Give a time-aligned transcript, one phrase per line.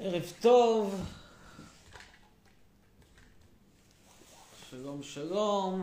[0.00, 1.02] ערב טוב.
[4.70, 5.82] שלום שלום,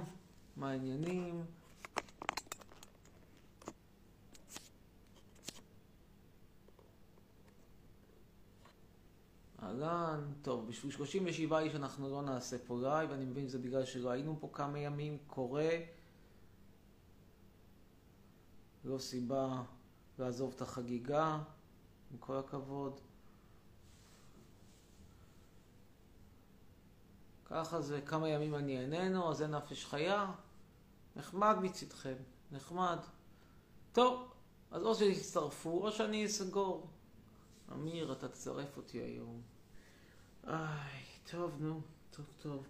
[0.57, 1.45] מה העניינים?
[9.63, 14.09] אהלן, טוב, בשביל 37 איש אנחנו לא נעשה פה לייב, אני מבין שזה בגלל שלא
[14.09, 15.77] היינו פה כמה ימים, קורה.
[18.85, 19.63] לא סיבה
[20.19, 21.39] לעזוב את החגיגה,
[22.11, 22.99] עם כל הכבוד.
[27.53, 30.31] ככה זה, כמה ימים אני איננו, אז אין נפש חיה.
[31.15, 32.15] נחמד מצדכם,
[32.51, 32.97] נחמד.
[33.91, 34.31] טוב,
[34.71, 36.87] אז או שיצטרפו או שאני אסגור.
[37.71, 39.41] אמיר, אתה תצרף אותי היום.
[40.47, 42.65] איי, טוב, נו, טוב, טוב.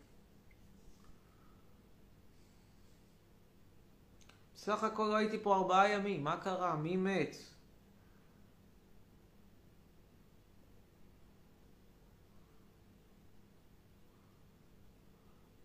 [4.56, 6.76] בסך הכל הייתי פה ארבעה ימים, מה קרה?
[6.76, 7.36] מי מת?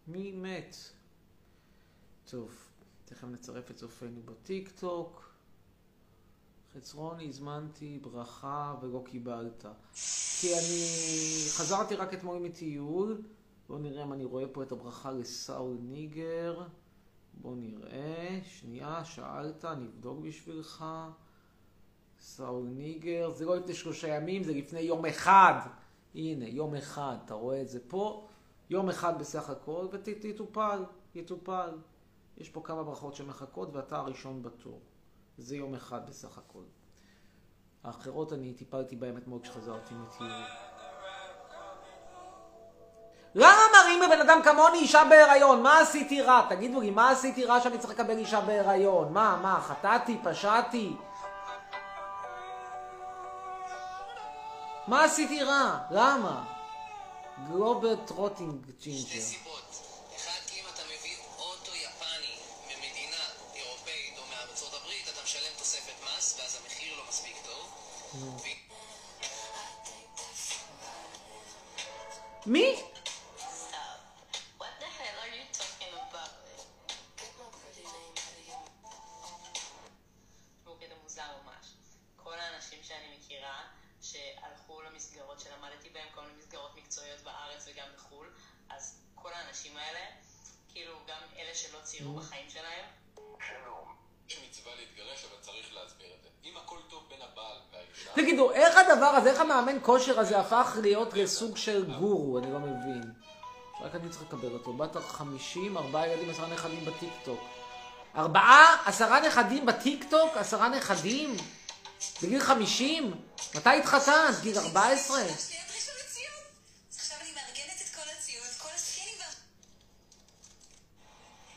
[0.09, 0.77] מי מת?
[2.31, 2.55] טוב,
[3.05, 5.33] תכף נצרף את צופינו בטיק טוק.
[6.75, 9.65] חצרוני, הזמנתי ברכה ולא קיבלת.
[10.41, 10.84] כי אני
[11.56, 13.23] חזרתי רק אתמול מטיול.
[13.69, 16.62] בואו נראה אם אני רואה פה את הברכה לסאול ניגר.
[17.34, 18.41] בואו נראה.
[18.45, 20.84] שנייה, שאלת, אני אבדוק בשבילך.
[22.20, 23.31] סאול ניגר.
[23.31, 25.61] זה לא לפני שלושה ימים, זה לפני יום אחד.
[26.15, 27.16] הנה, יום אחד.
[27.25, 28.28] אתה רואה את זה פה?
[28.71, 30.84] יום אחד בסך הכל, ותטופל,
[31.15, 31.71] יטופל.
[32.37, 34.81] יש פה כמה ברכות שמחכות, ואתה הראשון בתור.
[35.39, 36.62] זה יום אחד בסך הכל.
[37.84, 40.31] האחרות אני טיפלתי בהן אתמול כשחזרתי מטיול.
[43.34, 45.62] למה מראים לבן אדם כמוני אישה בהיריון?
[45.62, 46.47] מה עשיתי רע?
[46.49, 49.12] תגידו לי, מה עשיתי רע שאני צריך לקבל אישה בהיריון?
[49.12, 50.97] מה, מה, חטאתי, פשעתי?
[54.87, 55.79] מה עשיתי רע?
[55.91, 56.57] למה?
[57.47, 59.21] Global trotting ginger.
[59.21, 59.59] סיבות.
[87.28, 88.27] בארץ וגם בחו"ל,
[88.71, 90.00] אז כל האנשים האלה,
[90.72, 92.84] כאילו גם אלה שלא ציירו בחיים שלהם,
[94.28, 96.28] יש מצווה להתגרש, אבל צריך להסביר את זה.
[96.44, 100.77] אם הכל טוב בין הבעל והאישה, תגידו, איך הדבר הזה, איך המאמן כושר הזה הפך
[100.83, 102.38] להיות לסוג של גורו?
[102.38, 103.12] אני לא מבין.
[103.81, 104.72] רק אני צריך לקבל אותו.
[104.72, 107.41] בת 50, ארבעה ילדים, עשרה נכדים בטיקטוק.
[108.17, 110.37] ארבעה, עשרה נכדים בטיקטוק?
[110.37, 111.37] עשרה נכדים?
[112.22, 113.15] בגיל 50?
[113.55, 114.41] מתי התחתנת?
[114.43, 115.19] גיל 14?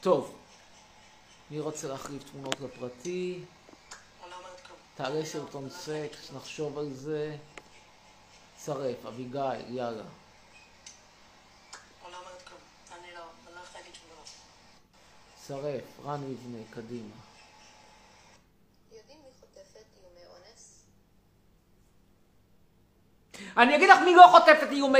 [0.02, 0.38] טוב.
[1.52, 3.40] מי רוצה להחליף תמונות לפרטי?
[4.96, 7.38] תעלה סרטון סקס, נחשוב על זה.
[8.58, 10.04] צרף, אביגיל, יאללה.
[15.48, 17.16] צרף, רן מבנה, קדימה.
[23.58, 25.00] אני אגיד לך מי לא חוטפת איומי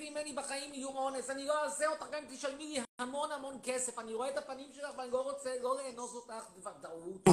[0.00, 0.10] אונס.
[0.10, 3.98] ממני בחיים איום אונס, אני לא אעשה אותך גם אם תשלמי לי המון המון כסף.
[3.98, 7.28] אני רואה את הפנים שלך ואני לא רוצה לא לאנוס אותך בוודאות.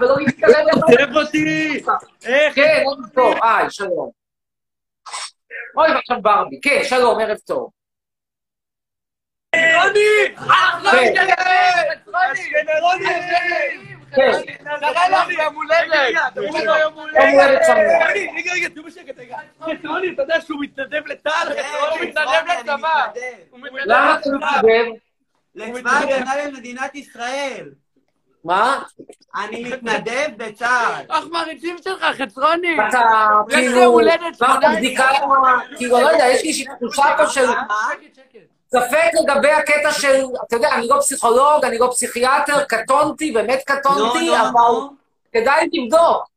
[0.00, 1.16] ולא להתקרב אליך.
[1.16, 1.84] אותי!
[2.24, 2.54] איך?
[2.54, 4.10] כן, ערב טוב, היי, שלום.
[5.76, 6.60] אוי, ועכשיו ברבי.
[6.62, 7.70] כן, שלום, ערב טוב.
[9.54, 10.34] רוני!
[10.92, 11.26] כן,
[12.80, 13.97] רוני!
[14.14, 14.30] כן.
[18.36, 19.36] רגע, רגע, תהיו בשקט, רגע.
[19.84, 21.48] רוני, אתה יודע שהוא מתנדב לצה"ל?
[21.90, 23.06] הוא מתנדב לצבא!
[23.50, 24.84] הוא מתנדב למה אתה מתנדב?
[25.54, 27.70] לצבא ההגנה למדינת ישראל.
[28.44, 28.82] מה?
[29.36, 31.04] אני מתנדב בצה"ל.
[31.10, 32.76] אנחנו מעריצים שלך, חצרוני!
[32.88, 33.00] אתה
[33.48, 34.76] יש לי כאילו, הולדת עברת 18.
[34.76, 35.08] בדיקה,
[35.76, 37.46] כאילו, לא יודע, יש לי תחושה פה של.
[38.70, 44.26] ספק לגבי הקטע של, אתה יודע, אני לא פסיכולוג, אני לא פסיכיאטר, קטונתי, באמת קטונתי,
[44.26, 44.90] נו, נו, אבל נו.
[45.32, 46.28] כדאי לבדוק.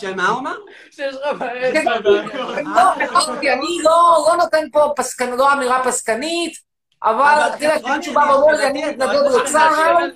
[0.00, 0.56] שמה הוא אמר?
[0.90, 1.84] שיש לך בעיה.
[1.94, 2.94] לא,
[3.42, 4.92] אני לא לא נותן פה
[5.36, 6.67] לא אמירה פסקנית,
[7.02, 10.10] אבל תראה, חצרוני, כשמישהו בא ואומר לי, אני מתנגד לצה"ל.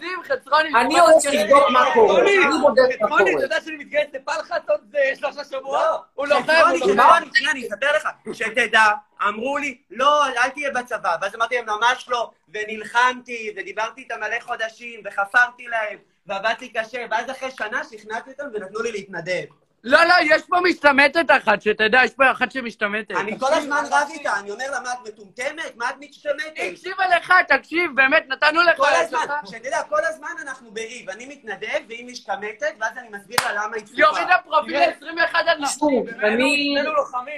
[0.76, 3.43] אני הולך לבדוק מה קורה, אני בודק מה חצרוני, אתה קורה.
[3.43, 5.81] יודע שאני מתגייס לפלחת עוד אה, שלושה שבועות?
[5.81, 6.02] לא.
[6.14, 7.05] הוא לא חייב, הוא לא
[7.50, 8.08] אני אספר לך.
[8.32, 8.84] שתדע,
[9.29, 11.17] אמרו לי, לא, אל תהיה בצבא.
[11.23, 12.31] ואז אמרתי להם, ממש לא.
[12.55, 17.05] ונלחמתי, ודיברתי איתם מלא חודשים, וחפרתי להם, ועבדתי קשה.
[17.11, 19.44] ואז אחרי שנה שכנעתי אותם ונתנו לי להתנדב.
[19.84, 23.11] לא, לא, יש פה משתמטת אחת, שתדע, יש פה אחת שמשתמטת.
[23.11, 25.76] אני כל הזמן רב איתה, אני אומר לה, מה את מטומטמת?
[25.76, 26.52] מה את משתמטת?
[26.56, 28.76] היא הקשיבה לך, תקשיב, באמת, נתנו לך...
[28.76, 29.20] כל את הזמן.
[29.46, 31.11] שתדע, כל הזמן אנחנו בריב.
[31.11, 34.44] אני מתנדב והיא משתמטת, ואז אני מסביר לה למה היא היא הורידה צודקת.
[34.44, 36.20] פרופיל ל-21 על שוב, נשים.
[36.25, 36.75] אני...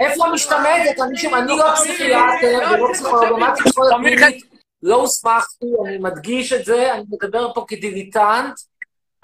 [0.01, 1.01] איפה משתמטת?
[1.35, 4.45] אני לא פסיכיאטר ולא פסיכולוגומט פסיכולוג קלינית,
[4.83, 8.55] לא הוסמכתי, אני מדגיש את זה, אני מדבר פה כדיליטנט.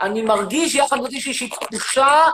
[0.01, 2.31] אני מרגיש יחד עם איזושהי תחושה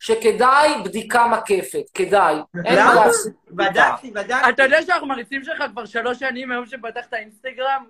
[0.00, 2.34] שכדאי בדיקה מקיפה, כדאי.
[2.64, 2.94] אין מה?
[2.94, 3.32] לעשות.
[3.50, 4.50] בדקתי, בדקתי.
[4.50, 7.84] אתה יודע שאנחנו מריצים שלך כבר שלוש שנים מהיום שפתחת אינסטגרם?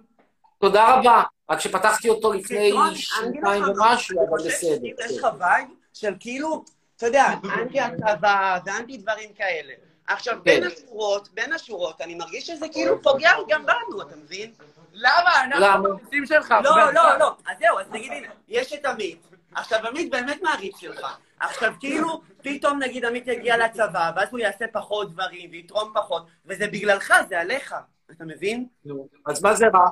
[0.61, 1.23] תודה רבה.
[1.51, 4.87] רק שפתחתי אותו לפני אגיד שנתיים ומשהו, אבל בסדר.
[5.05, 6.65] יש לך vibe של כאילו,
[6.97, 9.73] אתה יודע, אנטי הצבא ואנטי דברים כאלה.
[10.07, 14.53] עכשיו, בין השורות, בין השורות, אני מרגיש שזה כאילו פוגע גם בנו, אתה מבין?
[14.93, 15.45] למה?
[15.45, 15.89] אנחנו למה?
[15.89, 16.55] מריצים שלך.
[16.65, 17.35] לא, לא, לא.
[17.47, 19.28] אז זהו, אז נגיד, הנה, יש את עמית.
[19.55, 21.07] עכשיו, עמית באמת מעריץ שלך.
[21.41, 26.67] עכשיו, כאילו, פתאום נגיד עמית יגיע לצבא, ואז הוא יעשה פחות דברים, ויתרום פחות, וזה
[26.67, 27.75] בגללך, זה עליך.
[28.11, 28.67] אתה מבין?
[28.85, 29.89] נו, אז מה זה רע?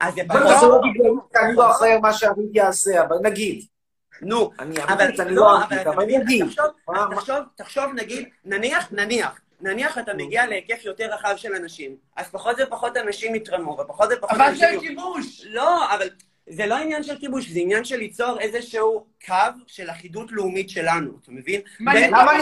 [0.00, 0.70] אז זה אבל זה פחות...
[0.70, 3.64] לא בגלל כי אני לא אחראי על מה שעמית יעשה, אבל נגיד.
[4.22, 6.46] נו, אני אבל עמית, אני לא, לא אבל נגיד.
[7.56, 12.96] תחשוב, נגיד, נניח, נניח, נניח אתה מגיע להיקף יותר רחב של אנשים, אז פחות ופחות
[12.96, 14.54] אנשים יתרמו, ופחות ופחות אבל.
[14.54, 15.44] זה כיבוש.
[15.44, 16.08] לא, אבל
[16.52, 19.34] זה לא עניין של כיבוש, זה עניין של ליצור איזשהו קו
[19.66, 21.60] של אחידות לאומית שלנו, אתה מבין?
[21.80, 22.32] מה, אני למה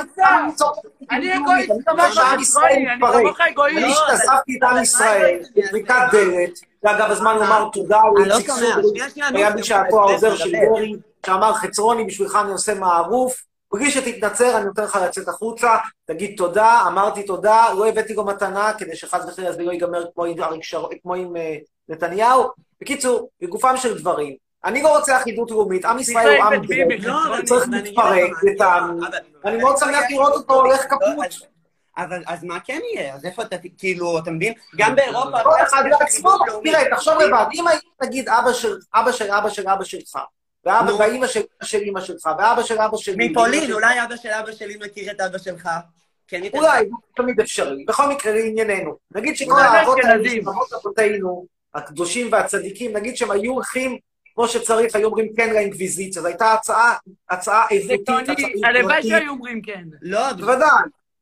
[1.11, 2.87] אני אגואיסט אני כמוך, אני.
[3.01, 3.79] כמוך אני אגואיסט.
[3.81, 9.11] לא, השתתפתי את עם ישראל בפריקת דלת, זה אגב הזמן לומר תודה לא סורי, שנייה,
[9.11, 10.53] שנייה, היה בשעתו העוזר של.
[10.53, 10.97] דרעי,
[11.27, 13.43] שאמר חצרוני בשבילך אני עושה מערוף,
[13.73, 18.73] בלי שתתנצר אני נותן לך לצאת החוצה, תגיד תודה, אמרתי תודה, לא הבאתי לו מתנה
[18.79, 20.61] כדי שחס וחלילה זה לא ייגמר עם
[21.03, 21.57] כמו עם אה,
[21.89, 22.69] נתניהו.
[22.81, 24.35] בקיצור, לגופם של דברים,
[24.65, 29.00] אני לא רוצה אחידות לאומית, עם ישראל הוא עם גדול, לא, אבל צריך להתפרק לטעמי,
[29.44, 31.27] ואני מאוד שמח לראות אותו הולך כפות.
[31.27, 31.43] אז-
[31.99, 33.15] אבל אז מה כן יהיה?
[33.15, 34.53] אז איפה אתה, כאילו, אתה מבין?
[34.77, 35.43] גם באירופה...
[35.43, 36.31] כל אחד לעצמו.
[36.65, 40.19] תראה, תחשוב לבד, אם היית נגיד אבא של אבא של אבא של אבא שלך,
[40.65, 40.93] ואבא.
[40.93, 44.17] ואימא של אמא של אמא שלך, ואבא של אבא שלי, ואמא מפולין, של- אולי אבא
[44.17, 45.69] של אבא שלי מכיר את אבא שלך.
[46.29, 47.85] כן, אולי, זה תמיד אפשרי.
[47.85, 48.97] בכל מקרה, לענייננו.
[49.15, 49.99] נגיד שכל האבות
[50.99, 51.19] האלה,
[51.75, 53.99] הקדושים והצדיקים, נגיד שהם היו הולכים
[54.34, 56.96] כמו שצריך, היו אומרים כן לאינקוויזיציה, זו הייתה הצעה,
[57.31, 58.25] הצעה איכותית, הצעה
[58.64, 59.11] הלוואי יוקרתית.
[59.11, 59.84] שהיו אומרים כן.
[60.02, 60.69] לא, בוודאי.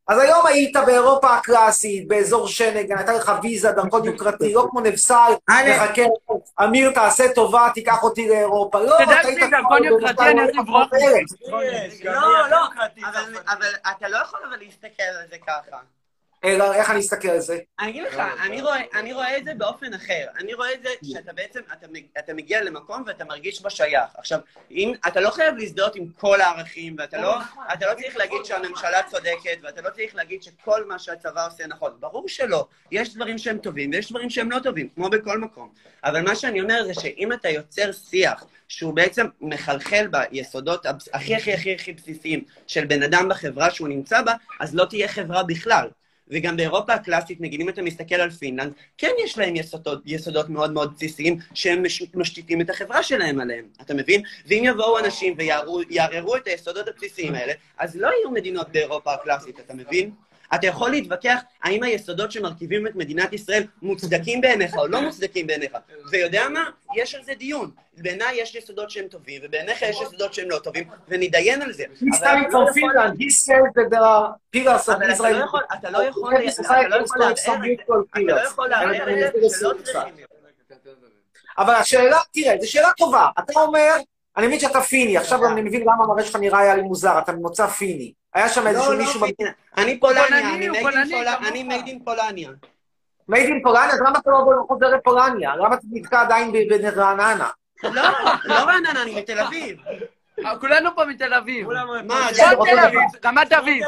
[0.08, 5.32] אז היום היית באירופה הקלאסית, באזור שנגן, הייתה לך ויזה, דרכון יוקרתי, לא כמו נבסל.
[5.50, 6.02] מחכה,
[6.64, 8.80] אמיר, תעשה טובה, תיקח אותי לאירופה.
[8.80, 11.32] לא, אתה היית דרכון יוקרתי, אני לברוח לארץ.
[12.04, 12.58] לא, לא,
[13.48, 15.76] אבל אתה לא יכול אבל להסתכל על זה ככה.
[16.44, 17.58] אלא, איך אני אסתכל על זה?
[17.81, 20.26] אני אגיד לך, אני רואה, אני רואה את זה באופן אחר.
[20.40, 21.87] אני רואה את זה שאתה בעצם, אתה,
[22.19, 24.11] אתה מגיע למקום ואתה מרגיש בו שייך.
[24.16, 24.38] עכשיו,
[24.71, 27.37] אם, אתה לא חייב להזדהות עם כל הערכים, ואתה לא,
[27.73, 31.92] אתה לא צריך להגיד שהממשלה צודקת, ואתה לא צריך להגיד שכל מה שהצבא עושה נכון.
[32.00, 32.66] ברור שלא.
[32.92, 35.68] יש דברים שהם טובים, ויש דברים שהם לא טובים, כמו בכל מקום.
[36.04, 41.35] אבל מה שאני אומר זה שאם אתה יוצר שיח שהוא בעצם מחלחל ביסודות הבס- הכי
[41.37, 45.42] הכי הכי הכי בסיסיים של בן אדם בחברה שהוא נמצא בה, אז לא תהיה חברה
[45.42, 45.88] בכלל.
[46.30, 50.73] וגם באירופה הקלאסית, נגיד אם אתה מסתכל על פינלנד, כן יש להם יסודות, יסודות מאוד
[50.73, 54.23] מאוד בסיסיים שהם מש, משתיתים את החברה שלהם עליהם, אתה מבין?
[54.47, 59.75] ואם יבואו אנשים ויערערו את היסודות הבסיסיים האלה, אז לא יהיו מדינות באירופה הקלאסית, אתה
[59.75, 60.11] מבין?
[60.55, 65.73] אתה יכול להתווכח האם היסודות שמרכיבים את מדינת ישראל מוצדקים בעיניך או לא מוצדקים בעיניך.
[66.11, 66.64] ויודע מה?
[66.97, 67.71] יש על זה דיון.
[68.02, 71.85] בעיניי יש יסודות שהם טובים, ובעיניך יש יסודות שהם לא טובים, ונתדיין על זה.
[72.02, 72.17] לא
[72.49, 75.33] from Finland, he said that there are pillars of אבל אתה Israel.
[75.33, 76.62] לא יכול, אתה לא יכול, לא לערער את זה.
[76.90, 76.97] לא
[79.26, 80.14] את זה שלא צריכים.
[81.59, 83.26] אבל השאלה, תראה, זו שאלה טובה.
[83.38, 83.95] אתה אומר,
[84.37, 87.33] אני מבין שאתה פיני, עכשיו אני מבין למה המראה שלך נראה היה לי מוזר, אתה
[87.33, 88.12] ממוצא פיני.
[88.35, 89.20] היה שם איזשהו לא, מישהו...
[89.20, 89.50] לא, פינה.
[89.76, 91.49] אני פולניה, פולני, אני in פולני, פולניה, כמוך.
[91.49, 92.50] אני made in פולניה.
[93.28, 95.56] מייד אין פולניה, אז למה אתה לא חוזר לפולניה?
[95.56, 96.52] למה אתה נתקע עדיין
[96.94, 97.49] ברעננה?
[97.82, 98.02] לא,
[98.44, 99.78] לא רעננה, אני מתל אביב.
[100.44, 101.68] אה, כולנו פה מתל אביב.
[102.04, 102.78] מה, תל.
[102.78, 103.85] אביב, רמת אביב.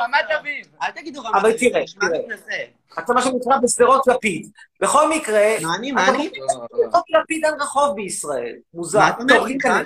[0.00, 0.66] רמת אביב.
[0.82, 2.18] אל תגידו רמת אבל אביב, תראה, נשמע תראה.
[2.18, 2.64] מתנשא.
[2.98, 4.50] אתה מה שנקרא בשדרות לפיד.
[4.80, 6.28] בכל מקרה, מה אני, מה אני?
[6.28, 8.54] בשדרות לפיד אין רחוב בישראל.
[8.74, 8.98] מוזר.
[8.98, 9.82] מה אתה אומר.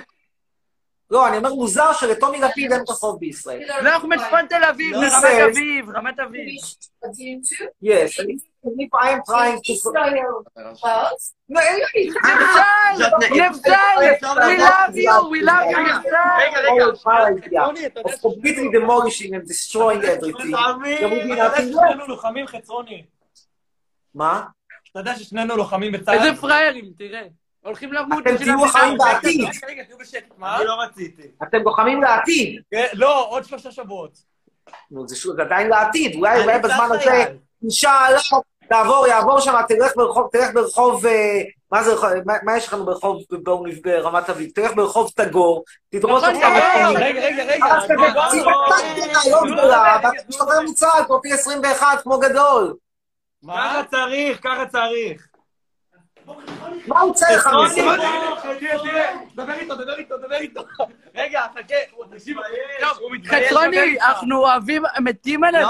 [1.11, 3.63] לא, אני אומר מוזר שלטומי לפיד אין רחוב בישראל.
[3.67, 6.59] לא, אנחנו מצפון תל אביב, לא, ברמת זה- אביב, רמת אביב.
[7.83, 8.19] Yes,
[8.65, 9.91] and if I am trying to...
[11.49, 12.11] לא, אין לי.
[12.97, 13.71] זאת נ- נבזל,
[14.21, 16.67] we love you, we love you, נבזל.
[17.55, 20.55] All idea of completely demolishing and destroying everything.
[21.57, 23.05] שנינו לוחמים חצרוני.
[24.15, 24.43] מה?
[24.91, 26.17] אתה יודע ששנינו לוחמים בצה"ל?
[26.17, 27.21] איזה פראיירים, תראה.
[27.63, 28.67] הולכים למות אתם תהיו.
[28.67, 29.49] חיים בעתיד.
[29.67, 30.31] רגע, תהיו בשקט.
[30.37, 30.57] מה?
[30.57, 31.23] אני לא רציתי.
[31.43, 32.61] אתם לוחמים לעתיד.
[32.71, 34.11] כן, לא, עוד שלושה שבועות.
[34.91, 36.15] נו, זה עדיין לעתיד.
[36.15, 37.25] אולי בזמן הזה.
[37.63, 38.19] אינשאללה,
[38.69, 41.41] תעבור, יעבור שם, תלך ברחוב, תלך ברחוב, אה,
[41.71, 42.09] מה זה, רחוב-
[42.43, 44.49] מה- יש לנו ברחוב באוניב- ברמת אביב?
[44.55, 46.97] תלך ברחוב תגור, תדרוש נכון, אותך רגע, מקום.
[46.97, 47.65] רגע, רגע, רגע.
[47.65, 47.93] אז כזה.
[48.25, 52.73] תקציב קטן, לא גדולה, רגע, ואתה משתחרר מצה"ל, כמו פי 21, כמו גדול.
[53.43, 53.53] מה?
[53.73, 55.27] ככה צריך, ככה צריך.
[56.87, 57.81] מה הוא צריך לך מזה?
[59.35, 60.61] דבר איתו, דבר איתו, דבר איתו.
[61.15, 61.75] רגע, חכה,
[62.11, 62.37] תקשיב,
[62.79, 63.47] טוב, הוא מתחייב.
[63.47, 65.67] חצרוני, אנחנו אוהבים, מתים עליך.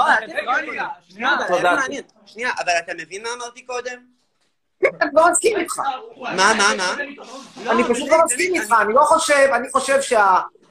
[1.62, 1.72] לא,
[2.26, 3.98] שנייה, אבל אתה מבין מה אמרתי קודם?
[4.82, 5.78] אני לא מסכים איתך.
[6.16, 6.94] מה, מה, מה?
[7.70, 10.00] אני פשוט לא מסכים איתך, אני לא חושב, אני חושב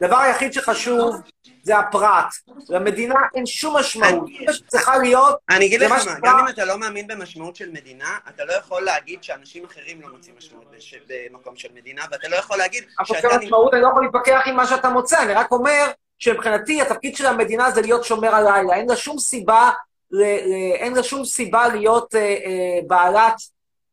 [0.01, 1.15] שהדבר היחיד שחשוב
[1.63, 2.25] זה הפרט.
[2.69, 4.29] למדינה אין שום משמעות.
[4.67, 8.45] צריכה להיות, אני אגיד לך מה גם אם אתה לא מאמין במשמעות של מדינה, אתה
[8.45, 10.65] לא יכול להגיד שאנשים אחרים לא מוצאים משמעות
[11.07, 13.27] במקום של מדינה, ואתה לא יכול להגיד אתה שאתה...
[13.27, 15.85] חושב משמעות, אני לא יכול להתווכח עם מה שאתה מוצא, אני רק אומר
[16.19, 18.75] שמבחינתי התפקיד של המדינה זה להיות שומר הלילה.
[18.75, 19.71] אין לה שום סיבה,
[20.11, 23.33] ל- ל- אין לה שום סיבה להיות אה, אה, בעלת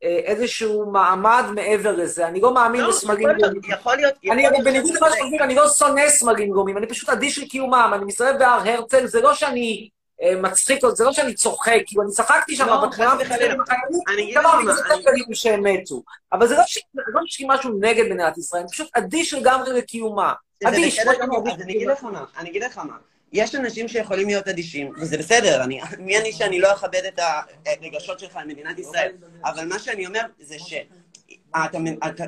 [0.03, 2.29] איזשהו מעמד מעבר לזה.
[2.29, 3.61] אני לא מאמין לא, בסמלים גומים.
[3.69, 4.15] יכול להיות...
[4.33, 5.11] אני יכול אבל להיות בניגוד למה.
[5.11, 7.91] שחושבים, אני לא שונא סמלים גומים, אני פשוט אדיש לקיומם.
[7.95, 9.89] אני מסתובב בהר הרצל, זה לא שאני
[10.23, 13.55] אה, מצחיק, זה לא שאני צוחק, כאילו אני צחקתי שם לא, בתמונה, חס וחלילה.
[14.09, 14.83] אני אמרתי, מה, זה
[15.33, 16.03] שהם מתו.
[16.33, 16.61] אבל זה לא
[16.97, 20.33] לא שיש לי משהו נגד מדינת ישראל, אני פשוט אדיש לגמרי לקיומה.
[20.65, 20.99] אדיש.
[20.99, 21.09] אני
[21.73, 22.97] אגיד לך מה, אני אגיד לך מה.
[23.33, 27.21] יש אנשים שיכולים להיות אדישים, וזה בסדר, אני, מי אני שאני לא אכבד את
[27.67, 29.13] הרגשות שלך על מדינת ישראל,
[29.45, 31.65] אבל מה שאני אומר זה שאתה,
[32.07, 32.25] אתה,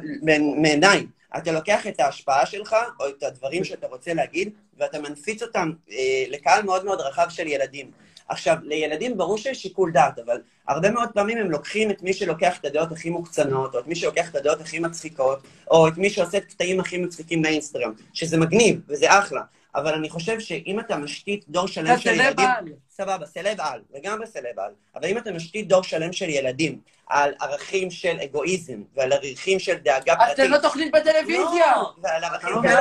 [0.63, 5.73] בעיניי, אתה לוקח את ההשפעה שלך, או את הדברים שאתה רוצה להגיד, ואתה מנפיץ אותם
[5.91, 7.91] אה, לקהל מאוד מאוד רחב של ילדים.
[8.29, 12.59] עכשיו, לילדים ברור שיש שיקול דעת, אבל הרבה מאוד פעמים הם לוקחים את מי שלוקח
[12.59, 15.39] את הדעות הכי מוקצנות, או את מי שלוקח את הדעות הכי מצחיקות,
[15.71, 19.43] או את מי שעושה את הקטעים הכי מצחיקים באינסטגרם, שזה מגניב, וזה אחלה.
[19.75, 22.47] אבל אני חושב שאם אתה משתית דור שלם של סלב ילדים...
[22.47, 22.65] על.
[22.91, 24.73] סבבה, סלב על, לגמרי סלב על.
[24.95, 29.75] אבל אם אתה משתית דור שלם של ילדים על ערכים של אגואיזם, ועל ערכים של
[29.75, 30.37] דאגה אז פרטית...
[30.37, 31.73] תן לו תוכנית בטלוויזיה.
[31.77, 32.59] לא, ועל ערכים לא של...
[32.59, 32.79] מבין.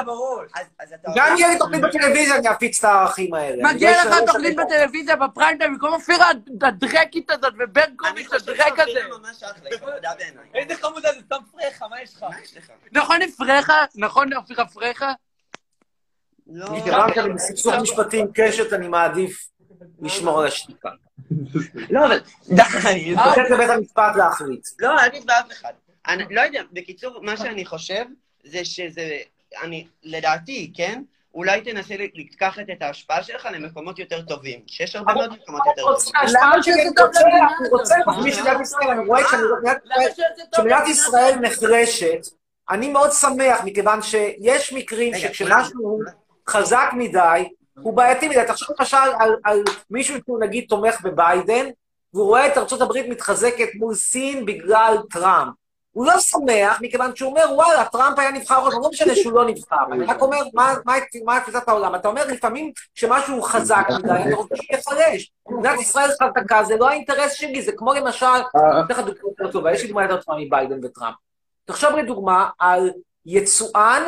[0.55, 1.11] אז- אז אתה...
[1.15, 3.73] גם יהיה לי תוכנית בטלוויזיה, אני אפיץ את הערכים האלה.
[3.73, 4.55] מגיע לא לך תוכנית.
[4.55, 6.27] בטלוויזיה בפריים טיים, במקום אופירה
[6.61, 8.91] הדרקית הזאת וברקוביץ' הדרק הזה.
[8.91, 10.43] שאופירה ממש אחלה, היא חמודה בעיניי.
[10.55, 12.23] איזה חמודה זה, סתם פרחה, מה יש לך?
[12.23, 12.71] מה יש לך?
[12.91, 13.85] נכון אפרחה?
[13.95, 15.13] נכון אופירה פרחה?
[16.51, 16.71] לא...
[16.71, 19.49] מכיוון שאני בסכסוך משפטי עם קשת, אני מעדיף
[20.01, 20.89] לשמור על השתיקה.
[21.89, 22.19] לא, אבל...
[22.49, 23.15] די.
[23.15, 24.67] לתת לבית המשפט להחליט.
[24.79, 25.73] לא, אל תתבע אף אחד.
[26.07, 28.05] אני לא יודע, בקיצור, מה שאני חושב
[28.43, 29.17] זה שזה...
[29.63, 31.01] אני, לדעתי, כן?
[31.33, 34.59] אולי תנסה לקחת את ההשפעה שלך למקומות יותר טובים.
[34.67, 36.35] שיש הרבה מאוד מקומות יותר טובים.
[36.41, 38.07] למה שזה טוב למדינה אני רוצה הזאת?
[38.07, 39.21] להחליש את מדינת ישראל, אני רואה
[40.55, 41.35] שמדינת ישראל-?
[41.35, 42.27] נחרשת,
[42.69, 45.99] אני מאוד שמח, מכיוון שיש מקרים שכשמשהו
[46.49, 47.49] חזק מדי,
[47.81, 48.43] הוא בעייתי מדי.
[48.47, 51.65] תחשוב למשל על, על מישהו שהוא נגיד תומך בביידן,
[52.13, 55.53] והוא רואה את ארצות הברית מתחזקת מול סין בגלל טראמפ.
[55.91, 59.45] הוא לא שמח, מכיוון שהוא אומר, וואלה, טראמפ היה נבחר עוד, לא משנה שהוא לא
[59.45, 59.75] נבחר.
[59.91, 60.93] אני רק אומר, מה, מה,
[61.25, 61.95] מה תפיסת העולם?
[61.95, 65.31] אתה אומר, לפעמים כשמשהו חזק מדי, אתה רוצה שיחלש.
[65.49, 69.51] מדינת ישראל חזקה, זה לא האינטרס שלי, זה כמו למשל, אני אתן לך דוגמא יותר
[69.51, 71.15] טובה, יש לי דוגמא יותר טובה מביידן וטראמפ.
[71.65, 72.91] תחשוב לדוגמה על
[73.25, 74.03] יצואן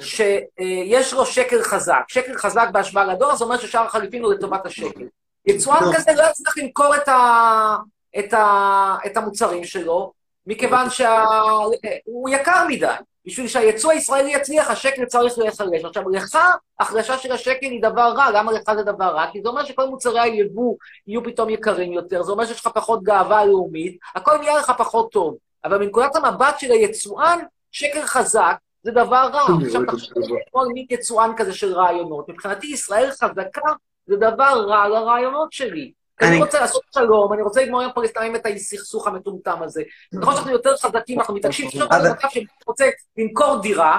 [0.00, 2.02] שיש לו שקל חזק.
[2.08, 5.04] שקל חזק בהשוואה לדולר, זה אומר ששער החליפין הוא לטובת השקל.
[5.46, 7.76] יצואן כזה לא יצטרך למכור את, ה...
[8.18, 8.96] את, ה...
[9.06, 10.12] את המוצרים שלו,
[10.46, 12.86] מכיוון שהוא יקר מדי.
[13.26, 15.84] בשביל שהייצוא הישראלי יצליח, השקל צריך להיחלש.
[15.84, 16.38] עכשיו, לך,
[16.80, 18.30] החלשה של השקל היא דבר רע.
[18.30, 19.26] למה לך זה דבר רע?
[19.32, 20.76] כי זה אומר שכל מוצרי היבוא
[21.06, 25.12] יהיו פתאום יקרים יותר, זה אומר שיש לך פחות גאווה לאומית, הכל נהיה לך פחות
[25.12, 25.36] טוב.
[25.64, 27.38] אבל מנקודת המבט של היצואן,
[27.72, 29.42] שקל חזק זה דבר רע.
[29.66, 30.12] עכשיו, תחשוב
[30.50, 32.28] כל מין יצואן כזה של רעיונות.
[32.28, 33.72] מבחינתי, ישראל חזקה
[34.06, 35.92] זה דבר רע לרעיונות שלי.
[36.18, 39.82] כי אני אני- רוצה לעשות שלום, אני רוצה לגמור עם הפלסטינים את הסכסוך המטומטם הזה.
[40.22, 42.84] ככל שאנחנו יותר חזקים, אנחנו מתעקשים, אבל- אתה במצב שאתה רוצה
[43.18, 43.98] למכור דירה,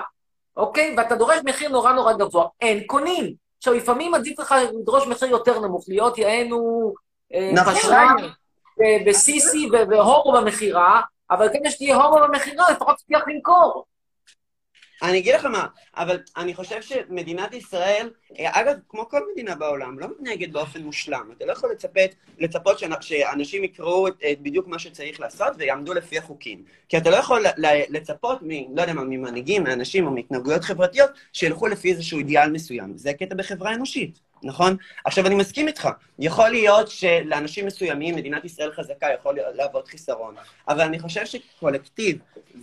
[0.57, 0.95] אוקיי?
[0.97, 3.33] ואתה דורש מחיר נורא נורא גבוה, אין קונים.
[3.57, 6.93] עכשיו, לפעמים עדיף לך לדרוש מחיר יותר נמוך, להיות יענו
[7.33, 7.73] אה, נכון.
[7.73, 8.15] פשרן
[8.81, 13.85] אה, בסיסי ו- והומו במכירה, אבל כדי שתהיה הומו במכירה, לפחות תצליח למכור.
[15.01, 20.07] אני אגיד לך מה, אבל אני חושב שמדינת ישראל, אגב, כמו כל מדינה בעולם, לא
[20.07, 21.29] מתנהגת באופן מושלם.
[21.37, 25.93] אתה לא יכול לצפת, לצפות שאנ- שאנשים יקראו את, את בדיוק מה שצריך לעשות ויעמדו
[25.93, 26.63] לפי החוקים.
[26.89, 27.45] כי אתה לא יכול
[27.89, 28.75] לצפות מ...
[28.75, 32.97] לא יודע מה, ממנהיגים, מאנשים או מהתנהגויות חברתיות, שילכו לפי איזשהו אידיאל מסוים.
[32.97, 34.28] זה הקטע בחברה אנושית.
[34.43, 34.77] נכון?
[35.05, 35.89] עכשיו, אני מסכים איתך.
[36.19, 40.35] יכול להיות שלאנשים מסוימים מדינת ישראל חזקה יכול להוות חיסרון,
[40.67, 42.17] אבל אני חושב שקולקטיב,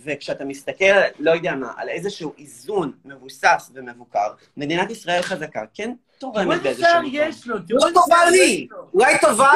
[0.05, 0.85] וכשאתה מסתכל,
[1.19, 6.99] לא יודע מה, על איזשהו איזון מבוסס ומבוקר, מדינת ישראל חזקה כן תורמת באיזשהו שר
[6.99, 7.11] מקום.
[7.13, 7.55] יש לו?
[7.69, 9.51] לא טובה לי, אולי טובה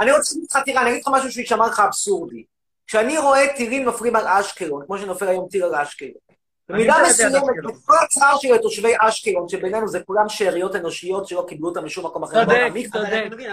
[0.00, 2.44] אני רוצה להגיד לך, תראה, אני אגיד לך משהו שישמע לך אבסורדי.
[2.86, 6.12] כשאני רואה טילים נופלים על אשקלון, כמו שנופל היום טיל על אשקלון,
[6.68, 7.42] במידה מסוימת.
[7.86, 12.22] כל הצער של תושבי אשקלון, שבינינו זה כולם שאריות אנושיות שלא קיבלו אותם משום מקום
[12.22, 12.44] אחר.
[12.44, 12.56] צודק,
[12.92, 13.06] צודק.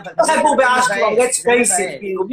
[0.03, 2.23] אבל- לא לגור באשקלון, let's face it, כאילו,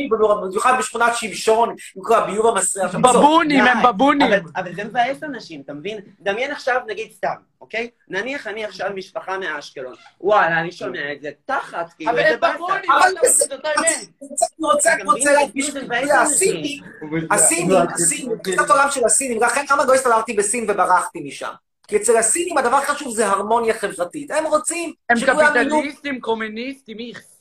[0.42, 2.94] במיוחד בשכונת שמשון, עם כל הביוב המסריח.
[2.94, 3.82] בבונים, הם.
[3.86, 4.32] בבונים.
[4.56, 5.98] אבל זה מבאס אנשים, אתה מבין?
[6.20, 7.90] דמיין עכשיו, נגיד סתם, אוקיי?
[8.08, 9.94] נניח אני עכשיו משפחה מאשקלון.
[10.20, 12.56] וואלה, אני שומע את זה תחת, כאילו, אבל זה הם באסה.
[12.58, 13.86] אבל רוצה את האמת.
[14.22, 14.66] אני
[15.06, 15.70] רוצה, להדגיש.
[16.22, 16.82] הסינים,
[17.30, 21.52] הסינים, הסינים, תפיסת עולם של הסינים, לכן למה לא הסתדרתי בסין וברחתי משם?
[21.88, 24.30] כי אצל הסינים הדבר הכי חשוב זה הרמוניה חברתית.
[24.30, 25.70] הם רוצים הם שכולם יהיו...
[25.70, 27.40] קפיטליסטים, קומוניסטים, איכס.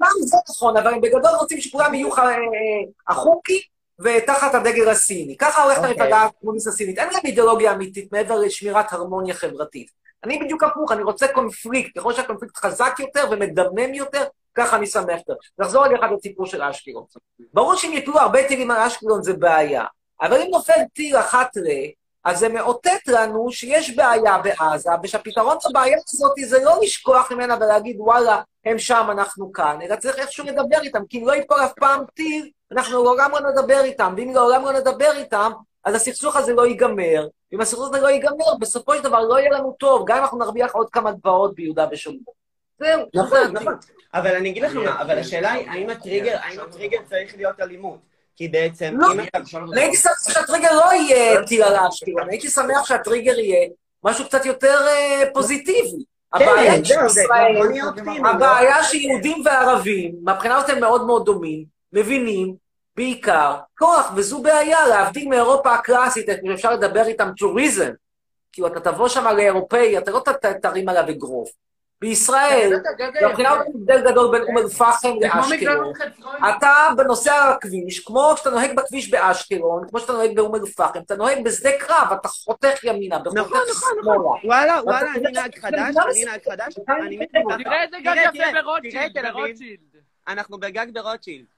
[0.00, 2.36] גם זה נכון, אבל הם בגדול רוצים שכולם יהיו ח- אה,
[3.08, 3.62] החוקי
[4.00, 5.36] ותחת הדגל הסיני.
[5.36, 5.90] ככה הולכת אוקיי.
[5.90, 6.98] המפלגה הקומוניסט הסינית.
[6.98, 9.90] אין להם אידיאולוגיה אמיתית מעבר לשמירת הרמוניה חברתית.
[10.24, 11.98] אני בדיוק הפוך, אני רוצה קונפליקט.
[11.98, 14.24] ככל שהקונפליקט חזק יותר ומדמם יותר,
[14.54, 15.34] ככה אני שמח יותר.
[15.58, 17.04] נחזור רגע אחד לסיפור של אשקלון.
[17.54, 19.84] ברור שאם יפלו הרבה טילים על אשקלון זה בעיה,
[20.22, 21.68] אבל אם נופל טיל אחת ל...
[22.24, 27.96] אז זה מאותת לנו שיש בעיה בעזה, ושהפתרון לבעיה הזאת זה לא לשכוח ממנה ולהגיד,
[27.98, 31.72] וואלה, הם שם, אנחנו כאן, אלא צריך איכשהו לדבר איתם, כי אם לא ייפול אף
[31.72, 35.52] פעם טיל, אנחנו לעולם לא נדבר איתם, ואם לעולם לא נדבר איתם,
[35.84, 39.50] אז הסכסוך הזה לא ייגמר, ואם הסכסוך הזה לא ייגמר, בסופו של דבר לא יהיה
[39.50, 42.34] לנו טוב, גם אם אנחנו נרוויח עוד כמה גבעות ביהודה ושומרון.
[42.78, 43.74] זהו, נכון, נכון.
[44.14, 47.98] אבל אני אגיד לך מה, אבל השאלה היא, האם הטריגר, האם הטריגר צריך להיות אלימות?
[48.36, 49.12] כי בעצם, לא.
[49.12, 49.38] אם אתה...
[49.72, 53.68] אני הייתי שמח שהטריגר לא יהיה טיל על אשקלון, הייתי שמח שהטריגר יהיה
[54.04, 56.04] משהו קצת יותר אה, פוזיטיבי.
[57.68, 58.26] נהיה אופטימיים.
[58.26, 62.54] הבעיה שיהודים וערבים, מהבחינה הזאת הם מאוד מאוד דומים, מבינים
[62.96, 67.90] בעיקר כוח, וזו בעיה, להבדיל מאירופה הקלאסית, אפשר לדבר איתם טוריזם.
[68.52, 70.22] כאילו, אתה תבוא שם לאירופאי, אתה לא
[70.62, 71.50] תרים עליו אגרוף.
[72.00, 72.80] בישראל,
[73.28, 75.92] מבחינה הזאת הבדל גדול בין אום אל-פחם לאשקלון.
[76.48, 81.44] אתה בנוסע בכביש, כמו שאתה נוהג בכביש באשקלון, כמו שאתה נוהג באום אל-פחם, אתה נוהג
[81.44, 84.18] בשדה קרב, אתה חותך ימינה, נכון, וחותך נכון, שמאלה.
[84.44, 86.74] וואלה, וואלה, ואתה אני נהג חדש, אני נהג חדש,
[87.06, 87.28] אני מת.
[87.58, 88.62] תראה איזה גג יפה.
[89.32, 89.78] ברוטשילד.
[90.28, 91.53] אנחנו בגג ברוטשילד.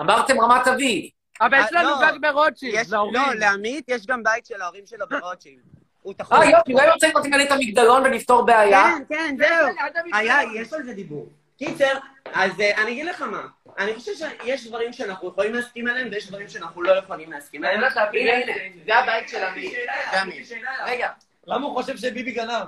[0.00, 1.10] אמרתם רמת אביב.
[1.40, 3.14] אבל יש אה, לנו לא, גג ברוטשילד, יש- להורים.
[3.14, 5.62] לא, לעמית יש גם בית של ההורים שלו ברוטשילד.
[6.02, 6.38] הוא תחום.
[6.38, 8.82] אה, יופי, לא רוצה לקנות ממני את המגדלון ונפתור בעיה.
[9.08, 9.68] כן, כן, זהו.
[10.12, 11.28] היה, יש על זה דיבור.
[11.58, 11.98] קיצר,
[12.32, 13.42] אז אה, אני אגיד לך מה,
[13.78, 17.80] אני חושב שיש דברים שאנחנו יכולים להסכים עליהם ויש דברים שאנחנו לא יכולים להסכים עליהם.
[18.12, 19.72] הנה, הנה, זה הבית של עמית.
[20.86, 21.08] רגע,
[21.46, 22.66] למה הוא חושב שביבי גנב?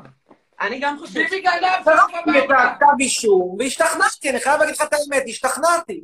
[0.61, 1.21] אני גם חושב...
[1.21, 6.01] ביבי גנב, קראתי את הכתב אישום, והשתכנעתי, אני חייב להגיד לך את האמת, השתכנעתי.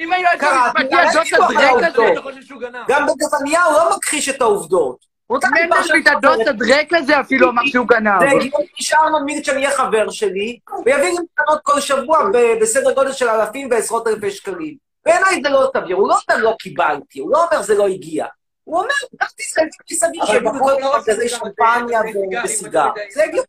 [0.00, 2.12] אם היועץ המשפטי הדרק הזה, העובדות.
[2.12, 2.84] אתה חושב שהוא גנב?
[2.88, 5.12] גם נתניהו לא מכחיש את העובדות.
[5.30, 8.20] מנדלבליט הדוד הדרק הזה אפילו אמר שהוא גנב.
[8.20, 12.28] זה הגיוני שארנון מילצ'ן יהיה חבר שלי, ויביא לי מתנות כל שבוע
[12.60, 14.76] בסדר גודל של אלפים ועשרות אלפי שקלים.
[15.04, 18.26] בעיניי זה לא סביר, הוא לא אומר לא קיבלתי, הוא לא אומר זה לא הגיע.
[18.64, 22.00] הוא אומר, גם תסתכל מסביב אבל שיביאו בחור כל לא כך רוצה כזה שמפניה
[22.44, 22.88] וסיגר.
[23.14, 23.46] זה הגיוני.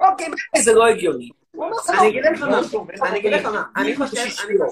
[0.00, 1.30] אוקיי, בעיניי זה לא הגיוני.
[1.54, 2.42] לא אני אגיד לך.
[2.42, 4.64] משהו, אני אגיד לך מה, אני חושב, שתפקידנו...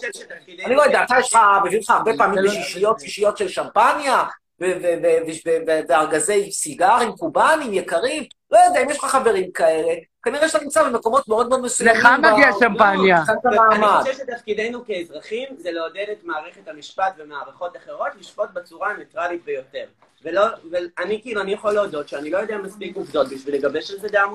[0.64, 4.24] אני לא יודע, אתה יש לך, מביא לך הרבה פעמים בשישיות, שישיות של שמפניה,
[4.60, 9.52] ו- ו- ו- ו- ו- וארגזי סיגרים קובאנים יקרים, לא יודע, אם יש לך חברים
[9.52, 11.96] כאלה, כנראה שאתה נמצא במקומות מאוד מאוד מסוימים.
[11.96, 13.20] לך מגיע שמפניה.
[13.20, 13.86] מבחינת אני.
[13.86, 19.84] חושב שתפקידנו כאזרחים זה לעודד את מערכת המשפט ומערכות אחרות לשפוט בצורה הניטרלית ביותר.
[20.24, 24.09] ולא, ואני כאילו, אני יכול להודות שאני לא יודע מספיק עובדות בשביל לגבש על זה
[24.09, 24.26] דעה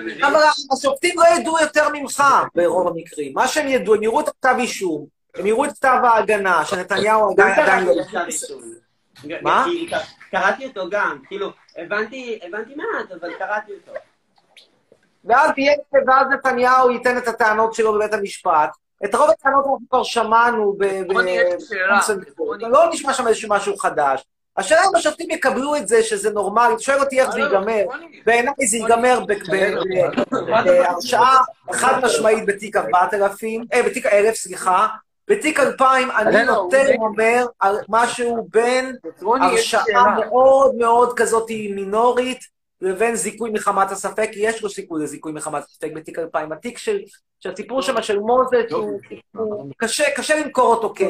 [0.00, 0.24] מבין?
[0.24, 0.40] אבל
[0.72, 2.22] השופטים לא ידעו יותר ממך
[2.54, 3.32] ברוב המקרים.
[3.34, 7.84] מה שהם ידעו, הם יראו את הכתב אישום, הם יראו את כתב ההגנה, שנתניהו עדיין
[7.84, 8.04] לא...
[8.04, 8.18] כתב.
[9.42, 9.66] מה?
[10.30, 13.92] קראתי אותו גם, כאילו, הבנתי, הבנתי מעט, אבל קראתי אותו.
[15.24, 15.72] ואז תהיה,
[16.06, 18.70] ואז נתניהו ייתן את הטענות שלו בבית המשפט.
[19.04, 20.84] את רוב הטענות אנחנו כבר שמענו ב...
[21.12, 22.00] רוני, יש לי שאלה.
[22.68, 24.24] לא נשמע שם איזשהו משהו חדש.
[24.56, 27.84] השאלה אם השופטים יקבלו את זה שזה נורמלי, שואל אותי איך זה ייגמר.
[28.26, 29.20] בעיניי זה ייגמר
[30.64, 31.38] בהרשעה
[31.72, 34.86] חד משמעית בתיק 4000, אה, בתיק 1000, סליחה.
[35.28, 36.86] בתיק 2000 אני לא, נוטה הוא-
[37.18, 38.96] להמר על משהו בין
[39.42, 39.84] הרשעה.
[40.18, 42.51] מאוד מאוד כזאת מינורית
[42.82, 46.52] לבין זיכוי מחמת הספק, יש לו סיכוי לזיכוי מחמת הספק בתיק 2000.
[46.52, 46.98] התיק של,
[47.40, 49.00] שהסיפור שם של מוזס, הוא,
[49.36, 51.02] הוא קשה, קשה למכור אותו כ,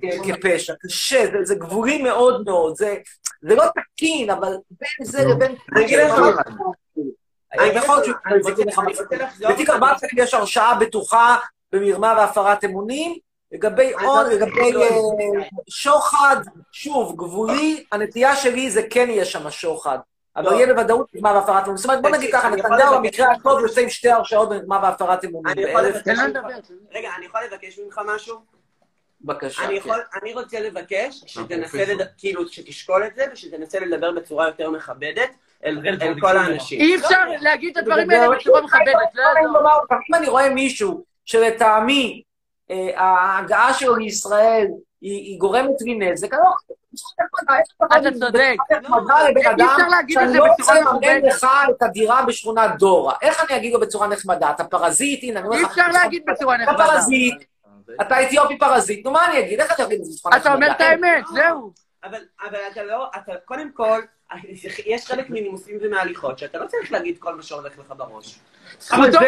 [0.00, 2.96] כ, כפשע, קשה, זה, זה גבולי מאוד מאוד, זה,
[3.42, 5.54] זה לא תקין, אבל בין זה לבין...
[5.74, 6.42] אני אגיד לך מה.
[7.58, 9.18] אני יכול להיות שהוא זיכוי מחמת הספק.
[9.50, 11.36] בתיק 4000 יש הרשעה בטוחה
[11.72, 13.18] במרמה והפרת אמונים.
[13.52, 14.88] לגבי הון, לגבי אה,
[15.68, 16.36] שוחד,
[16.72, 19.98] שוב, גבולי, הנטייה שלי זה כן יהיה שם שוחד.
[20.36, 20.56] אבל לא.
[20.56, 21.76] יהיה בוודאות מרמה והפרת אמונים.
[21.76, 25.52] זאת אומרת, בוא נגיד ככה, נתניהו במקרה הטוב יוצא עם שתי הרשעות במרמה והפרת אמונים.
[25.52, 26.46] אני יכול לבקש ממך-
[26.92, 28.36] רגע, אני יכול לבקש ממך משהו?
[29.20, 29.62] בבקשה.
[29.64, 29.76] אני כן.
[29.76, 32.06] יכול, אני רוצה לבקש שתנסה, לד...
[32.18, 35.30] כאילו, שתשקול את זה ושתנסה לדבר בצורה יותר מכבדת
[35.64, 36.80] אל, אל כל האנשים.
[36.80, 39.60] אי אפשר להגיד את הדברים האלה בצורה מכבדת, לא יעזור.
[40.10, 42.22] אם אני רואה מישהו שלטעמי
[42.70, 44.66] אה, ההגעה שלו לישראל
[45.10, 46.50] היא גורמת לי נזק, אני לא...
[47.84, 48.54] אתה צודק.
[48.82, 51.26] נחמדה לבן אי אדם אפשר להגיד את שאני זה לא בצורה רוצה לממן.
[51.28, 53.14] לך את הדירה בשכונת דורה.
[53.22, 54.50] איך אני אגיד לו בצורה נחמדה?
[54.50, 55.22] אתה פרזיט?
[55.22, 55.70] הנה, אני אומר אי לך...
[55.70, 56.86] אפשר להגיד בצורה אתה נחמדה.
[56.86, 57.44] פרזיט,
[58.00, 59.60] אתה אתיופי פרזיט, נו מה אני אגיד?
[59.60, 60.50] איך אני אגיד את זה בצורה נחמדה?
[60.50, 61.72] אתה אומר את האמת, זהו.
[62.04, 64.02] אבל, אבל אתה לא, אתה, קודם כל,
[64.86, 68.38] יש חלק מנימוסים ומהליכות שאתה לא צריך להגיד כל מה שהולך לך בראש.
[68.92, 69.18] אבל זה.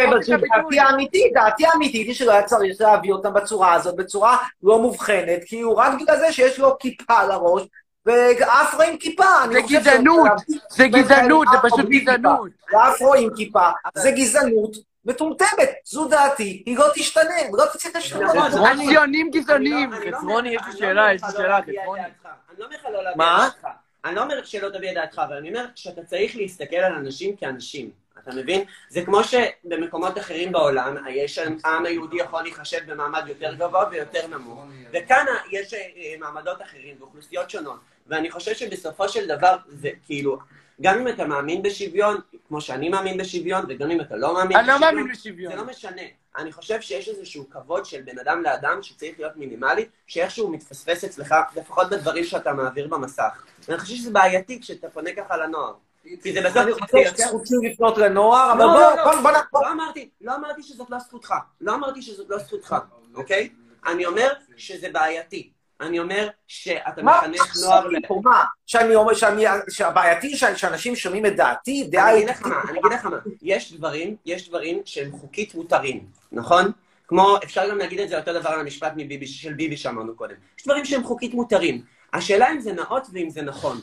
[0.57, 5.45] דעתי האמיתית, דעתי האמיתית היא שלא היה צריך להביא אותם בצורה הזאת, בצורה לא מובחנת,
[5.47, 7.63] כי הוא רק בגלל זה שיש לו כיפה על הראש,
[8.07, 9.25] ואפרו עם כיפה.
[9.53, 10.31] זה גזענות,
[10.71, 12.51] זה גזענות, זה פשוט גזענות.
[12.73, 18.71] ואפרו עם כיפה, זה גזענות מטומטמת, זו דעתי, היא לא תשתנה, לא לשנות נכון, אותה.
[18.71, 19.91] הציונים גזענים.
[19.93, 22.01] חצרוני, יש לי שאלה, יש לי שאלה, חצרוני.
[22.03, 23.47] אני לא אומר לך לא להביע מה?
[23.47, 23.76] את דעתך.
[24.07, 27.37] אני לא אומר שלא תביע את דעתך, אבל אני אומר שאתה צריך להסתכל על אנשים
[27.37, 27.91] כאנשים.
[28.23, 28.65] אתה מבין?
[28.89, 34.65] זה כמו שבמקומות אחרים בעולם, יש, העם היהודי יכול להיחשב במעמד יותר גבוה ויותר נמוך,
[34.93, 40.39] וכאן יש אה, מעמדות אחרים ואוכלוסיות שונות, ואני חושב שבסופו של דבר זה כאילו,
[40.81, 44.63] גם אם אתה מאמין בשוויון, כמו שאני מאמין בשוויון, וגם אם אתה לא מאמין לא
[44.63, 45.53] בשוויון, מאמין בשוויון.
[45.53, 46.03] זה לא משנה.
[46.37, 51.35] אני חושב שיש איזשהו כבוד של בן אדם לאדם שצריך להיות מינימלי, שאיכשהו מתפספס אצלך,
[51.57, 53.45] לפחות בדברים שאתה מעביר במסך.
[53.69, 55.75] ואני חושב שזה בעייתי כשאתה פונה ככה לנוער.
[56.23, 56.57] כי זה בסוף...
[56.57, 59.23] אני חושב שזכותי לפנות לנוער, אבל לא, בוא, לא, לא.
[59.23, 59.63] בוא, נחזור.
[59.63, 61.35] לא אמרתי, לא אמרתי שזאת לא זכותך.
[61.61, 62.77] לא אמרתי שזאת לא זכותך,
[63.15, 63.49] אוקיי?
[63.87, 65.51] אני אומר שזה בעייתי.
[65.81, 67.87] אני אומר שאתה מחנך נוער...
[68.23, 68.45] מה?
[68.67, 72.11] שאני אומר, שאני, שהבעייתי שאנשים שומעים את דעתי, דעה...
[72.11, 73.17] אני אגיד לך מה, אני אגיד לך מה.
[73.43, 76.73] יש דברים, יש דברים שהם חוקית מותרים, נכון?
[77.09, 80.35] כמו, אפשר גם להגיד את זה אותו דבר על המשפט מביבי, של ביבי שאמרנו קודם.
[80.59, 81.83] יש דברים שהם חוקית מותרים.
[82.13, 83.81] השאלה אם זה נאות ואם זה נכון.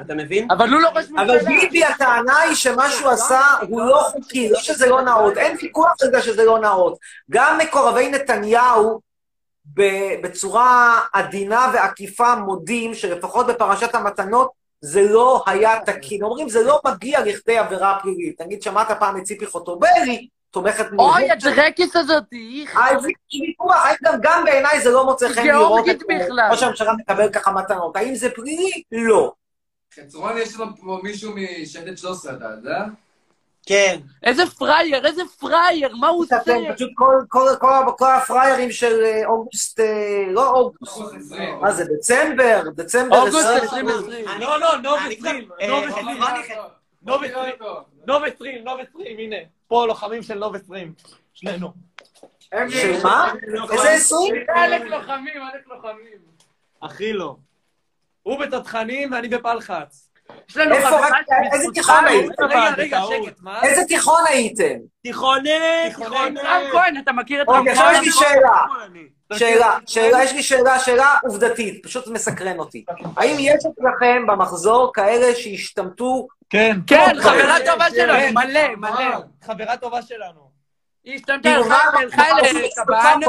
[0.00, 0.50] אתה מבין?
[0.50, 1.48] אבל הוא לא ראש אבל ממשלה.
[1.48, 5.92] ביבי, הטענה היא שמה שהוא עשה הוא לא חוקי, לא שזה לא נאות, אין ויכוח
[6.02, 6.98] על זה שזה לא נאות.
[7.30, 9.00] גם מקורבי נתניהו,
[10.22, 14.50] בצורה עדינה ועקיפה, מודים שלפחות בפרשת המתנות,
[14.80, 16.22] זה לא היה תקין.
[16.22, 18.40] אומרים, זה לא מגיע לכדי עבירה פלילית.
[18.40, 22.24] נגיד, שמעת פעם את ציפי חוטובלי, תומכת אוי, הדרקיס הזאת,
[22.60, 22.76] איך.
[24.04, 26.48] גם, גם בעיניי זה לא מוצא חן לראות את בכלל.
[26.50, 27.96] ראש הממשלה מקבל ככה מתנות.
[27.96, 28.82] האם זה פלילי?
[28.92, 29.32] לא.
[29.94, 32.84] חצרון, יש לנו פה מישהו משייטת 13, אתה יודע?
[33.66, 34.00] כן.
[34.22, 36.36] איזה פראייר, איזה פראייר, מה הוא עושה?
[36.36, 40.98] אתם פשוט כל, כל, כל, כל הפריירים של אה, אוגוסט, אה, לא אוגוסט,
[41.60, 42.62] מה זה, דצמבר?
[42.74, 43.88] דצמבר אוגוסט 2020.
[43.88, 44.40] 2020.
[44.40, 46.22] לא, לא, נוב אני 20, אה, נוב אה, 20.
[46.22, 46.42] אה,
[47.02, 47.54] נוב 20,
[48.06, 49.36] נוב 20, נוב 20, הנה.
[49.68, 50.92] פה לוחמים של נוב 20.
[51.34, 51.72] שנינו.
[52.68, 53.32] של מה?
[53.72, 54.34] איזה 20?
[54.48, 56.18] עלק לוחמים, עלק לוחמים.
[56.82, 57.36] הכי לא.
[58.22, 60.08] הוא בתותחנים ואני בפלחץ.
[60.48, 61.08] יש לנו חברה
[61.52, 62.40] איזה תיכון הוא- היית?
[62.40, 63.62] רגע, רגע, שקט, מה?
[63.62, 64.74] איזה תיכון הייתם?
[65.02, 65.50] תיכוני,
[65.88, 66.40] תיכוני.
[66.40, 67.94] רם כהן, אתה מכיר את רם אוקיי, עכשיו כהן?
[67.94, 68.58] יש לי שאלה.
[69.34, 72.84] שאלה, שאלה, יש לי שאלה, שאלה עובדתית, פשוט מסקרן אותי.
[73.16, 76.26] האם יש אצלכם במחזור כאלה שהשתמטו?
[76.50, 76.76] כן.
[76.86, 78.34] כן, לא, חברה כן, טובה כן, שלנו, כן.
[78.34, 79.16] מלא, מלא.
[79.46, 80.50] חברה טובה שלנו.
[81.04, 81.76] היא השתמטה, הלכה
[82.52, 83.20] לקב"ן.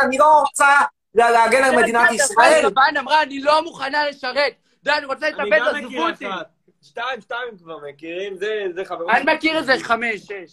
[0.00, 0.68] אני לא רוצה
[1.14, 2.70] לה- להגן על מדינת ישראל.
[2.70, 4.52] קב"ן אמרה, אני לא מוכנה לשרת.
[4.86, 6.28] די, אני רוצה אני להתאבד, גם עזבו מכיר אותי.
[6.30, 6.46] אחת.
[6.82, 9.10] שתיים, שתיים כבר מכירים, זה, זה חברים.
[9.10, 10.52] אני מכיר איזה חמש, שש.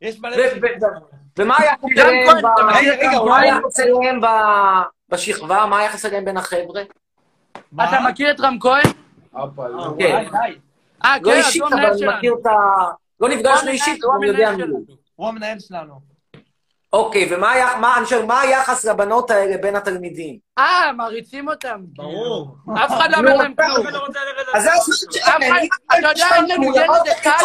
[0.00, 0.36] יש מלא...
[1.38, 1.84] ומה היחס
[3.80, 4.28] אליהם את
[5.08, 5.66] בשכבה?
[5.66, 6.82] מה היחס אליהם בין החבר'ה?
[7.74, 8.82] אתה מכיר את רם כהן?
[9.34, 9.94] לא.
[9.98, 10.24] כן.
[11.04, 12.16] אה, לא כן, אז אישית, הוא אבל המנהל אני שלנו.
[12.18, 12.50] מכיר את ה...
[13.20, 14.84] לא נפגשנו אישית, הוא אבל אני יודע המנהל מי הוא.
[14.86, 14.96] שלנו.
[15.16, 16.09] הוא המנהל שלנו.
[16.92, 20.36] אוקיי, ומה היה- מה- אני שואל, מה היחס לבנות האלה בין התלמידים?
[20.58, 21.76] אה, מעריצים אותם.
[21.96, 22.56] ברור.
[22.84, 23.86] אף אחד לא אומר להם כלום.
[23.86, 25.30] לא רוצה לרדת אז זה הזמן שלכם,
[25.98, 27.44] אתה יודע, אין לנו ילד להיות אחד,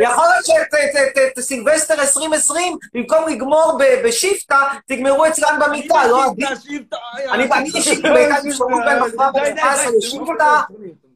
[0.00, 6.48] יכול להיות שסילבסטר 2020, במקום לגמור ב- בשבטה, תגמרו אצלם במיטה, לא עדיף?
[7.30, 10.60] אני אני אישית, הייתה לי אפשרות בין מחר די, די, ב-17 די, לשבטה,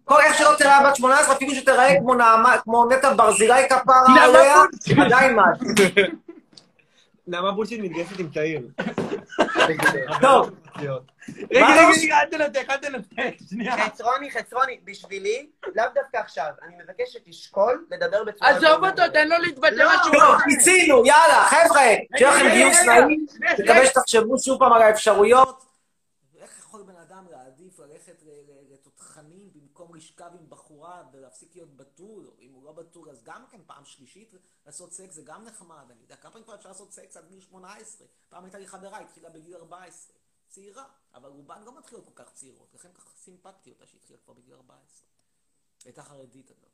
[0.04, 1.94] כל איך שלא תראה בת 18, אפילו שתראה
[2.64, 4.56] כמו נטע ברזילי כפרה עליה.
[5.06, 5.66] עדיין משהו.
[7.26, 8.68] נעמה בולשיט מתגייסת עם תאיר.
[10.20, 10.50] טוב.
[11.50, 13.86] רגע, רגע, רגע, אל תנתק, אל תנתק, שנייה.
[13.86, 18.50] חצרוני, חצרוני, בשבילי, לאו דווקא עכשיו, אני מבקש שתשקול לדבר בצורה...
[18.50, 20.12] עזוב אותו, תן לו להתבטא לא, משהו.
[20.12, 21.82] טוב, מיצינו, יאללה, חבר'ה,
[22.16, 23.26] שיהיה לכם גיוס נעים,
[23.60, 23.86] מקווה.
[23.86, 25.64] שתחשבו שוב פעם על האפשרויות.
[26.42, 28.22] איך יכול בן אדם להעדיף ללכת
[28.72, 32.24] לתותחנים במקום לשכב עם בחורה ולהפסיק להיות בתול,
[32.64, 34.34] לא בתול אז גם כן פעם שלישית
[34.66, 37.40] לעשות סקס זה גם נחמד, אני יודע כמה פעמים כבר אפשר לעשות סקס עד גיל
[37.40, 40.16] 18, פעם הייתה לי חברה, התחילה בגיל 14,
[40.48, 44.54] צעירה, אבל רובן לא מתחילות כל כך צעירות, לכן ככה סימפקתי אותה שהתחילה כבר בגיל
[44.54, 45.08] 14.
[45.84, 46.70] הייתה חרדית אגב.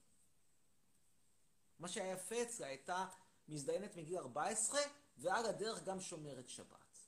[1.79, 3.07] מה שהיה יפה אצלה, הייתה
[3.48, 4.81] מזדיינת מגיל 14,
[5.16, 6.98] ועל הדרך גם שומרת שבת.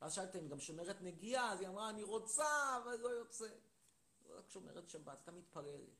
[0.00, 3.48] ואז שאלתי אם גם שומרת נגיעה, אז היא אמרה, אני רוצה, אבל לא יוצא.
[4.28, 5.99] לא רק שומרת שבת, הייתה מתפללת.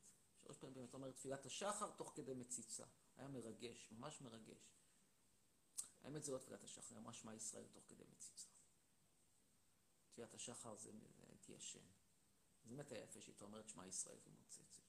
[0.51, 2.85] שלוש פעמים באמת אומרת תפילת השחר תוך כדי מציצה.
[3.17, 4.75] היה מרגש, ממש מרגש.
[6.03, 8.49] האמת זה לא תפילת השחר, היא אמרה שמע ישראל תוך כדי מציצה.
[10.13, 10.91] תפילת השחר זה
[11.29, 11.79] הייתי ישן.
[12.63, 14.81] זה באמת היה יפה שהיא אומרת שמע ישראל ומוצצת.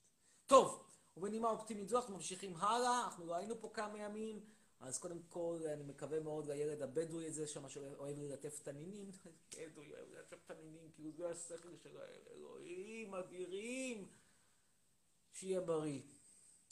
[0.45, 4.45] טוב, ובנימה אופטימית זו אנחנו ממשיכים הלאה, אנחנו לא היינו פה כמה ימים,
[4.79, 9.11] אז קודם כל אני מקווה מאוד לילד הבדואי הזה שם שאוהב ללטף תנינים,
[9.51, 14.07] בדואי אוהב ללטף תנינים, כאילו זה השכל של האל, אלוהים אדירים,
[15.41, 16.01] שיהיה בריא.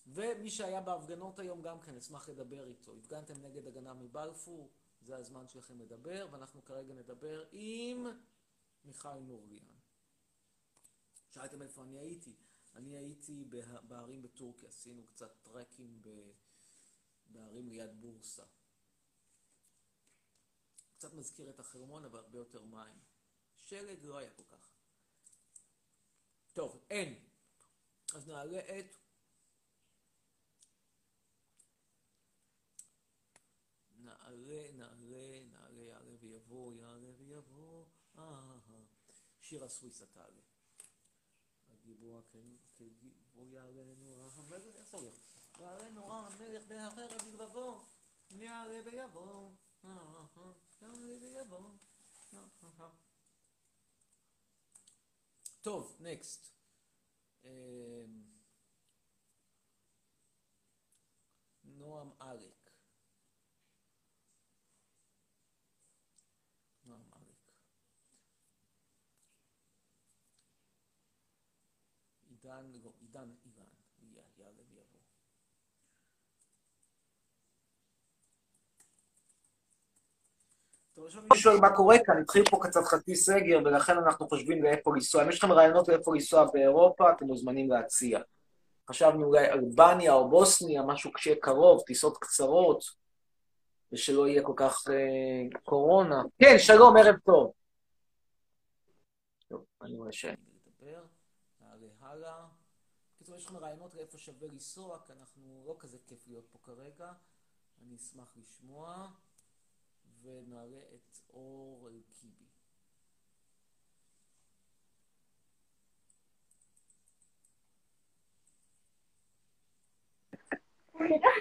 [0.07, 2.95] ומי שהיה בהפגנות היום גם כן, אשמח לדבר איתו.
[2.95, 8.05] הפגנתם נגד הגנה מבלפור, זה הזמן שלכם לדבר, ואנחנו כרגע נדבר עם
[8.83, 9.75] מיכל נורליאן.
[11.29, 12.35] שאלתם איפה אני הייתי.
[12.75, 13.45] אני הייתי
[13.87, 16.01] בערים בטורקיה, עשינו קצת טרקים
[17.25, 18.45] בערים ליד בורסה.
[20.97, 22.99] קצת מזכיר את החרמון, אבל הרבה יותר מים.
[23.55, 24.69] שלג לא היה כל כך.
[26.53, 27.28] טוב, אין.
[28.15, 28.95] אז נעלה את...
[33.99, 37.85] נעלה, נעלה, נעלה, יעלה ויבוא, יעלה ויבוא,
[38.17, 38.59] אה, אה.
[49.83, 49.99] אה,
[50.37, 50.51] אה.
[52.33, 52.89] אה, אה, אה.
[55.99, 56.58] נקסט.
[61.63, 62.71] נועם אריק.
[66.83, 67.51] נועם אריק.
[72.29, 74.98] עידן, לא, עידן אילן, י- יעלה ויבוא.
[81.03, 85.23] מישהו שואל מה קורה כאן, התחיל פה קצת חצי סגר, ולכן אנחנו חושבים לאיפה לנסוע.
[85.23, 88.19] אם יש לכם רעיונות לאיפה לנסוע באירופה, אתם מוזמנים להציע.
[88.89, 92.83] חשבנו אולי אלבניה או בוסניה, משהו כשיהיה קרוב, טיסות קצרות,
[93.91, 96.21] ושלא יהיה כל כך אה, קורונה.
[96.39, 97.51] כן, שלום, ערב טוב.
[99.47, 100.35] טוב, אני רואה לי
[100.65, 101.01] לדבר,
[101.61, 102.45] נעלה הלאה.
[103.15, 107.11] בקיצור, יש לכם רעיונות לאיפה שווה לנסוע, כי אנחנו לא כזה כיף להיות פה כרגע.
[107.81, 109.07] אני אשמח לשמוע,
[110.23, 112.45] ונעלה את אור אלקיבי.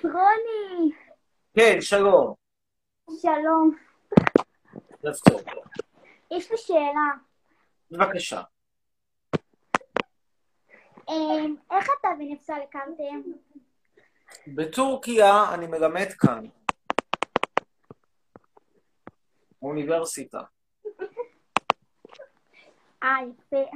[0.04, 0.92] רוני,
[1.54, 2.34] כן, שלום.
[3.20, 3.76] שלום.
[6.30, 7.10] יש לי שאלה.
[7.90, 8.42] בבקשה.
[11.08, 13.22] אמ, איך אתה ונפסל הקמתם?
[14.46, 16.44] בטורקיה אני מלמד כאן.
[19.62, 20.40] באוניברסיטה.
[23.02, 23.70] אה, יפה.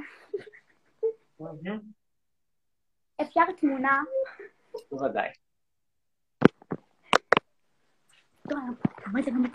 [3.21, 4.01] אפשר תמונה?
[4.91, 5.29] בוודאי.
[8.49, 8.59] טוב,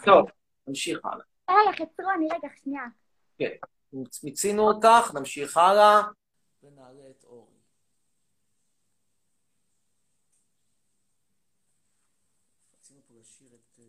[0.07, 0.27] לא
[0.69, 1.25] נמשיך הלאה.
[1.51, 2.83] רגע, חצרוני, רגע, שנייה.
[3.39, 3.57] כן,
[4.25, 6.03] מיצינו אותך, נמשיך הלאה.
[6.63, 7.55] ונעלה את אורי.
[12.75, 13.79] רצינו פה לשיר את...
[13.79, 13.85] אה,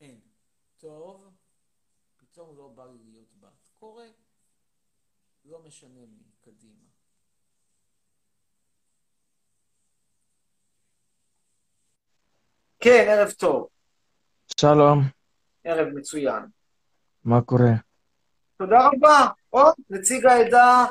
[0.00, 0.20] אין.
[0.82, 1.30] טוב,
[2.16, 3.68] פתאום לא בא לי להיות בת.
[3.78, 4.06] קורה,
[5.44, 6.84] לא משנה מי, קדימה.
[12.80, 13.68] כן, ערב טוב.
[14.60, 14.98] שלום,
[15.64, 16.42] ערב מצוין.
[17.24, 17.72] מה קורה?
[18.56, 19.30] תודה רבה.
[19.52, 20.84] או, נציג העדה,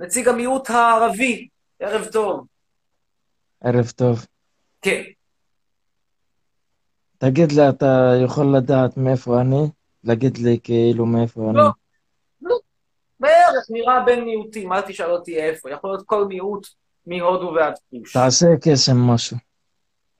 [0.00, 1.48] נציג המיעוט הערבי.
[1.78, 2.46] ערב טוב.
[3.60, 4.26] ערב טוב.
[4.82, 5.02] כן.
[7.18, 9.70] תגיד לי, אתה יכול לדעת מאיפה אני?
[10.04, 11.56] להגיד לי כאילו מאיפה אני?
[11.56, 11.68] לא.
[12.42, 12.58] לא.
[13.20, 15.70] בערך נראה בין מיעוטים, אל תשאל אותי איפה.
[15.70, 16.66] יכול להיות כל מיעוט
[17.06, 18.12] מהודו ועד כוש.
[18.12, 19.36] תעשה קסם משהו.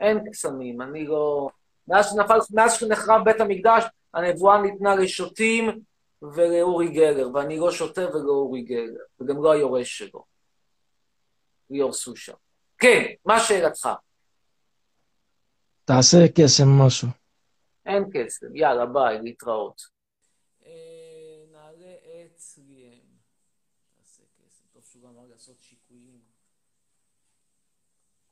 [0.01, 1.49] אין קסמים, אני לא...
[1.89, 3.85] מאז שנפל, מאז שנחרב בית המקדש,
[4.15, 5.81] הנבואה ניתנה לשוטים
[6.23, 10.25] ולאורי גלר, ואני לא שוטה ולא אורי גלר, וגם לא היורש שלו.
[11.71, 12.33] ליאור סושה.
[12.79, 13.89] כן, מה שאלתך?
[15.89, 17.09] תעשה קסם משהו.
[17.87, 19.83] אין קסם, יאללה, ביי, להתראות.
[20.67, 20.71] אה,
[21.53, 23.01] נעלה את ליאם.
[23.97, 24.65] תעשה קסם.
[24.73, 26.21] טוב שהוא גם אמר לעשות שיקויים.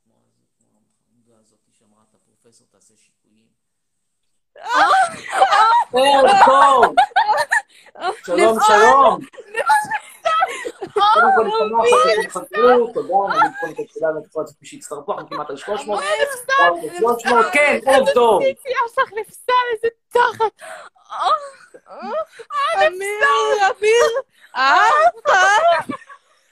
[0.03, 3.47] כמו הז- כמו החמודה הזאת שאמרה, אתה פרופסור, תעשה שיקויים.
[5.93, 6.95] ערב טוב!
[8.25, 9.19] שלום, שלום.
[10.93, 15.49] קודם כל, שמח שאתם חזרו, תודה, נגיד קודם כל תודה לכל הצופים שהצטרפו, אנחנו כמעט
[15.49, 15.99] על 300.
[17.01, 18.41] וואו, 300, כן, ערב טוב.
[18.95, 20.61] שלך נפסל, איזה תחת.
[23.69, 24.09] אביר.
[24.55, 24.71] אה,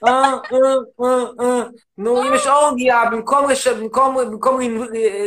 [0.04, 0.32] אה,
[1.00, 1.62] אה, אה.
[1.98, 4.60] נו, אם יש אורגיה, במקום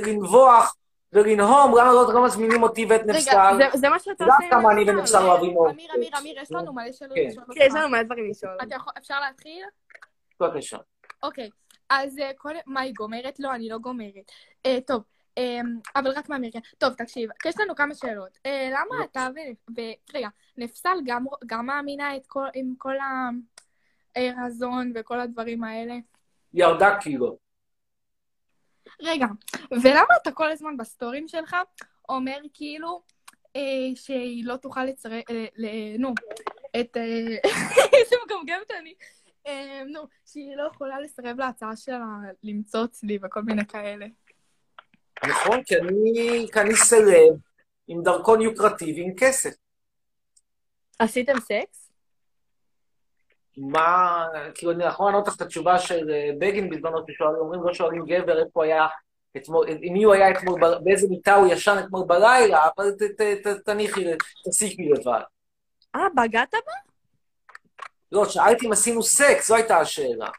[0.06, 0.76] לנבוח
[1.14, 3.58] ולנהום, למה לא לא מזמינים אותי ואת רגע, נפסל?
[3.58, 4.98] זה- זה מה שאתה עושה עם כמה אני נפסל.
[4.98, 5.70] ונפסל אוהבים מאוד.
[5.70, 7.26] אמיר, אמיר, אמיר, יש לנו מלא שאלות כן.
[7.28, 7.58] לשאול אותך.
[7.60, 8.58] כן, יש לנו מלא דברים לשאול.
[8.64, 9.64] אתה אפשר להתחיל?
[10.40, 10.78] בבקשה.
[11.24, 11.50] אוקיי,
[11.90, 12.54] אז אה, כל...
[12.66, 13.40] מה, היא גומרת?
[13.40, 14.32] לא, אני לא גומרת.
[14.66, 15.04] אה, טוב,
[15.38, 15.60] אה,
[15.96, 16.60] אבל רק מהאמריקה.
[16.78, 18.38] טוב, תקשיב, יש לנו כמה שאלות.
[18.46, 19.28] אה, למה אתה
[19.78, 19.82] ו...
[20.14, 22.46] רגע, נפסל גם, גם מאמינה את כל...
[22.54, 22.94] עם כל
[24.16, 25.94] הרזון וכל הדברים האלה?
[26.54, 27.49] ירדה קילו.
[29.02, 29.26] רגע,
[29.72, 31.56] ולמה אתה כל הזמן בסטורים שלך
[32.10, 33.02] אומר כאילו
[33.56, 35.24] אה, שהיא לא תוכל לצרף...
[35.30, 36.14] אה, ל- נו,
[36.80, 36.98] את...
[36.98, 37.04] אה,
[38.00, 38.94] איזה מגמגמת אני.
[39.48, 42.06] אה, נו, שהיא לא יכולה לסרב להצעה שלה
[42.44, 44.06] למצוא אצלי וכל מיני כאלה.
[45.28, 47.36] נכון, כי אני, כי אני סלב
[47.88, 49.50] עם דרכון יוקרטיבי עם כסף.
[51.00, 51.79] עשיתם סקס?
[53.58, 57.74] מה, כאילו, אני יכול לענות לך את התשובה של אה, בגין בזמנו, ששואלים, אומרים, לא
[57.74, 58.88] שואלים גבר איפה היה
[59.38, 62.92] אתמול, עם מי הוא היה אתמול, באיזה מיטה הוא ישן אתמול בלילה, אבל
[63.66, 64.06] תניחי,
[64.50, 65.22] תסיקי לבד.
[65.96, 66.72] אה, בגדת בה?
[68.12, 70.30] לא, שאלתי אם עשינו סקס, זו הייתה השאלה.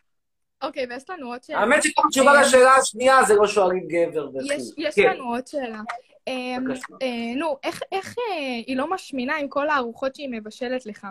[0.62, 1.58] אוקיי, ויש לנו עוד שאלה.
[1.58, 4.40] האמת שכל תשובה אה, לשאלה השנייה זה לא שואלים גבר וכו'.
[4.76, 5.10] יש, כן.
[5.10, 5.80] לנו עוד שאלה.
[6.28, 6.56] אה,
[7.36, 7.56] נו,
[7.92, 8.14] איך,
[8.66, 11.06] היא לא משמינה עם כל הארוחות שהיא מבשלת לך?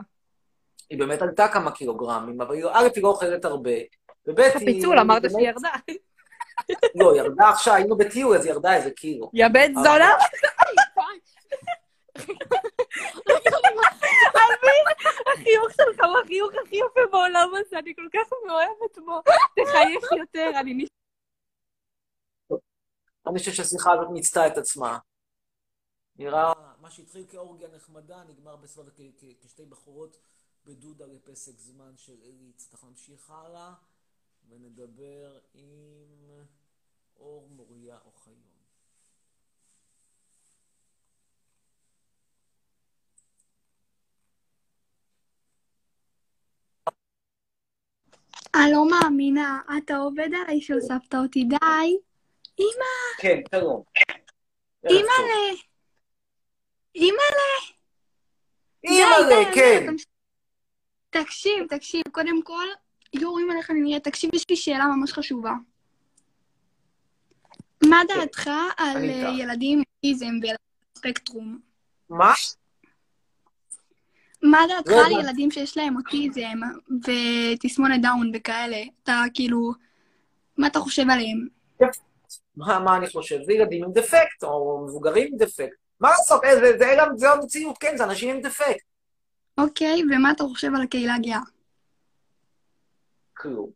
[0.89, 3.71] היא באמת עלתה כמה קילוגרמים, אבל א', היא לא אוכלת הרבה,
[4.28, 4.65] וב', היא...
[4.73, 5.69] פיצול, אמרת שהיא ירדה.
[6.95, 9.32] לא, ירדה עכשיו, היינו בטיול, אז ירדה איזה קילו.
[9.34, 10.13] יא בן זונה.
[14.36, 14.84] אמיר,
[15.34, 19.21] החיוך שלך הוא החיוך הכי יפה בעולם הזה, אני כל כך מאוהבת בו.
[19.63, 20.89] תחייך יותר, אני נש...
[23.28, 24.97] אני חושב שהשיחה הזאת מיצתה את עצמה.
[26.15, 26.54] נראה...
[26.82, 28.88] מה שהתחיל כאורגיה נחמדה, נגמר בסוף
[29.41, 30.17] כשתי בחורות
[30.65, 32.69] בדודה לפסק זמן של אליץ.
[32.72, 33.74] אנחנו נמשיך הלאה
[34.50, 36.30] ונדבר עם
[37.17, 38.50] אור מוריה אוחיון.
[48.56, 51.98] אני לא מאמינה, אתה עובד עליי שהוספת אותי, די.
[52.60, 53.84] אמא, כן, שלום.
[54.89, 55.56] אימא'לה.
[56.95, 57.76] אימא'לה.
[58.84, 59.86] אימא'לה, כן.
[61.10, 62.65] תקשיב, תקשיב, קודם כל,
[63.13, 64.04] יורים עליך אני נראית.
[64.04, 65.54] תקשיב, יש לי שאלה ממש חשובה.
[67.84, 69.30] מה דעתך על אה.
[69.39, 70.56] ילדים עם אוטיזם וילדים
[70.95, 71.60] בספקטרום?
[72.10, 72.34] מה?
[74.43, 75.28] מה דעתך לא על הבנתי.
[75.28, 76.60] ילדים שיש להם אוטיזם
[77.04, 78.84] ותסמונת דאון וכאלה?
[79.04, 79.72] אתה כאילו,
[80.58, 81.47] מה אתה חושב עליהם?
[82.57, 83.43] מה, מה אני חושב?
[83.43, 85.76] זה ילדים עם דפקט, או מבוגרים עם דפקט.
[85.99, 86.43] מה לעשות?
[86.43, 88.89] אה, זה, זה, זה, זה המציאות, כן, זה אנשים עם דפקט.
[89.64, 91.39] אוקיי, ומה אתה חושב על הקהילה הגאה?
[93.34, 93.70] כלום.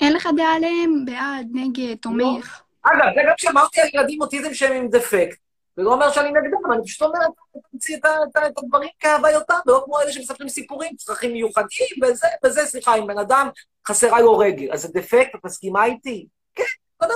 [0.00, 1.04] אין לך דעה עליהם?
[1.04, 2.62] בעד, נגד, תומך?
[2.82, 5.38] אגב, זה גם כשאמרתי על ילדים אוטיזם שהם עם דפקט.
[5.76, 7.18] זה לא אומר שאני נגדם, אני פשוט אומר,
[7.70, 12.66] תמציא את, את, את הדברים כהווייתם, ולא כמו אלה שמספרים סיפורים, צרכים מיוחדים, וזה, וזה,
[12.66, 13.48] סליחה, אם בן אדם
[13.88, 16.26] חסרה לו רגל, אז זה דפקט, את מסכימה איתי?
[16.54, 16.62] כן.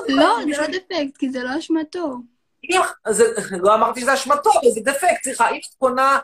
[0.09, 2.17] לא, מי זה לא דפקט, כי זה לא אשמתו.
[3.51, 6.19] לא אמרתי שזה אשמתו, אבל זה דפקט, סליחה, אם את קונה,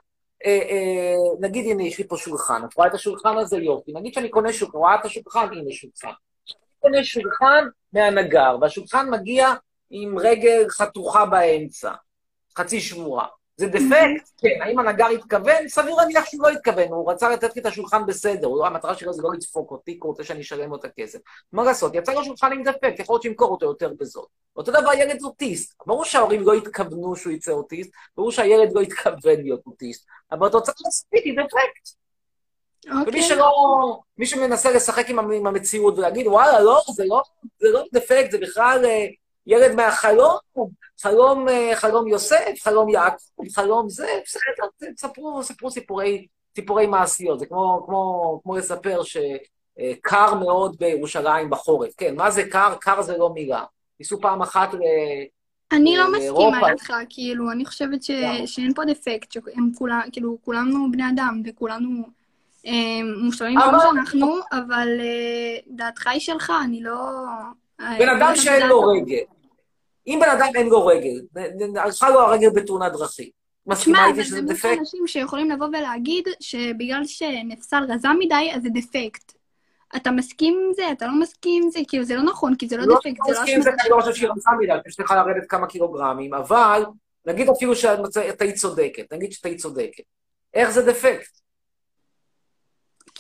[1.41, 3.57] נגיד, הנה, יש לי פה שולחן, את רואה את השולחן הזה?
[3.57, 3.93] יופי.
[3.93, 5.47] נגיד שאני קונה שולחן, רואה את השולחן?
[5.53, 6.09] הנה שולחן.
[6.09, 6.15] אני
[6.81, 9.55] קונה שולחן מהנגר, והשולחן מגיע
[9.91, 11.93] עם רגל חתוכה באמצע,
[12.59, 13.27] חצי שבורה.
[13.57, 14.63] זה דפקט, כן.
[14.63, 15.69] האם הנגר התכוון?
[15.69, 18.95] סביר להניח שהוא לא התכוון, הוא רצה לתת לי את השולחן בסדר, הוא לא, המטרה
[18.95, 21.19] שלו זה לא לדפוק אותי, כי הוא רוצה שאני אשלם לו את הכסף.
[21.53, 24.25] מה לעשות, יצא לו שולחן עם דפקט, יכול להיות שימכור אותו יותר בזול.
[24.57, 29.41] אותו דבר ילד אוטיסט, ברור שההורים לא התכוונו שהוא יצא אוטיסט, ברור שהילד לא התכוון
[29.43, 31.89] להיות אוטיסט, אבל התוצאה הסופית היא דפקט.
[33.07, 33.51] ומי שלא,
[34.19, 37.23] מי שמנסה לשחק עם המ- עם המציאות ולהגיד, וואלה, לא, זה לא,
[37.61, 39.07] זה לא דפקט, זה בכלל אה,
[39.47, 40.37] ילד מהחלום,
[41.03, 47.39] חלום, אה, חלום יוסף, חלום יעקב, חלום זה, בסדר, תספרו, ספרו סיפורי, סיפורי מעשיות.
[47.39, 51.91] זה כמו, כמו, כמו לספר שקר מאוד בירושלים בחורף.
[51.97, 52.75] כן, מה זה קר?
[52.81, 53.65] קר זה לא מילה.
[54.01, 54.79] ניסו פעם אחת ל...
[55.73, 56.49] אני לא לאירופה.
[56.51, 58.11] מסכימה איתך, כאילו, אני חושבת ש...
[58.47, 62.03] שאין פה דפקט, שהם כולם, כאילו, כולנו בני אדם, וכולנו
[62.67, 62.73] אה,
[63.25, 66.97] מושלמים אבל- כמו שאנחנו, אבל אה, דעתך היא שלך, אני לא...
[67.83, 69.25] אה, בן אדם כל שאין לו רגל.
[70.07, 71.21] אם בן אדם אין לו רגל,
[71.77, 73.29] הלכה לו הרגל בתאונת דרכים.
[73.67, 74.73] מסכימה איתי אבל שזה זה דפקט?
[74.73, 79.33] יש אנשים שיכולים לבוא ולהגיד שבגלל שנפסל רזה מדי, אז זה דפקט.
[79.97, 80.93] אתה מסכים עם זה?
[80.93, 81.81] אתה לא מסכים עם זה?
[81.89, 83.77] כאילו, זה לא נכון, כי זה לא לא דפקט, זה לא מסכים עם זה, כי
[83.81, 86.85] אני לא חושב שהיא רצה מדי, אני חושב שצריכה לרדת כמה קילוגרמים, אבל
[87.27, 90.05] נגיד אפילו שאת היית צודקת, נגיד שאת היית צודקת.
[90.55, 91.42] איך זה דפקט?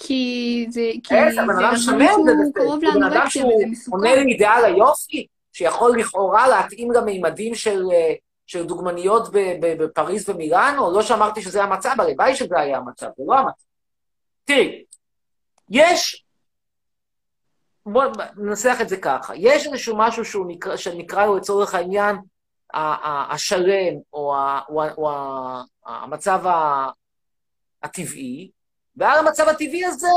[0.07, 0.91] כי זה...
[1.05, 1.15] כי?
[1.15, 1.31] הבן
[1.77, 2.59] זה זה דפקט.
[2.59, 3.97] קרוב לאנורקסיה שהוא וזה מסוכן.
[3.97, 8.15] עונה לאידאל היופי, שיכול לכאורה להתאים למימדים של, אה,
[8.47, 9.29] של דוגמניות
[9.61, 13.65] בפריז ומילאנו, לא שאמרתי שזה המצב, הלוואי שזה היה המצב, זה לא המצב.
[14.45, 14.85] תראי,
[15.71, 16.25] יש,
[17.87, 22.17] בואו ננסח את זה ככה, יש איזשהו משהו שהוא נקרא, שנקרא לו לצורך העניין
[22.75, 26.45] השלם, או, ה, או, ה, או ה, המצב
[27.83, 28.51] הטבעי,
[28.97, 30.09] ועל המצב הטבעי הזה,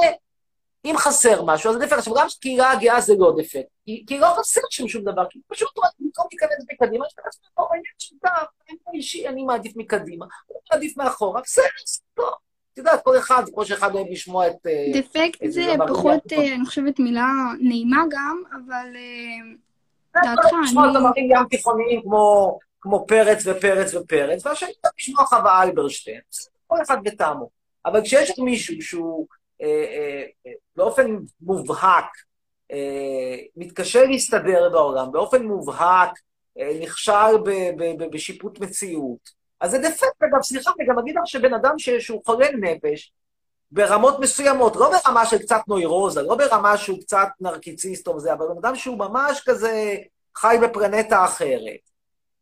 [0.86, 1.98] אם חסר משהו, אז זה דפקט.
[1.98, 5.40] עכשיו, גם קהילה הגאה זה לא דפקט, כי, כי לא חסר שם שום דבר, כי
[5.48, 5.70] פשוט
[6.00, 10.26] במקום להיכנס מקדימה, יש לך פה בעניין של דף, אין פה אישי, אני מעדיף מקדימה,
[10.48, 12.34] הוא מעדיף מאחורה, בסדר, זה טוב.
[12.74, 14.68] את יודעת, כל אחד, כמו שאחד אוהב לשמוע את...
[14.68, 16.40] אה, דפקט זה פחות, ים.
[16.40, 17.28] אה, אני חושבת, מילה
[17.60, 20.94] נעימה גם, אבל אה, דעתך, לשמוע אני...
[20.94, 22.02] זמרים ים תיכוניים
[22.82, 26.22] כמו, פרץ ופרץ ופרץ, והשני גם לשמוע חווה אלברשטיין.
[26.68, 27.55] כל אחד בטעמו.
[27.86, 29.28] אבל כשיש מישהו שהוא
[29.62, 32.06] אה, אה, אה, באופן מובהק
[32.72, 36.20] אה, מתקשה להסתדר בעולם, באופן מובהק
[36.60, 41.16] אה, נכשל ב- ב- ב- בשיפוט מציאות, אז זה דפקט, אגב, סליחה, אני גם אגיד
[41.16, 43.14] לך שבן אדם שהוא חולה נפש,
[43.72, 48.46] ברמות מסוימות, לא ברמה של קצת נוירוזה, לא ברמה שהוא קצת נרקיציסט או זה, אבל
[48.48, 49.96] בן אדם שהוא ממש כזה
[50.38, 51.95] חי בפלנטה אחרת.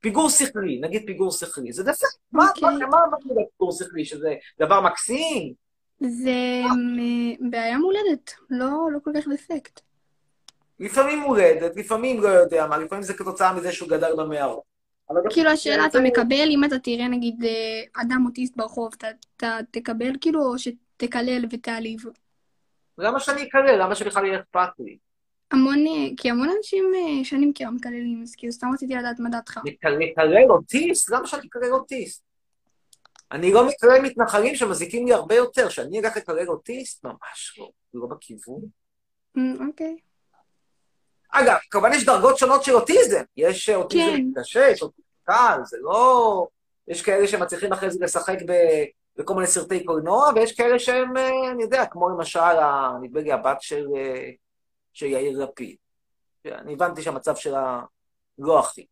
[0.04, 2.18] פיגור שכלי, נגיד פיגור שכלי, זה דפקט.
[2.32, 4.06] מה, מה, מה, מה זה פיגור שכלי?
[4.06, 5.54] שזה דבר מקסים?
[6.00, 9.80] זה אה, בעיה מולדת, לא לא כל כך דפקט.
[10.80, 14.62] לפעמים מולדת, לפעמים לא יודע מה, לפעמים זה כתוצאה מזה שהוא גדל במערות.
[15.12, 18.92] גם- כאילו השאלה, אתה מקבל, אם אתה תראה נגיד אה, אדם אוטיסט ברחוב,
[19.38, 22.00] אתה תקבל כאילו, או שתקלל ותעליב?
[22.98, 23.82] למה שאני אקלל?
[23.82, 24.98] למה שבכלל יהיה אכפת לי?
[25.54, 29.30] המון, אה, כי המון אנשים אה, שאני מכירה מקללים, אז כאילו סתם רציתי לדעת מה
[29.30, 29.60] דעתך.
[29.84, 31.10] לקלל אוטיסט?
[31.10, 32.24] למה שאני אקלל אוטיסט?
[33.32, 35.70] אני לא מקלל מתנחלים שמזיקים לי הרבה יותר.
[35.70, 37.06] שאני אלך לקלל אוטיסט?
[37.06, 37.70] ממש לא.
[37.94, 38.62] לא בכיוון.
[39.38, 39.96] אמ, אוקיי.
[41.32, 43.24] אגב, כמובן יש דרגות שונות של אוטיזם.
[43.38, 44.42] יש אוטיזם כן.
[44.42, 46.48] קשה, יש אוטיזם קל, זה לא...
[46.88, 48.54] יש כאלה שמצליחים אחרי זה לשחק ב...
[49.18, 52.40] בכל מיני סרטי קולנוע, ויש כאלה שהם, אה, אני יודע, כמו למשל,
[53.02, 53.86] נדמה לי הבת של,
[54.94, 55.76] של יאיר לפיד.
[56.46, 57.82] אני הבנתי שהמצב שלה
[58.38, 58.86] לא הכי.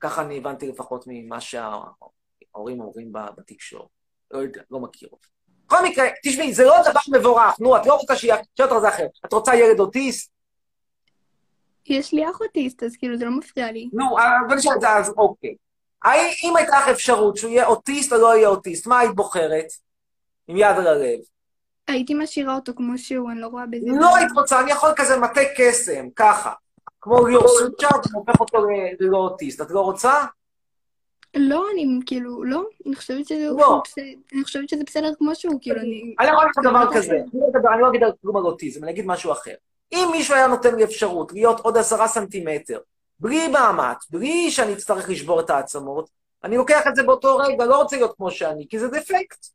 [0.00, 3.88] ככה אני הבנתי לפחות ממה שההורים אומרים בתקשורת.
[4.30, 5.26] לא יודע, לא מכיר אותה.
[5.66, 7.60] בכל מקרה, תשמעי, זה לא דבר מבורך.
[7.60, 8.36] נו, את לא רוצה שיהיה...
[8.60, 9.06] אותך זה אחר.
[9.26, 10.32] את רוצה ילד אוטיסט?
[11.86, 13.90] יש לי אח אוטיסט, אז כאילו זה לא מפריע לי.
[13.92, 15.54] נו, אבל נשאל את זה אז, אוקיי.
[16.44, 19.66] אם הייתה לך אפשרות שהוא יהיה אוטיסט או לא יהיה אוטיסט, מה היית בוחרת?
[20.48, 21.18] עם יד על הלב.
[21.88, 23.86] הייתי משאירה אותו כמו שהוא, אני לא רואה בזה...
[23.86, 26.52] לא היית רוצה, אני יכול כזה מטה קסם, ככה.
[27.00, 29.60] כמו ליאור סוצ'ארד, אני הופך אותו ל- ללא אוטיסט.
[29.60, 30.24] את לא רוצה?
[31.34, 33.48] לא, אני כאילו, לא, אני חושבת שזה...
[33.58, 33.82] לא.
[34.34, 36.14] אני חושבת שזה בסדר כמו שהוא, כאילו, אני...
[36.20, 38.84] אני יכול להגיד לך דבר לא כזה, אני לא לא אגיד על כלום על אוטיזם,
[38.84, 39.54] אני אגיד משהו אחר.
[39.92, 42.78] אם מישהו היה נותן לי אפשרות להיות עוד עשרה סנטימטר,
[43.20, 46.10] בלי מאמץ, בלי שאני אצטרך לשבור את העצמות,
[46.44, 49.46] אני לוקח את זה באותו רגע, לא רוצה להיות כמו שאני, כי זה דפקט.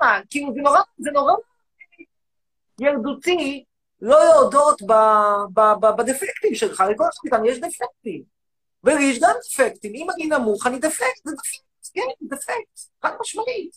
[0.00, 1.32] מה, כאילו, זה נורא, זה נורא
[2.80, 3.64] ילדותי
[4.00, 8.22] לא להודות ב- ב- ב- בדפקטים שלך, לכל אחד מאיתנו יש דפקטים.
[8.84, 13.76] ולי יש גם דפקטים, אם אני נמוך, אני דפקט, זה דפקט, כן, דפקט, חד משמעית.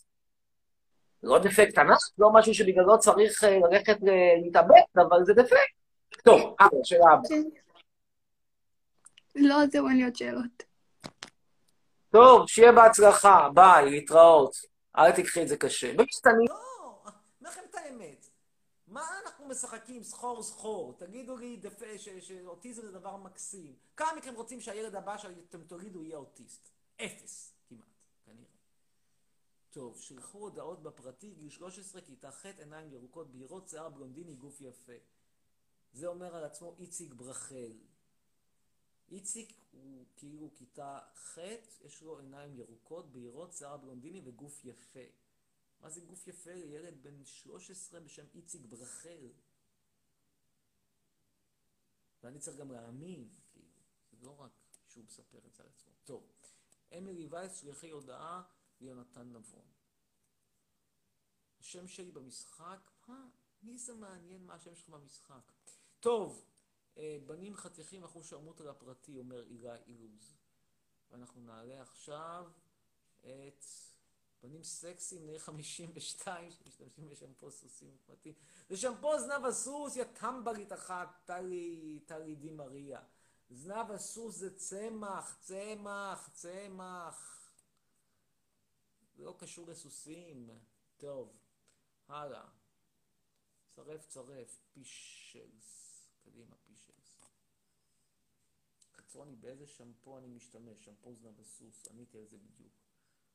[1.23, 5.75] לא דפקט ענק, לא משהו שבגללו צריך אה, ללכת אה, להתאבד, אבל זה דפקט.
[6.23, 7.39] טוב, הלאה, שאלה הבאה.
[9.35, 10.63] לא, זהו, אין לי עוד שאלות.
[12.11, 14.74] טוב, שיהיה בהצלחה, ביי, להתראות.
[14.97, 15.87] אל תיקחי את זה קשה.
[15.87, 16.55] באמת, אני לא...
[17.39, 18.29] אומר לכם את האמת.
[18.87, 20.97] מה אנחנו משחקים סחור סחור?
[20.97, 21.61] תגידו לי
[22.19, 23.75] שאוטיזם זה דבר מקסים.
[23.97, 26.69] כמה מכם רוצים שהילד הבא שאתם תולידו יהיה אוטיסט?
[27.01, 27.85] אפס, כמעט,
[28.25, 28.49] כנראה.
[29.71, 34.93] טוב, שלחו הודעות בפרטי, גיל 13, כיתה ח', עיניים ירוקות בהירות, שיער בלונדיני, גוף יפה.
[35.93, 37.73] זה אומר על עצמו איציק ברחל.
[39.11, 41.37] איציק הוא כאילו כיתה ח',
[41.81, 44.99] יש לו עיניים ירוקות, בהירות, שיער בלונדיני וגוף יפה.
[45.79, 49.31] מה זה גוף יפה לילד בן 13 בשם איציק ברחל?
[52.23, 53.67] ואני צריך גם להאמין, כאילו,
[54.11, 54.51] זה לא רק
[54.87, 55.93] שהוא מספר את זה על עצמו.
[56.03, 56.31] טוב,
[56.97, 58.43] אמילי וייס, שליחי הודעה
[58.81, 59.65] ליונתן נבון.
[61.59, 63.29] השם שלי במשחק, מה?
[63.63, 65.51] מי זה מעניין מה השם שלך במשחק?
[65.99, 66.45] טוב,
[67.25, 70.35] בנים חתיכים אחו שרמוט על הפרטי, אומר אילי אילוז.
[71.11, 72.51] ואנחנו נעלה עכשיו
[73.19, 73.65] את
[74.41, 78.33] בנים סקסיים בני 52 שמשתמשים בשמפו סוסים פרטי.
[78.69, 83.01] זה שמפו זנב הסוס, יא טמבלית אחת, טלי, טלי די מריה.
[83.49, 87.49] זנב הסוס זה צמח, צמח, צמח.
[89.15, 90.49] זה לא קשור לסוסים.
[90.97, 91.39] טוב,
[92.07, 92.47] הלאה.
[93.75, 95.75] צרף צרף, פישלס.
[96.23, 96.64] קדימה.
[99.05, 100.85] קצרוני, באיזה שמפו אני משתמש?
[100.85, 102.73] שמפו זנב הסוס, עניתי על זה בדיוק.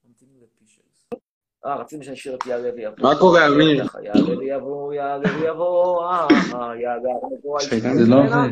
[0.05, 1.09] ממתינים לפישלס.
[1.67, 2.97] אה, רצינו שנשאיר את יעלה ויבוא.
[2.99, 3.85] מה קורה, אמיר?
[4.03, 7.59] יעלה ויבוא, יעלה ויבוא, אה, אה, יעלה ויבוא.
[7.95, 8.51] זה לא עובד.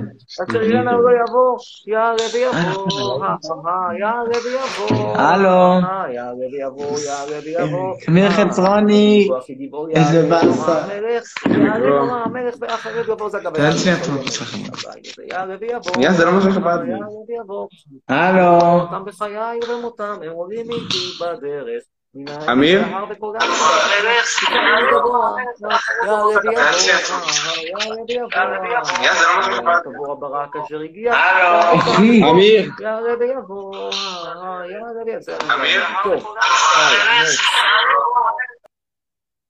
[0.51, 1.57] אשר אילנה לא יבוא,
[1.87, 3.35] יעלה ויבוא, אה,
[3.67, 5.17] אה, יעלה ויבוא.
[5.17, 5.49] הלו.
[5.49, 7.95] אה, יעלה ויבוא, יעלה ויבוא.
[8.09, 9.29] אמיר אה, חצרוני,
[9.91, 10.87] איזה יעלה באסה.
[11.51, 11.89] יעלה.
[11.89, 14.59] נורא המלך ואחרי זה אגב, תן יעלה שנייה ויבוא, טוב שלכם.
[15.31, 16.03] יעלה ויבוא.
[16.03, 16.91] יא, זה לא מה לי.
[16.91, 17.69] יעלה ויבוא.
[18.09, 18.81] הלו.
[18.81, 21.83] אותם בחיי ובמותם, הם עולים איתי בדרך.
[22.53, 22.83] אמיר?
[26.07, 26.33] לא.
[32.33, 32.71] אמיר.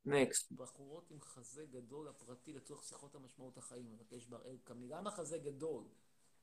[0.07, 0.53] נקסט.
[0.53, 4.89] בחורות עם חזה גדול הפרטי לצורך שיחות המשמעות החיים, מבקש בראל קמי.
[4.89, 5.83] למה חזה גדול?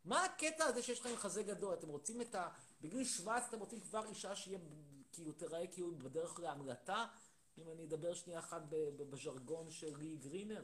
[0.06, 1.74] מה הקטע הזה שיש לכם חזה גדול?
[1.74, 2.48] אתם רוצים את ה...
[2.82, 4.60] בגיל 17 אתם רוצים כבר אישה שיהיה,
[5.16, 7.08] כאילו, תראה כאילו בדרך להמלטה?
[7.58, 8.62] אם אני אדבר שנייה אחת
[9.10, 10.64] בז'רגון של לי גרינר.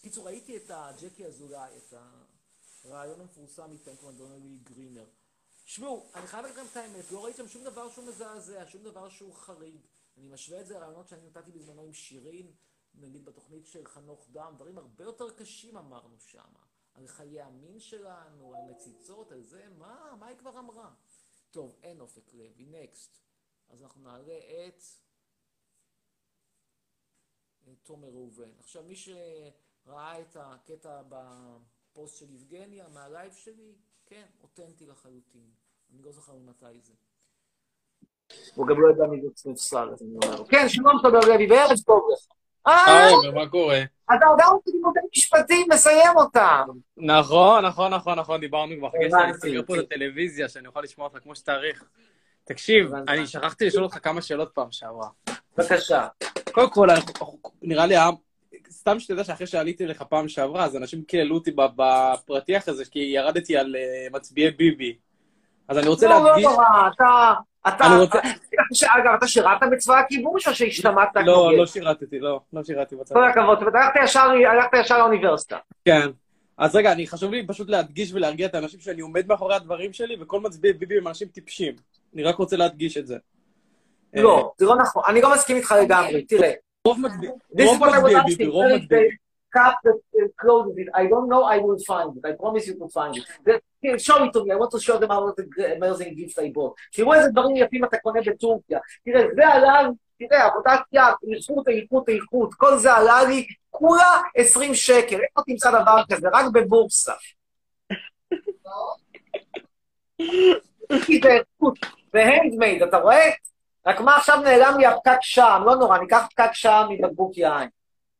[0.00, 1.94] קיצור, ראיתי את הג'קי אזולאי, את
[2.84, 5.06] הרעיון המפורסם איתם, כמו אדוני לי גרינר.
[5.64, 8.82] שמעו, אני חייב להגיד לכם את האמת, לא ראיתי שם שום דבר שהוא מזעזע, שום
[8.82, 9.80] דבר שהוא חריג.
[10.16, 12.52] אני משווה את זה לרעיונות שאני נתתי בזמנו עם שירין,
[12.94, 16.48] נגיד בתוכנית של חנוך דם, דברים הרבה יותר קשים אמרנו שם.
[16.94, 20.14] על חיי המין שלנו, על מציצות, על זה, מה?
[20.20, 20.90] מה היא כבר אמרה?
[21.56, 23.18] טוב, אין אופק לוי, next.
[23.68, 24.82] אז אנחנו נעלה את
[27.82, 28.50] תומר ראובן.
[28.58, 33.74] עכשיו, מי שראה את הקטע בפוסט של יבגניה, מהלייב שלי,
[34.06, 35.50] כן, אותנטי לחלוטין.
[35.92, 36.92] אני לא זוכר ממתי זה.
[38.54, 39.54] הוא גם לא יודע מי זה
[40.02, 40.46] אני אומר.
[40.46, 42.26] כן, שלום תומר לוי, וערב טוב לך.
[42.68, 43.82] אה, היי, מה קורה?
[44.16, 46.62] אתה יודע אותי לימודי משפטים, מסיים אותם.
[46.96, 49.30] נכון, נכון, נכון, נכון, דיברנו כבר, חכה שאני.
[49.30, 51.84] אסגר פה את הטלוויזיה, שאני אוכל לשמוע אותך כמו שצריך.
[52.44, 55.08] תקשיב, אני שכחתי לשאול אותך כמה שאלות פעם שעברה.
[55.56, 56.06] בבקשה.
[56.52, 56.88] קודם כל,
[57.62, 57.94] נראה לי,
[58.70, 63.56] סתם שתדע שאחרי שעליתי לך פעם שעברה, אז אנשים קיללו אותי בפרטיח הזה, כי ירדתי
[63.56, 64.96] על אה, מצביעי ביבי.
[65.68, 66.44] אז אני רוצה לא, להדגיש...
[66.44, 66.64] לא נורא,
[66.94, 67.32] אתה...
[67.68, 67.84] אתה...
[68.00, 68.18] רוצה-
[68.96, 71.16] אגב, אתה שירת בצבא הכיבוש או שהשתמטת?
[71.26, 71.56] לא?
[71.56, 73.14] לא שירתתי, לא, לא שירתתי בצד.
[73.14, 73.58] כל הכבוד,
[74.46, 75.56] הלכת ישר- לאוניברסיטה.
[75.84, 76.08] כן.
[76.58, 80.16] אז רגע, אני חשוב לי פשוט להדגיש ולהרגיע את האנשים שאני עומד מאחורי הדברים שלי,
[80.20, 81.74] וכל מצביעי ביבי הם אנשים טיפשים.
[82.14, 83.16] אני רק רוצה להדגיש את זה.
[84.14, 86.52] לא, זה לא נכון, אני לא מסכים איתך לגמרי, תראה.
[86.86, 88.22] רוב מצביעי is רוב מצביעי.
[88.26, 89.08] ביבי, רוב מצביעי...
[89.56, 90.88] cup that uh, closes it.
[91.02, 92.22] I don't know, I will find it.
[92.30, 93.24] I promise you to find it.
[93.46, 95.44] The- here, show it to me, I want to show them how the
[95.78, 96.74] amazing gift I bought.
[96.92, 98.78] תראו איזה דברים יפים אתה קונה בטורקיה.
[99.04, 99.88] תראה, זה עלה
[100.18, 101.02] תראה, עבודת יד,
[101.36, 105.16] איכות, איכות, איכות, כל זה עלה לי כולה 20 שקל.
[105.16, 106.28] איפה תמצא דבר כזה?
[106.32, 107.12] רק בבורסה.
[111.06, 111.78] כי זה איכות,
[112.12, 112.24] זה
[112.84, 113.30] אתה רואה?
[113.86, 117.68] רק מה עכשיו נעלם לי הפקק שם, לא נורא, ניקח פקק שם מבקבוק יין.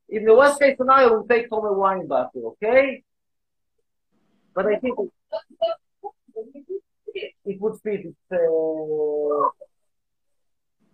[0.09, 3.03] In the worst case scenario, we'll take from a wine bottle, okay?
[4.53, 4.95] But I think
[7.13, 8.01] it, it would fit.
[8.05, 9.49] It's, uh,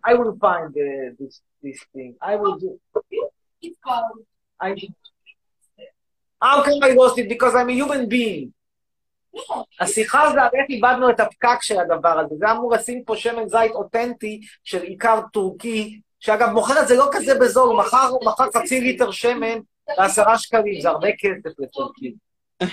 [0.03, 2.15] I will find uh, this this thing.
[2.21, 2.79] I will do.
[4.59, 4.75] I,
[6.39, 7.27] how can I lost it?
[7.27, 8.53] Because I'm a human being.
[9.79, 12.35] השיחה זה הרי איך איבדנו את הפקק של הדבר הזה.
[12.35, 17.08] זה אמור לשים פה שמן זית אותנטי של עיקר טורקי, שאגב, מוכר את זה לא
[17.12, 19.58] כזה בזול, הוא מכר, הוא מכר חצי ליטר שמן
[19.96, 22.14] בעשרה שקלים, זה הרבה כסף לטורקי.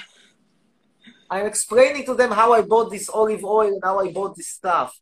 [1.32, 4.50] I'm explaining to them how I bought this olive oil and how I bought this
[4.50, 5.00] stuff.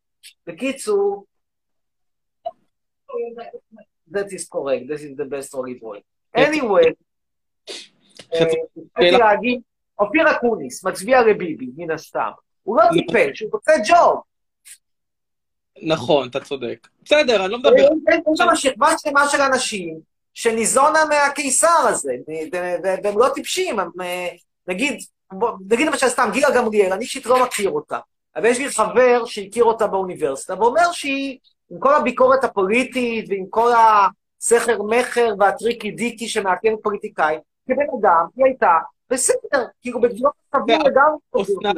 [0.48, 1.26] בקיצור,
[4.12, 6.02] that is correct, this is the best olive oil.
[6.38, 6.94] anyway,
[8.34, 9.34] אה,
[10.00, 12.32] אופיר אקוניס, מצביע לביבי, מן הסתם.
[12.64, 14.22] הוא לא טיפש, הוא רוצה ג'וב.
[15.82, 16.88] נכון, אתה צודק.
[17.06, 17.76] בסדר, אני לא מדבר...
[17.82, 17.88] יש
[18.38, 20.00] שם שכבה שלמה של אנשים
[20.34, 22.14] שניזונה מהקיסר הזה,
[23.04, 24.28] והם לא טיפשים, הם, אה,
[24.68, 25.00] נגיד,
[25.70, 28.00] נגיד למשל סתם, גילה גמליאל, אני אישית לא מכיר אותה,
[28.36, 31.38] אבל יש לי חבר שהכיר אותה באוניברסיטה, ואומר שהיא,
[31.72, 33.72] עם כל הביקורת הפוליטית ועם כל
[34.40, 38.74] הסכר מכר והטריקי דיקי שמאפיין פוליטיקאי, כבן אדם, היא הייתה
[39.10, 41.18] בסדר, כאילו בגבולות סביר לגמרי.
[41.42, 41.76] אסנת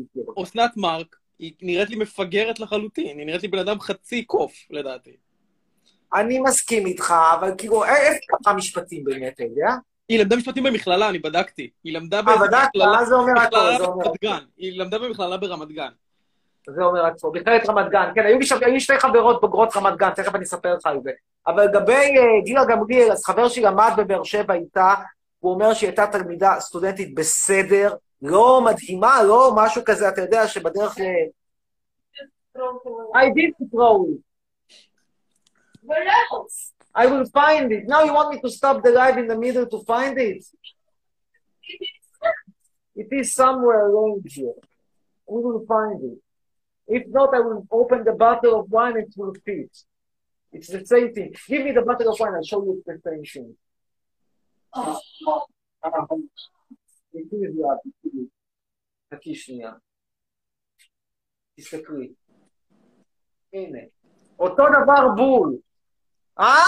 [0.00, 0.42] הכיר אותה.
[0.42, 5.16] אסנת מארק, היא נראית לי מפגרת לחלוטין, היא נראית לי בן אדם חצי קוף, לדעתי.
[6.14, 9.68] אני מסכים איתך, אבל כאילו, א- איך היא למדה משפטים באמת, אתה יודע?
[10.08, 11.70] היא למדה משפטים במכללה, אני בדקתי.
[11.84, 12.68] היא למדה אה, בדקת?
[12.76, 13.56] מה זה אומר הכל?
[13.56, 14.38] במכללה ברמת גן.
[14.56, 15.90] היא למדה במכללה ברמת גן.
[16.68, 17.30] זה אומר הכל.
[17.34, 20.34] מכללת רמת גן, כן, היו לי שם, היו לי שתי חברות בוגרות רמת גן, תכף
[20.34, 21.10] אני אספר לך על זה.
[21.46, 24.94] אבל לגבי אה, גילה גמליאל, אז חבר שלי למד בבאר שבע איתה,
[25.38, 30.97] הוא אומר שהיא הייתה תלמידה סטודנטית בסדר, לא מדהימה, לא משהו כזה, אתה יודע, שבדרך
[30.99, 31.03] ל...
[33.15, 34.21] I did throw it.
[36.93, 37.87] I will find it.
[37.87, 40.43] Now you want me to stop the live in the middle to find it?
[42.95, 44.59] It is somewhere around here.
[45.27, 46.19] We will find it.
[46.87, 49.71] If not, I will open the bottle of wine and it will fit.
[50.51, 51.33] It's the same thing.
[51.47, 53.55] Give me the bottle of wine, I'll show you it's the same thing.
[54.75, 54.87] איתי
[55.85, 56.62] מביאה, איתי.
[59.14, 59.72] חכי שנייה.
[61.56, 62.12] תסתכלי.
[63.52, 63.78] הנה.
[64.38, 65.58] אותו דבר בול.
[66.38, 66.64] אה?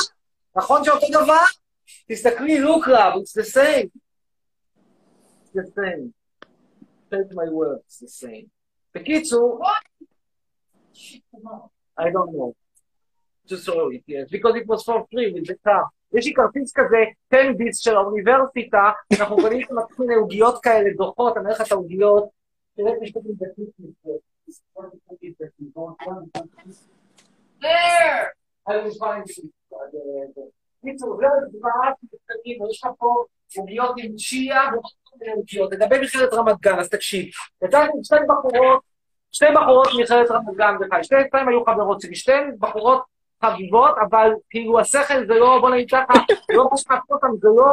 [0.56, 1.44] נכון שאותו דבר?
[2.10, 3.90] תסתכלי, look love, it's the same.
[5.42, 6.14] It's the same.
[7.10, 8.46] Take my word, it's the same.
[8.94, 9.60] בקיצור,
[11.98, 12.54] I don't know.
[13.46, 15.86] Just it, yes, because it was for free with the car.
[16.14, 16.96] יש לי כרטיס כזה,
[17.30, 21.72] 10 ביס של האוניברסיטה, אנחנו קונים כל מיני עוגיות כאלה דוחות, אני אומר לך את
[21.72, 22.28] העוגיות,
[22.76, 24.10] תראה את משפטים דתית מזה.
[27.62, 28.26] There!
[28.68, 29.48] I will find you.
[30.84, 31.26] קיצור, זה
[31.58, 31.94] דברת
[32.24, 33.24] קטנים, יש לך פה
[33.56, 35.72] עוגיות עם צ'יה וכל מיני עוגיות.
[35.72, 37.26] לגבי מכללת רמת גן, אז תקשיב.
[37.64, 38.82] יצאתי עם שתי בחורות,
[39.32, 43.02] שתי בחורות ממכללת רמת גן וחי, שתי שתיים היו חברות שלי, שתיהן בחורות
[43.44, 46.12] חביבות, אבל כאילו השכל זה לא, בוא נגיד ככה,
[46.48, 47.66] לא מה שמעט אותם, זה לא,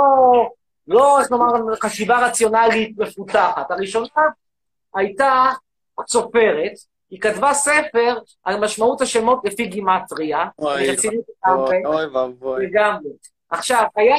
[0.87, 3.71] לא, איך נאמר, חשיבה רציונלית מפותחת.
[3.71, 4.07] הראשונה
[4.95, 5.49] הייתה
[6.07, 6.71] סופרת,
[7.09, 10.45] היא כתבה ספר על משמעות השמות לפי גימטריה.
[11.85, 12.65] אוי, ואבוי.
[12.65, 13.09] לגמרי.
[13.49, 14.15] עכשיו, היה,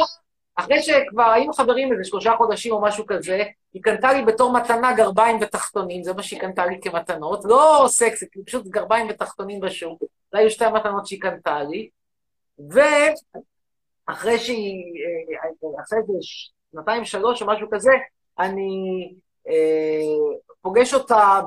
[0.57, 3.42] אחרי שכבר היינו חברים איזה שלושה חודשים או משהו כזה,
[3.72, 8.26] היא קנתה לי בתור מתנה גרביים ותחתונים, זה מה שהיא קנתה לי כמתנות, לא סקסי,
[8.47, 10.03] פשוט גרביים ותחתונים בשוק.
[10.35, 11.89] זה היו שתי המתנות שהיא קנתה לי.
[12.70, 14.85] ואחרי שהיא,
[15.43, 15.51] אה,
[15.82, 16.12] אחרי איזה
[16.72, 17.93] שנתיים, שלוש או משהו כזה,
[18.39, 19.14] אני
[19.49, 21.41] אה, פוגש אותה.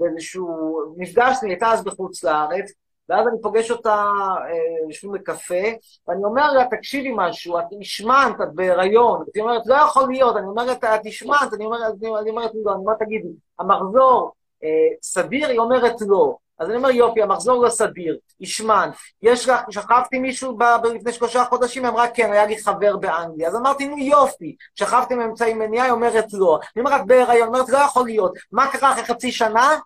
[0.00, 0.48] באיזשהו
[0.96, 2.72] מפגש, היא הייתה אז בחוץ לארץ,
[3.08, 4.04] ואז אני פוגש אותה,
[4.48, 5.64] אה, יושבים בקפה,
[6.08, 9.24] ואני אומר לה, תקשיבי משהו, את השמנת, את בהיריון.
[9.34, 13.28] היא אומרת, לא יכול להיות, אני אומרת, את השמנת, אני אומרת, לא, אני אומרת, תגידי,
[13.58, 14.32] המחזור
[14.64, 14.68] אה,
[15.02, 15.48] סביר?
[15.48, 16.36] היא אומרת, לא.
[16.58, 18.94] אז אני אומר, יופי, המחזור לא סדיר, השמנת.
[19.22, 21.84] יש לך, שכבתי מישהו ב, ב, לפני שלושה חודשים?
[21.84, 23.48] היא אמרה, כן, היה לי חבר באנגליה.
[23.48, 25.84] אז אמרתי, נו יופי, שכבתי אמצעי מניעה?
[25.84, 26.58] היא אומרת, לא.
[26.76, 28.32] אני אומר, את בהיריון, אומרת, לא יכול להיות.
[28.52, 29.78] מה קרה אחרי חצי שנה?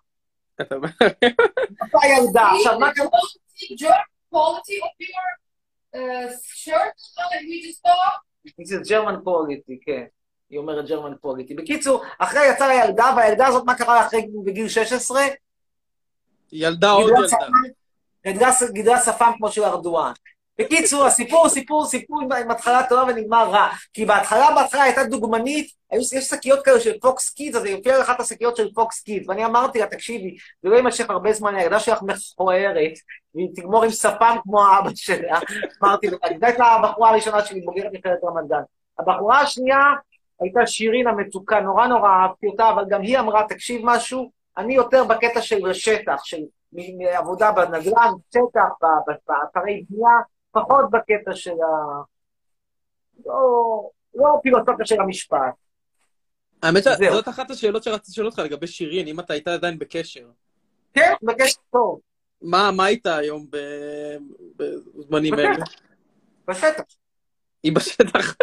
[0.61, 0.77] אתה
[2.17, 2.51] ילדה.
[2.57, 3.07] עכשיו, מה קרה?
[7.85, 8.51] uh?
[8.61, 10.05] This is German quality, כן.
[10.49, 11.55] היא אומרת German quality.
[11.57, 15.21] בקיצור, אחרי יצאה הילדה, והילדה הזאת, מה קרה אחרי בגיל 16?
[16.51, 17.21] ילדה עוד ילדה.
[18.27, 20.11] גידלה- גידלה שפם כמו של ארדואן.
[20.59, 23.69] בקיצור, הסיפור, סיפור, סיפור עם- עם התחלה טובה ונגמר רע.
[23.93, 27.97] כי בהתחלה, בהתחלה הייתה דוגמנית, היו, יש שקיות כאלה של פוקס קידס, אז היא הופיעה
[27.97, 31.79] לאחת השקיות של פוקס קידס, ואני אמרתי לה, תקשיבי, זה לא יימשך הרבה זמן, הילדה
[31.79, 32.91] שלך מכוערת,
[33.35, 35.39] והיא תגמור עם שפם כמו האבא שלה.
[35.83, 38.61] אמרתי לה, זו הייתה הבחורה הראשונה שלי, בוגרת מכללת רמת גן.
[38.99, 39.79] הבחורה השנייה
[40.41, 45.03] הייתה שירין המתוקה, נורא נורא אהבתי אותה, אבל גם היא אמרה, תקשיב משהו, אני יותר
[45.03, 46.41] בקטע של שטח, של
[46.73, 48.69] מעבודה בנדל"ן, שטח,
[49.27, 50.11] באתרי בנייה,
[50.51, 52.01] פחות בקטע של ה...
[53.25, 55.53] לא, לא פילוסופיה של המשפט.
[56.63, 56.83] האמת.
[56.83, 60.29] שזאת אחת השאלות שרציתי לשאול אותך לגבי שירין, אם אתה היית עדיין בקשר.
[60.93, 61.99] כן, בקשר טוב.
[62.41, 64.17] מה מה היית היום ב-
[64.55, 65.33] בזמנים.
[65.33, 65.65] האלה?
[66.47, 66.83] בשטח.
[67.63, 68.35] היא בשטח.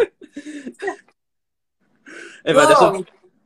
[2.45, 2.91] לא,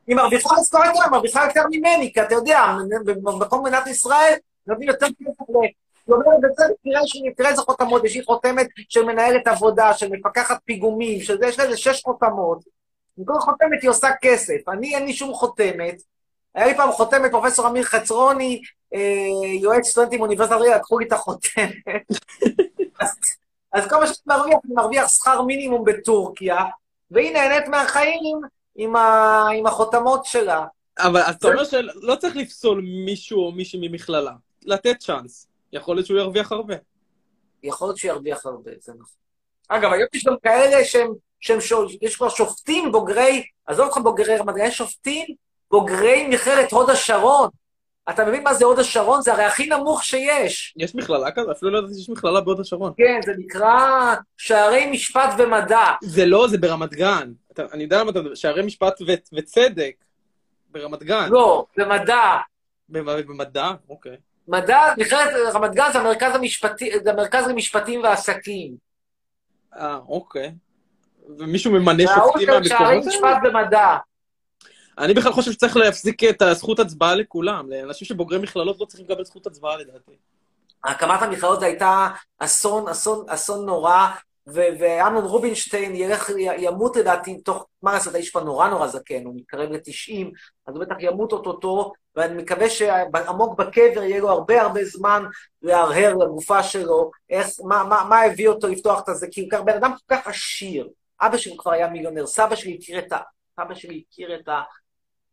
[0.06, 2.60] היא מרוויחה משכורת גדולה, מרוויחה יותר ממני, כי אתה יודע,
[3.04, 4.34] במקום במדינת ישראל
[4.66, 5.54] נותנים יותר כסף ל...
[6.06, 10.08] היא אומרת, בצדק, תראה ש- תראה איזה חותמות, יש לי חותמת של מנהלת עבודה, של
[10.10, 12.58] מפקחת פיגומים, שזה, יש לה איזה שש חותמות.
[13.18, 14.68] מכל חותמת היא עושה כסף.
[14.68, 16.02] אני, אין לי שום חותמת.
[16.54, 18.62] היה לי פעם חותמת, פרופסור אמיר חצרוני,
[18.94, 19.00] אה,
[19.60, 21.72] יועץ סטודנטים באוניברסיטת אריאל, לקחו לי את החותמת.
[23.72, 26.64] אז כל מה שאני מרוויח, אני מרוויח שכר מינימום בטורקיה,
[27.10, 28.40] והיא נהנית מהחיים
[28.76, 30.66] עם, ה, עם החותמות שלה.
[30.98, 34.32] אבל אז אתה אומר שלא צריך לפסול מישהו או מישהי ממכללה.
[34.64, 35.48] לתת צ'אנס.
[35.72, 36.74] יכול להיות שהוא ירוויח הרבה.
[37.62, 39.16] יכול להיות שירוויח הרבה, זה נכון.
[39.68, 44.36] אגב, היום יש גם כאלה שהם, שהם שול, יש כבר שופטים בוגרי, עזוב אותך בוגרי
[44.36, 45.26] רמת גן, יש שופטים
[45.70, 47.48] בוגרי מכללת הוד השרון.
[48.10, 49.20] אתה מבין מה זה הוד השרון?
[49.22, 50.74] זה הרי הכי נמוך שיש.
[50.76, 51.52] יש מכללה כזו?
[51.52, 52.92] אפילו לא ידעתי שיש מכללה בהוד השרון.
[52.96, 55.84] כן, זה נקרא שערי משפט ומדע.
[56.02, 57.32] זה לא, זה ברמת גן.
[57.52, 59.92] אתה- אני יודע למה אתה מדבר, שערי משפט ו- וצדק.
[60.70, 61.28] ברמת גן.
[61.30, 62.36] לא, במדע.
[62.88, 63.70] במ- במדע?
[63.88, 64.16] אוקיי.
[64.48, 68.74] מדע, מכללת רמת גן זה המרכז המשפטי, זה המרכז למשפטים ועסקים.
[69.76, 70.52] אה, אוקיי.
[71.38, 73.96] ומישהו ממנה שופטים של שערי מהמקומות משפט האלה?
[74.98, 77.70] אני בכלל חושב שצריך להפסיק את הזכות הצבעה לכולם.
[77.70, 80.12] לאנשים שבוגרי מכללות לא צריכים לקבל זכות הצבעה לדעתי.
[80.84, 84.06] הקמת המכללות הייתה אסון, אסון, אסון נורא,
[84.46, 89.72] ואמנון רובינשטיין ילך, ימות לדעתי תוך, מה לעשות, האיש כבר נורא נורא זקן, הוא מתקרב
[89.72, 90.26] ל-90,
[90.66, 95.24] אז הוא בטח ימות אוטוטו, ואני מקווה שעמוק בקבר יהיה לו הרבה הרבה זמן
[95.62, 99.76] להרהר לגופה שלו, איך, מה, מה, מה הביא אותו לפתוח את זה, כי הוא בן
[99.76, 100.88] אדם כל כך עשיר,
[101.20, 103.18] אבא שלי כבר היה מיליונר, סבא שלי הכיר את ה...
[103.60, 104.60] סבא שלי הכיר את ה...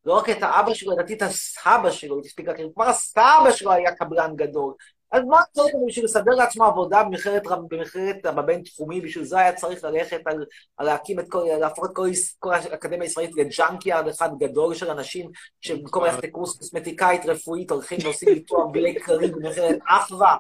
[0.05, 3.71] לא רק את האבא שלו, לדעתי את הסבא שלו, היא הספיקה להכיר, כבר הסבא שלו
[3.71, 4.73] היה קבלן גדול.
[5.11, 9.83] אז מה צריך בשביל לסדר לעצמו עבודה במכללת, רם- במכללת הבינתחומי, בשביל זה היה צריך
[9.83, 10.45] ללכת על,
[10.77, 12.07] על להקים את כל, להפוך את כל,
[12.39, 15.31] כל האקדמיה הישראלית לג'אנקיארד אחד גדול של אנשים
[15.61, 20.37] שבמקום ללכת לקורס קוסמטיקאית רפואית הולכים ועושים לי תואר בלי כללי במכללת אחווה,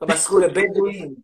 [0.00, 1.14] במסלול לבדואים.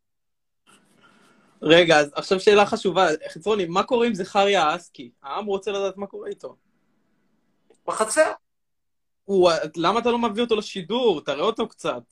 [1.62, 3.06] רגע, אז עכשיו שאלה חשובה.
[3.28, 5.10] חצרוני, מה קורה עם זכריה אסקי?
[5.22, 6.56] העם רוצה לדעת מה קורה איתו.
[7.86, 8.32] בחצר.
[9.24, 11.20] הוא, למה אתה לא מביא אותו לשידור?
[11.20, 12.02] תראה אותו קצת.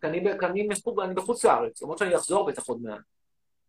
[0.00, 0.68] כי אני, אני,
[1.04, 3.00] אני בחוץ לארץ, למרות שאני אחזור בטח עוד מעט.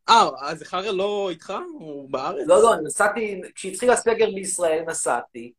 [0.09, 1.53] אה, אז זכריה לא איתך?
[1.73, 2.47] הוא בארץ?
[2.47, 5.53] לא, לא, אני נסעתי, כשהתחיל הסגר בישראל נסעתי,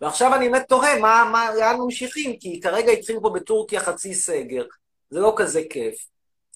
[0.00, 4.64] ועכשיו אני באמת תוהה מה, מה, לאן ממשיכים, כי כרגע התחיל פה בטורקיה חצי סגר,
[5.10, 6.06] זה לא כזה כיף.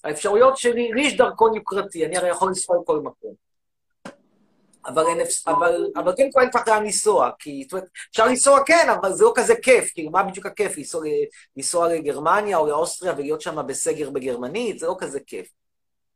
[0.03, 3.42] האפשרויות שלי, לי יש דרכון יוקרתי, אני הרי יכול לנסוע לכל מקום.
[4.85, 5.17] אבל, אין,
[5.47, 9.13] אבל, אבל כן פה אין כבר לאן לנסוע, כי זאת אומרת, אפשר לנסוע כן, אבל
[9.13, 10.77] זה לא כזה כיף, כאילו, מה בדיוק הכיף?
[10.77, 11.03] לנסוע,
[11.57, 14.79] לנסוע לגרמניה או לאוסטריה ולהיות שם בסגר בגרמנית?
[14.79, 15.47] זה לא כזה כיף.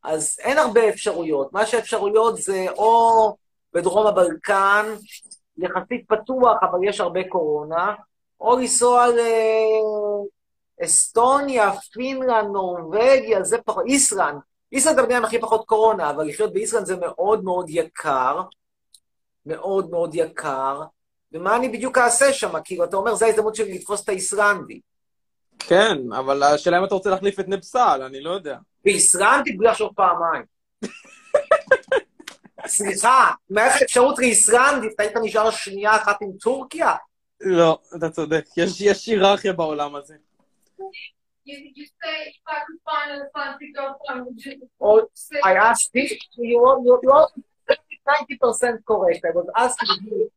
[0.03, 1.53] אז אין הרבה אפשרויות.
[1.53, 3.35] מה שהאפשרויות זה או
[3.73, 4.85] בדרום הבלקן,
[5.57, 7.95] יחסית פתוח, אבל יש הרבה קורונה,
[8.39, 9.05] או לנסוע
[10.81, 14.39] לאסטוניה, פינלנד, נורבגיה, זה פחות, איסלנד.
[14.71, 18.41] איסלנד המדינה עם הכי פחות קורונה, אבל לחיות באיסלנד זה מאוד מאוד יקר,
[19.45, 20.81] מאוד מאוד יקר,
[21.31, 22.53] ומה אני בדיוק אעשה שם?
[22.63, 24.79] כאילו, אתה אומר, זו ההזדמנות שלי לתפוס את האיסלנדי.
[25.59, 28.57] כן, אבל השאלה אם אתה רוצה להחליף את נפסל, אני לא יודע.
[28.85, 30.43] באיסלנדי בלי לחשוב פעמיים.
[32.67, 36.95] סליחה, אם היה לך אפשרות לאיסלנדית, היית נשאר שנייה אחת עם טורקיה?
[37.41, 38.45] לא, אתה צודק.
[38.57, 40.15] יש יש היררכיה בעולם הזה.
[41.47, 45.07] You, you say if I could find an Atlantic girlfriend, would you Or
[45.45, 47.29] I asked this, you are, you you are
[48.05, 49.25] 90% correct.
[49.25, 50.27] I was asking him,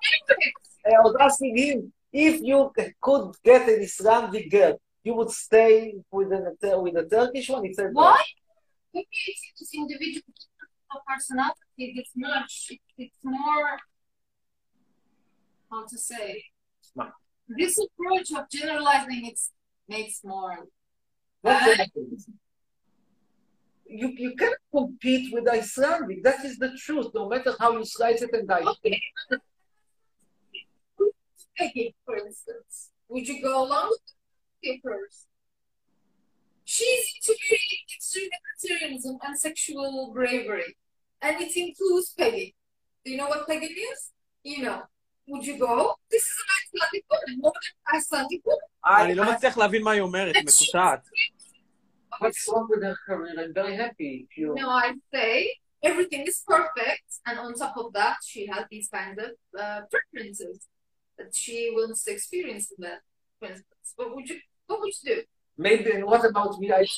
[0.86, 6.30] I was asking him, if you could get an Islamic girl, you would stay with,
[6.30, 6.44] an,
[6.84, 7.64] with a Turkish one?
[7.64, 7.90] He said.
[7.92, 8.22] Why?
[8.94, 10.22] Maybe it's just individual
[11.08, 11.56] personality.
[11.76, 12.70] It's much.
[12.96, 13.78] It's more.
[15.72, 16.44] How to say?
[17.48, 19.40] This approach of generalizing it
[19.88, 20.68] makes more.
[21.42, 21.90] Bad.
[23.92, 26.22] You, you cannot compete with Icelandic.
[26.22, 29.00] That is the truth, no matter how you slice it and dice it.
[31.56, 32.90] Peggy, for instance.
[33.08, 34.00] Would you go along with
[34.62, 35.26] Peggy first?
[36.64, 37.36] She's into
[37.96, 40.76] extreme and sexual bravery.
[41.20, 42.54] And it includes Peggy.
[43.04, 44.12] Do you know what Peggy is?
[44.44, 44.82] You know
[45.29, 45.95] Would you go?
[46.11, 48.67] This is an Icelandic woman, more than Icelandic woman.
[48.85, 51.07] אני לא מצליח להבין מה היא אומרת, היא מקוטעת.
[52.21, 53.33] What's wrong with her career?
[53.37, 54.27] I'm very happy.
[54.29, 54.53] if You...
[54.55, 59.17] No, I say everything is perfect, and on top of that, she has these kind
[59.25, 59.31] of
[59.63, 60.57] uh, preferences
[61.17, 62.99] that she wants to experience in that.
[63.39, 65.21] For instance, what would you what would you do?
[65.57, 66.95] Maybe, and what about VIP?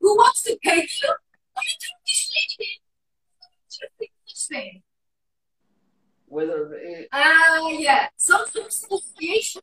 [0.00, 1.08] Who wants to pay you?
[1.54, 2.70] What are you doing this lady?
[4.26, 4.82] This thing.
[6.33, 8.07] Whether uh, Ah, yeah.
[8.17, 9.61] Some association.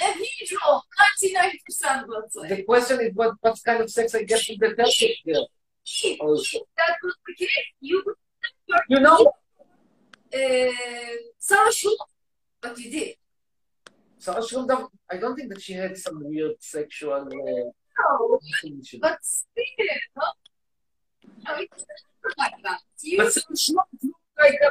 [0.00, 0.82] A huge role,
[1.24, 2.48] 99%, let's say.
[2.48, 5.48] the question is what, what kind of sex I get with the Turkish girl?
[6.20, 6.58] Also.
[6.58, 8.14] If that was the case, you would
[8.68, 9.32] never You know,
[10.32, 10.72] uh,
[11.38, 12.04] Sarah Schultz,
[12.60, 13.14] but you did.
[14.18, 14.42] Sarah
[15.10, 17.12] I don't think that she had some weird sexual.
[17.14, 17.70] Uh,
[18.00, 18.38] No,
[19.00, 19.42] but still,
[20.16, 20.26] no?
[21.46, 21.84] No, it's
[22.24, 22.80] not like that.
[23.02, 24.19] You, But Sarah Schroeder looked like uh,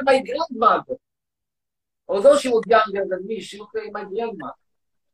[0.03, 0.95] my grandmother.
[2.07, 4.53] Although she was younger than me, she looked like my grandmother.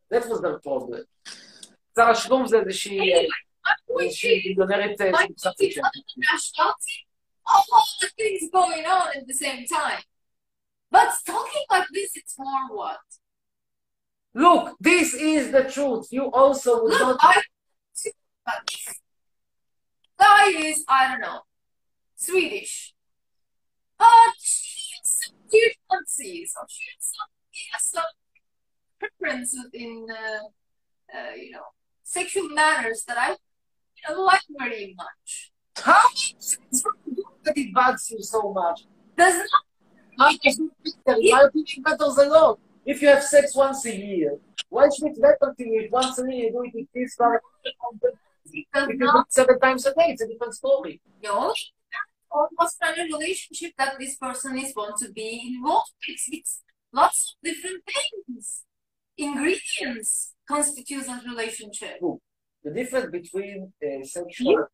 [0.10, 1.04] That was the problem.
[1.96, 3.00] Sarah Schroeder זה איזושהי
[4.00, 5.82] איזושהי מיליונרת אה, like, שמוצעת it's שם.
[5.82, 7.00] other nationality,
[7.48, 7.64] all
[8.02, 10.04] the things going on at the same time.
[10.92, 13.00] But talking like this, it's more what?
[14.34, 16.08] Look, this is the truth.
[16.12, 17.18] You also would Look, not.
[17.22, 17.42] I
[18.46, 19.00] but this
[20.20, 21.42] guy is, I don't know,
[22.16, 22.94] Swedish.
[23.99, 25.35] But she has some
[25.91, 27.29] fancies, or she has some,
[27.73, 28.13] has some
[28.99, 31.67] preferences in, uh, uh, you know,
[32.03, 35.53] sexual manners that I you know, like very much.
[35.77, 36.01] How
[37.45, 38.85] that it bugs you so much?
[39.17, 39.49] Does not.
[40.19, 40.71] How does it
[41.07, 41.47] matter?
[41.47, 42.59] Opinion matters a lot.
[42.85, 44.39] If you have sex once a year,
[44.69, 47.15] why should it matter to you if once a year you do it with this
[47.17, 47.37] guy?
[47.65, 51.01] If you do it seven times a day, it's a different story.
[51.29, 51.55] Only
[52.37, 56.21] almost kind of relationship that this person is want to be involved with.
[56.29, 56.63] It's
[56.93, 58.63] lots of different things.
[59.17, 61.99] Ingredients constitute a relationship.
[62.65, 64.67] The difference between uh, sexual.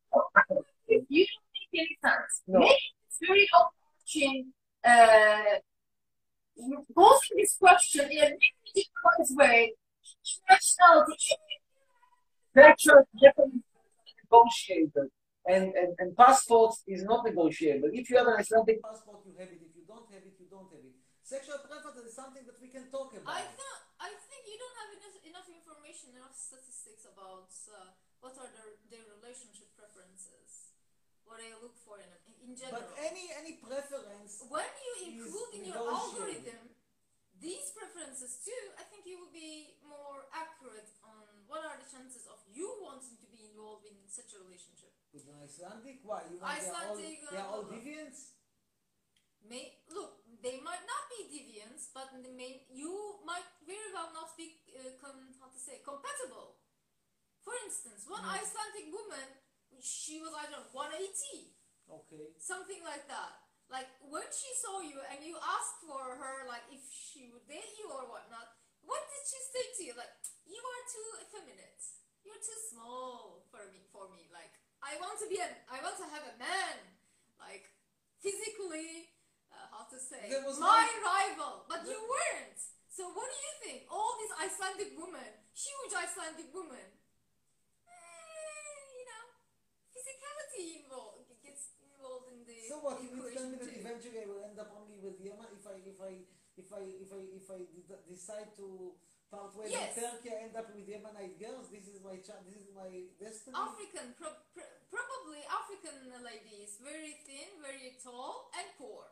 [0.88, 2.58] If you don't make any sense, No.
[2.60, 4.52] maybe it's very overarching,
[4.84, 5.58] uh,
[6.96, 8.38] posing this question in a very
[8.74, 9.72] different way.
[10.50, 11.36] Nationality,
[12.54, 13.62] Sexual definitely
[14.22, 15.08] negotiable.
[15.42, 17.90] And, and, and passports is not negotiable.
[17.90, 19.58] If you have an Icelandic passport, you have it.
[19.58, 20.94] If you don't have it, you don't have it.
[21.26, 23.26] Sexual preference is something that we can talk about.
[23.26, 28.38] I think I think you don't have enough, enough information, enough statistics about uh, what
[28.38, 30.78] are their, their relationship preferences,
[31.26, 32.10] what they look for in,
[32.42, 32.86] in general.
[32.86, 34.46] But any any preference.
[34.46, 36.70] when you include in your algorithm
[37.42, 42.30] these preferences too, I think you will be more accurate on what are the chances
[42.30, 44.94] of you wanting to be involved in such a relationship.
[45.12, 46.24] With an Icelandic, why?
[46.32, 48.32] You want Icelandic, they are all, they are all uh, deviants?
[49.44, 54.32] May look, they might not be deviants, but they may you might very well not
[54.40, 56.56] be uh, com- how to say compatible.
[57.44, 58.38] For instance, one Mm.
[58.40, 59.28] Icelandic woman,
[59.82, 61.58] she was I don't know 180,
[61.90, 62.32] Okay.
[62.38, 63.36] something like that.
[63.68, 67.76] Like when she saw you and you asked for her like if she would date
[67.82, 68.46] you or whatnot,
[68.86, 69.94] what did she say to you?
[69.98, 70.14] Like
[70.46, 71.82] you are too effeminate.
[72.22, 73.82] You're too small for me.
[73.90, 76.76] For me, like I want to be an I want to have a man.
[77.38, 77.70] Like
[78.22, 79.14] physically,
[79.50, 82.58] uh, how to say, There was my one- rival, but you weren't.
[82.92, 83.78] So what do you think?
[83.88, 85.26] All these Icelandic women,
[85.56, 86.86] huge Icelandic women,
[87.88, 89.24] eh, you know,
[89.90, 93.00] physicality involved gets involved in the So what?
[93.02, 95.98] You tell me that eventually I will end up only with Yemen if I if
[95.98, 96.12] I
[96.54, 97.58] if I if I if I
[97.88, 98.94] de- decide to
[99.32, 99.96] part ways Yes.
[99.96, 101.72] with Turkey, I end up with Yemenite girls.
[101.72, 103.56] This is my cha- This is my destiny.
[103.56, 109.08] African, pro- pr- probably African ladies, very thin, very tall, and poor.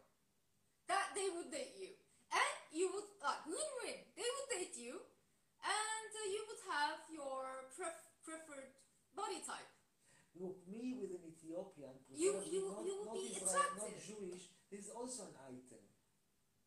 [0.92, 1.96] That they would date you,
[2.28, 3.98] and you would like win-win.
[4.12, 5.00] They would date you,
[5.64, 8.76] and uh, you would have your pref- preferred
[9.16, 9.70] body type.
[10.36, 13.96] Look, me with an Ethiopian, You- you- not, you will not, be Israel, not.
[14.04, 14.44] Jewish.
[14.70, 15.82] This is also an item.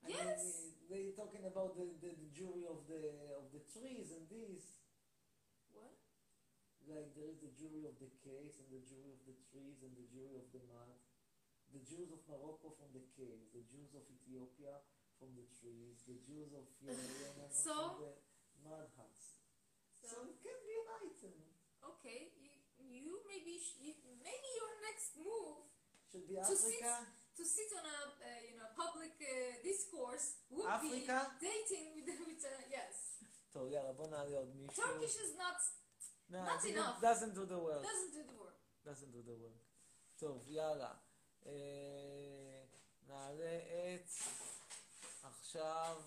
[0.03, 0.43] I Yes.
[0.43, 3.01] mean, they talking about the, the, the jury of the
[3.33, 4.85] of the trees and this.
[5.73, 5.97] What?
[6.85, 9.89] Like there is the jury of the case and the jury of the trees and
[9.97, 10.93] the jury of the mud.
[11.73, 14.85] The Jews of Morocco from the caves, the Jews of Ethiopia
[15.17, 17.97] from the trees, the Jews of Yemen So?
[17.97, 18.13] from the
[18.61, 19.41] mud huts.
[19.97, 21.33] So, So- it can be an item.
[21.81, 25.65] Okay, you, you maybe you, maybe your next move
[26.13, 27.09] Should be Africa.
[27.37, 29.33] To sit on a uh, you know public uh,
[29.69, 30.25] discourse
[30.55, 31.15] would Africa?
[31.39, 32.95] be dating with with uh, yes.
[33.51, 34.83] טוב, יאללה, בוא נעלה עוד מישהו.
[34.83, 35.59] Turkish is not
[36.29, 37.01] No, not enough.
[37.01, 37.83] doesn't do the work.
[37.89, 38.57] Doesn't do the work.
[38.85, 39.63] doesn't do the work.
[40.17, 40.93] טוב, יאללה.
[41.45, 42.63] אה,
[43.07, 43.57] נעלה
[43.95, 44.09] את
[45.23, 46.01] עכשיו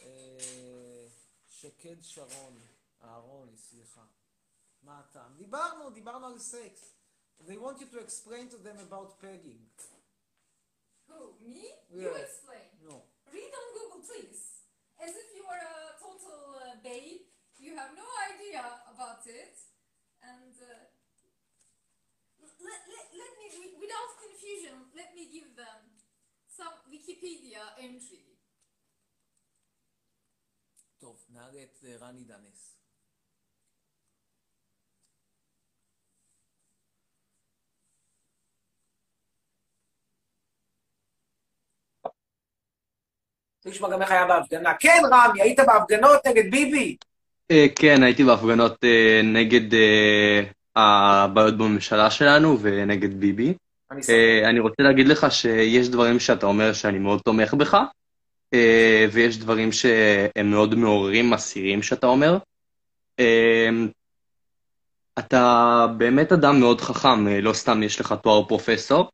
[0.00, 1.06] אה,
[1.48, 2.58] שקד שרון,
[3.02, 4.04] אהרוני, סליחה.
[4.82, 5.36] מה הטעם?
[5.36, 6.97] דיברנו, דיברנו על סקס.
[7.47, 9.61] They want you to explain to them about pegging.
[11.07, 11.35] Who?
[11.43, 11.67] Me?
[11.91, 12.23] You Yeah.
[12.23, 12.67] explain.
[12.87, 13.03] No.
[13.33, 14.41] Read on Google, please.
[15.05, 17.21] As if you are a total uh, babe.
[17.59, 18.63] You have no idea
[18.93, 19.55] about it.
[20.23, 20.67] And uh,
[22.67, 25.79] let, let, let me, wi- without confusion, let me give them
[26.47, 28.23] some Wikipedia entry.
[30.99, 32.76] טוב, נעלה את אה, רני דנס.
[43.68, 44.74] צריך לשמוע גם איך היה בהפגנה.
[44.80, 46.96] כן, רמי, היית בהפגנות נגד ביבי.
[47.50, 50.42] אה, כן, הייתי בהפגנות אה, נגד אה,
[50.76, 53.54] הבעיות בממשלה שלנו ונגד ביבי.
[54.44, 57.76] אני רוצה להגיד לך שיש דברים שאתה אומר שאני מאוד תומך בך,
[59.12, 62.38] ויש דברים שהם מאוד מעוררים, מסעירים שאתה אומר.
[65.18, 69.10] אתה באמת אדם מאוד חכם, לא סתם יש לך תואר פרופסור.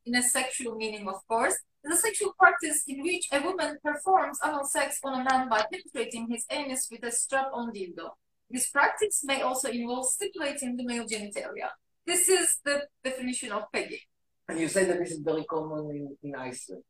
[0.07, 4.39] in a sexual meaning, of course, is a sexual practice in which a woman performs
[4.45, 8.09] anal sex on a man by penetrating his anus with a strap-on dildo.
[8.51, 11.68] This practice may also involve stimulating the male genitalia.
[12.07, 14.07] This is the definition of pegging.
[14.49, 16.83] And you say that this is very common in, in Iceland.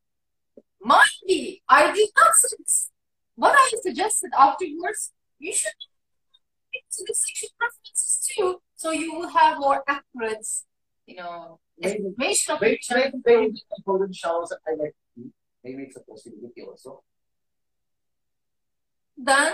[0.80, 1.62] Might be.
[1.68, 2.90] I did not say this.
[3.36, 5.72] What I suggested afterwards, you should
[6.89, 10.47] into the sexual preferences too, so you will have more accurate,
[11.07, 15.33] you know, estimation of each maybe, maybe the golden showers I like to eat.
[15.63, 17.03] Maybe it's a possibility also.
[19.29, 19.53] Then,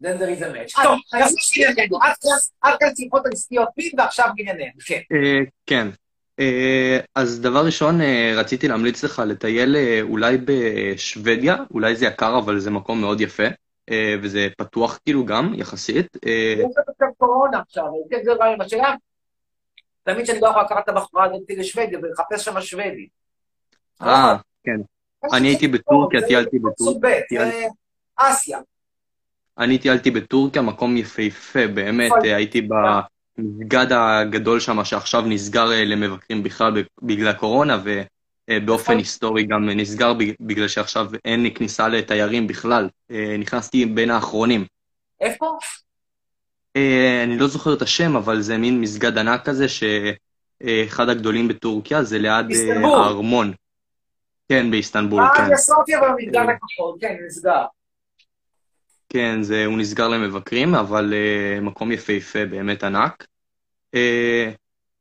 [0.00, 0.72] Then there is a match.
[0.78, 0.98] אה, טוב.
[1.12, 2.30] עד כאן-
[2.62, 3.68] עד כאן שיחות על סטיות
[3.98, 4.72] ועכשיו ענייננו.
[4.86, 5.00] כן.
[5.12, 5.88] אה, כן.
[6.40, 12.38] אה, אז דבר ראשון, אה, רציתי להמליץ לך לטייל אה, אולי בשוודיה, אולי זה יקר,
[12.38, 13.50] אבל זה מקום מאוד יפה, אה,
[14.22, 16.16] וזה פתוח כאילו גם, יחסית.
[16.26, 18.60] אה, יש לנו עכשיו קורונה עכשיו, כן, זה רעיון.
[18.60, 18.94] השאלה,
[20.02, 23.08] תמיד שאני לא יכול לקחת את הבחורה הזאת לשוודיה ולחפש שם שוודי.
[24.02, 24.80] אה, כן.
[25.32, 27.50] אני הייתי בטורקיה, טיילתי בטורקיה.
[28.16, 28.58] אסיה.
[29.58, 32.24] אני טיילתי בטורקיה, מקום יפהפה, באמת, נכון.
[32.24, 32.68] אה, הייתי
[33.38, 36.72] במסגד הגדול שם, שעכשיו נסגר אה, למבקרים בכלל
[37.02, 38.17] בגלל קורונה, ובאופן
[38.66, 38.96] נכון.
[38.96, 42.88] היסטורי גם נסגר בג- בגלל שעכשיו אין כניסה לתיירים בכלל.
[43.10, 44.64] אה, נכנסתי בין האחרונים.
[45.20, 45.58] איפה?
[46.76, 52.02] אה, אני לא זוכר את השם, אבל זה מין מסגד ענק כזה, שאחד הגדולים בטורקיה,
[52.02, 52.86] זה ליד אה.
[52.86, 53.52] הארמון.
[54.48, 55.52] כן, באיסטנבול, אה, כן.
[55.52, 57.64] יסרתי אבל במגדל הכחול, כן, נסגר.
[59.08, 63.26] כן, זה, הוא נסגר למבקרים, אבל uh, מקום יפהפה, באמת ענק.
[63.96, 63.98] Uh,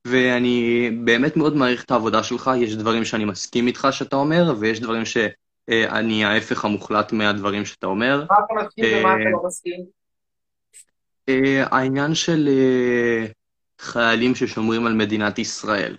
[0.09, 4.79] ואני באמת מאוד מעריך את העבודה שלך, יש דברים שאני מסכים איתך שאתה אומר, ויש
[4.79, 8.25] דברים שאני ההפך המוחלט מהדברים שאתה אומר.
[8.29, 9.85] מה אתה מסכים ומה אתה אה, לא מסכים?
[11.29, 13.31] uh, העניין של uh,
[13.79, 15.97] חיילים ששומרים על מדינת ישראל.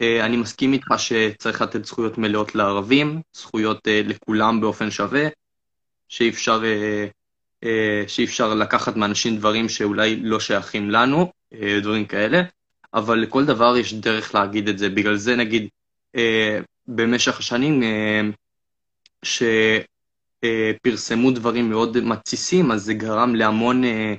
[0.00, 5.28] אני מסכים איתך שצריך לתת זכויות מלאות לערבים, זכויות לכולם באופן שווה,
[6.08, 6.62] שאי אפשר,
[8.06, 11.32] שאי אפשר לקחת מאנשים דברים שאולי לא שייכים לנו,
[11.82, 12.42] דברים כאלה,
[12.94, 14.88] אבל לכל דבר יש דרך להגיד את זה.
[14.88, 15.68] בגלל זה נגיד,
[16.16, 16.20] uh,
[16.88, 18.40] במשך השנים, uh,
[20.42, 24.14] שפרסמו דברים מאוד מתסיסים, אז זה גרם להמון, אה,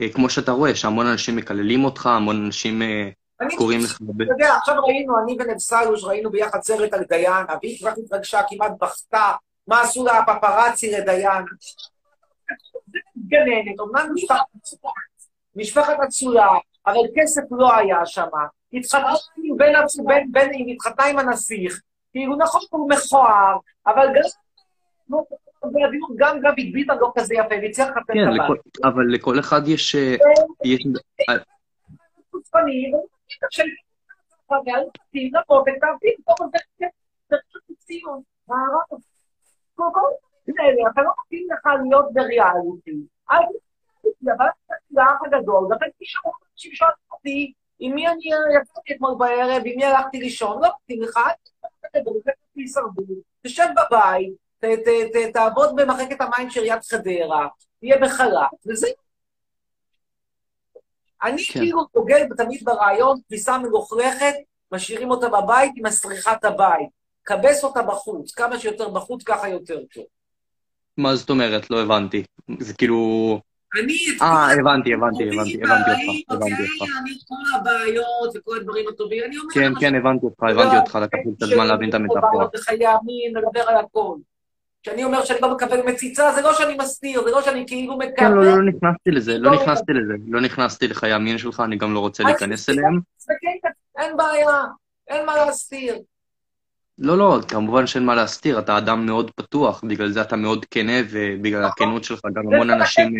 [0.00, 3.08] אה, כמו שאתה רואה, שהמון אנשים מקללים אותך, המון אנשים אה,
[3.56, 3.96] קוראים לך...
[3.96, 8.72] אתה יודע, עכשיו ראינו, אני ונבסלוש ראינו ביחד סרט על דיאנה, והיא כבר התרגשה, כמעט
[8.80, 9.32] בכתה,
[9.66, 11.44] מה עשו לה הפפרצי לדיאנה.
[12.92, 12.98] זה
[13.28, 14.92] גננת, אמנם משפחת אצולה,
[15.56, 16.48] משפחת אצולה,
[16.86, 18.28] אבל כסף לא היה שם.
[18.72, 19.72] התחתנה עם בן,
[20.04, 21.80] בן, בן, התחתנה עם הנסיך,
[22.12, 23.56] כאילו נכון, הוא מכוער,
[23.86, 24.22] אבל גם...
[26.16, 28.84] גם גבי ביטן לא כזה יפה, והצליח כן, את הבת.
[28.84, 29.94] אבל לכל אחד יש...
[29.94, 30.14] אה,
[31.30, 31.36] אה,
[32.30, 32.38] כל
[40.92, 43.06] אתה לא מתאים לך להיות בריאליטי.
[43.30, 43.42] אל
[44.36, 44.46] אבל
[44.92, 45.68] אתה האח הגדול,
[46.00, 48.30] תשאר אנשים שואלים אותי, עם מי אני
[48.60, 51.18] יצאתי אתמול בערב, עם מי הלכתי לישון, לא מתאים לך,
[51.94, 52.00] אל
[53.42, 54.32] תשב בבית,
[55.32, 57.48] תעבוד במחלקת המים של עיריית חדרה,
[57.80, 58.88] תהיה בחל"ת, וזה
[61.22, 61.60] אני כן.
[61.60, 64.34] כאילו דוגל תמיד ברעיון, כביסה מלוכלכת,
[64.72, 66.88] משאירים אותה בבית עם מסריחת הבית.
[67.24, 70.04] כבס אותה בחוץ, כמה שיותר בחוץ, ככה יותר טוב.
[70.96, 71.70] מה זאת אומרת?
[71.70, 72.24] לא הבנתי.
[72.58, 73.40] זה כאילו...
[73.80, 76.92] אני את אה, כל הבנתי, הבנתי, הבנתי, הבנתי הרעים, אותך, הבנתי אוקיי, אותך.
[77.02, 80.98] אני את כל הבעיות וכל הדברים הטובים, אני אומר כן, כן, הבנתי אותך, הבנתי אותך,
[81.02, 82.46] לקח לי קצת זמן להבין את המטאפורה.
[82.54, 84.16] בחיי המין, לדבר על הכל.
[84.82, 88.08] כשאני אומר שאני לא מקבל מציצה, זה לא שאני מסתיר, זה לא שאני כאילו כן,
[88.08, 88.28] מקבל.
[88.28, 89.62] לא, לא נכנסתי לזה, לא לא.
[89.62, 93.00] נכנסתי לזה, לא נכנסתי לחיי המין שלך, אני גם לא רוצה להיכנס אליהם.
[93.98, 94.62] אין בעיה,
[95.08, 95.98] אין מה להסתיר.
[96.98, 100.92] לא, לא, כמובן שאין מה להסתיר, אתה אדם מאוד פתוח, בגלל זה אתה מאוד כנה,
[101.10, 103.14] ובגלל הכנות שלך גם המון אנשים...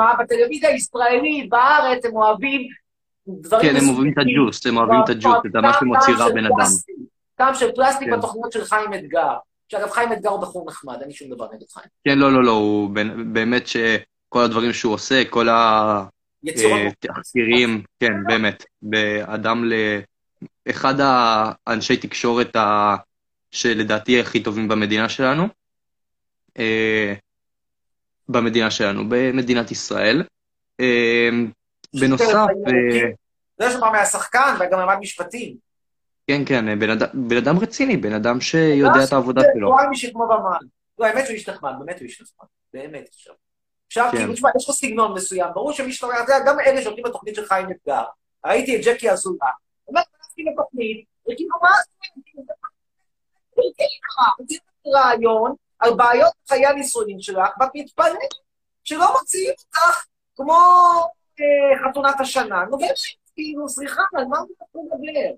[0.00, 2.68] אה, בטלוויזיה הישראלית, בארץ, הם אוהבים
[3.28, 6.46] דברים כן, הם אוהבים את הג'וס, הם אוהבים את הג'וס, את מה שמוציא רע בן
[6.46, 6.70] אדם.
[7.34, 8.18] טעם של פלסטיק כן.
[8.18, 9.36] בתוכניות של חיים אתגר.
[9.68, 11.86] שאגב, חיים אתגר הוא בחור נחמד, אין לי שום דבר נגד חיים.
[12.04, 12.90] כן, לא, לא, לא, הוא
[13.32, 15.48] באמת שכל הדברים שהוא עושה, כל
[16.44, 19.74] יצירות התחקירים, כן, באמת, באדם ל...
[20.68, 22.96] אחד האנשי תקשורת ה...
[23.50, 25.48] שלדעתי הכי טובים במדינה שלנו,
[26.58, 27.14] אה,
[28.28, 30.22] במדינה שלנו, במדינת ישראל.
[30.80, 31.28] אה,
[32.00, 33.10] בנוסף, אה,
[33.58, 35.56] זה שבא מהשחקן וגם למד משפטים.
[36.26, 36.78] כן, כן,
[37.14, 39.70] בן אדם, רציני, בן אדם שיודע את העבודה שלו.
[39.70, 39.76] לא
[40.14, 40.58] במן.
[40.98, 42.48] לא, האמת שהוא איש נחמד, באמת הוא איש נחמד.
[42.74, 43.34] באמת עכשיו.
[43.86, 44.18] עכשיו, כן.
[44.18, 47.04] כאילו, תשמע, יש לו סגנון מסוים, ברור שמי שאתה אומר, אתה יודע, גם אלה שעובדים
[47.04, 48.02] בתוכנית של חיים אתגר.
[48.46, 49.50] ראיתי את ג'קי אזולה.
[50.40, 51.70] נכנסתי לתוכנית, וכאילו, מה
[54.38, 54.54] זה?
[54.86, 58.14] רעיון על בעיות חיי הנישואין שלך, ואת מתפלאת
[58.84, 60.04] שלא מוציאים אותך
[60.36, 60.54] כמו
[61.40, 62.64] אה, חתונת השנה.
[62.64, 62.94] נו באמת,
[63.34, 65.30] כאילו, סליחה, על מה אתה מדבר?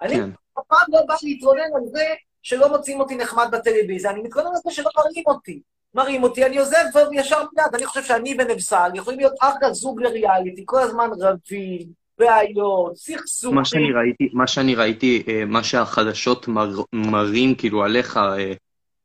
[0.00, 0.30] אני כן.
[0.58, 4.56] אף פעם לא בא להתלונן על זה שלא מוצאים אותי נחמד בטלוויזיה, אני מתלונן על
[4.64, 5.62] זה שלא מראים אותי.
[5.94, 7.74] מראים אותי, אני עוזב כבר ישר מיד.
[7.74, 13.56] אני חושב שאני ונבסל יכולים להיות אחלה זוג לריאליטי, כל הזמן רבים, בעיות, סכסוכים.
[13.56, 18.52] מה שאני ראיתי, מה שאני ראיתי, אה, מה שהחדשות מר, מראים כאילו עליך, אה,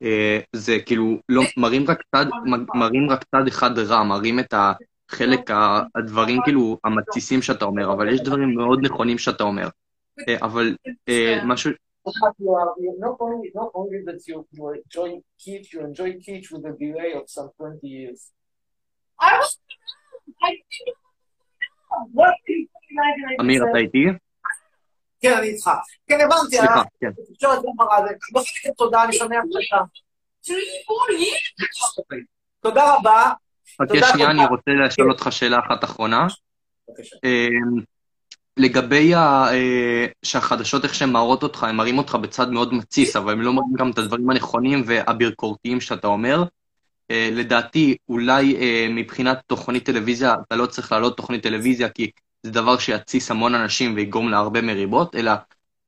[0.03, 2.26] אה, זה כאילו, לא, מראים רק צד,
[2.76, 5.51] מראים רק צד אחד רע, מראים את החלק,
[5.95, 9.68] הדברים כאילו המתסיסים שאתה אומר, אבל יש דברים מאוד נכונים שאתה אומר.
[10.41, 10.76] אבל
[11.45, 11.72] משהו,
[12.39, 15.09] You are, you not only, not only that you, you enjoy
[15.41, 18.20] Kitsch, you enjoy Kitsch with a delay of some 20 years.
[19.20, 19.57] I was...
[20.43, 20.93] I didn't know.
[20.93, 21.05] What people
[23.41, 24.05] אמיר, אתה איתי?
[25.21, 25.69] כן, אני איתך.
[26.07, 26.57] כן, הבנתי.
[26.57, 27.09] סליחה, אה, כן.
[27.29, 28.13] התקשורת לא מראה זה.
[28.31, 29.83] בכל מקרה, תודה, אני שמח שאתה.
[32.61, 33.31] תודה רבה.
[33.75, 34.31] חכה תודה, שנייה.
[34.31, 36.27] אני רוצה לשאול אותך שאלה אחת אחרונה.
[36.89, 37.15] בבקשה.
[37.23, 37.81] אמ,
[38.57, 39.45] לגבי ה...
[39.51, 43.53] אה, שהחדשות, איך שהן מראות אותך, הן מראים אותך בצד מאוד מתסיס, אבל הם לא
[43.53, 46.43] מראים גם את הדברים הנכונים והביקורתיים שאתה אומר.
[47.12, 52.12] אה, לדעתי, אולי אה, מבחינת תוכנית טלוויזיה, אתה לא צריך להעלות תוכנית טלוויזיה, כי
[52.43, 55.32] זה דבר שיתסיס המון אנשים ויגרום להרבה מריבות, אלא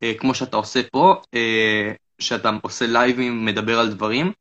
[0.03, 4.32] אה, כמו שאתה עושה פה, אה, שאתה עושה לייבים, מדבר על דברים.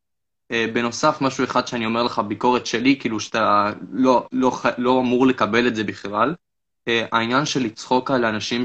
[0.51, 5.01] אה, בנוסף, משהו אחד שאני אומר לך, ביקורת שלי, כאילו שאתה לא, לא, ח- לא
[5.01, 6.35] אמור לקבל את זה בכלל,
[6.89, 8.63] אה, העניין של לצחוק על אנשים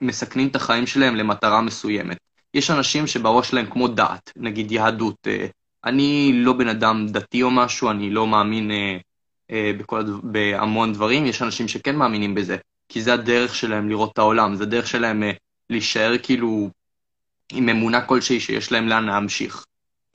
[0.00, 2.18] שמסכנים את החיים שלהם למטרה מסוימת.
[2.54, 5.26] יש אנשים שבראש שלהם כמו דת, נגיד יהדות.
[5.84, 8.96] אני לא בן אדם דתי או משהו, אני לא מאמין אה,
[9.50, 12.56] אה, בכל בהמון דברים, יש אנשים שכן מאמינים בזה,
[12.88, 15.30] כי זה הדרך שלהם לראות את העולם, זה הדרך שלהם אה,
[15.70, 16.70] להישאר כאילו
[17.52, 19.64] עם אמונה כלשהי שיש להם לאן להמשיך.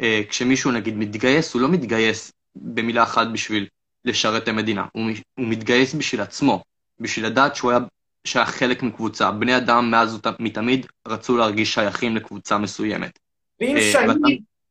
[0.02, 3.68] אה, כשמישהו נגיד מתגייס, הוא לא מתגייס במילה אחת בשביל
[4.06, 5.04] לשרת את המדינה, הוא,
[5.38, 6.64] הוא מתגייס בשביל עצמו,
[7.00, 7.80] בשביל לדעת שהוא היה,
[8.26, 9.32] שהיה חלק מקבוצה.
[9.32, 13.20] בני אדם מאז ומתמיד רצו להרגיש שייכים לקבוצה מסוימת.
[13.62, 14.28] ואם אה, שהיד, ואתה-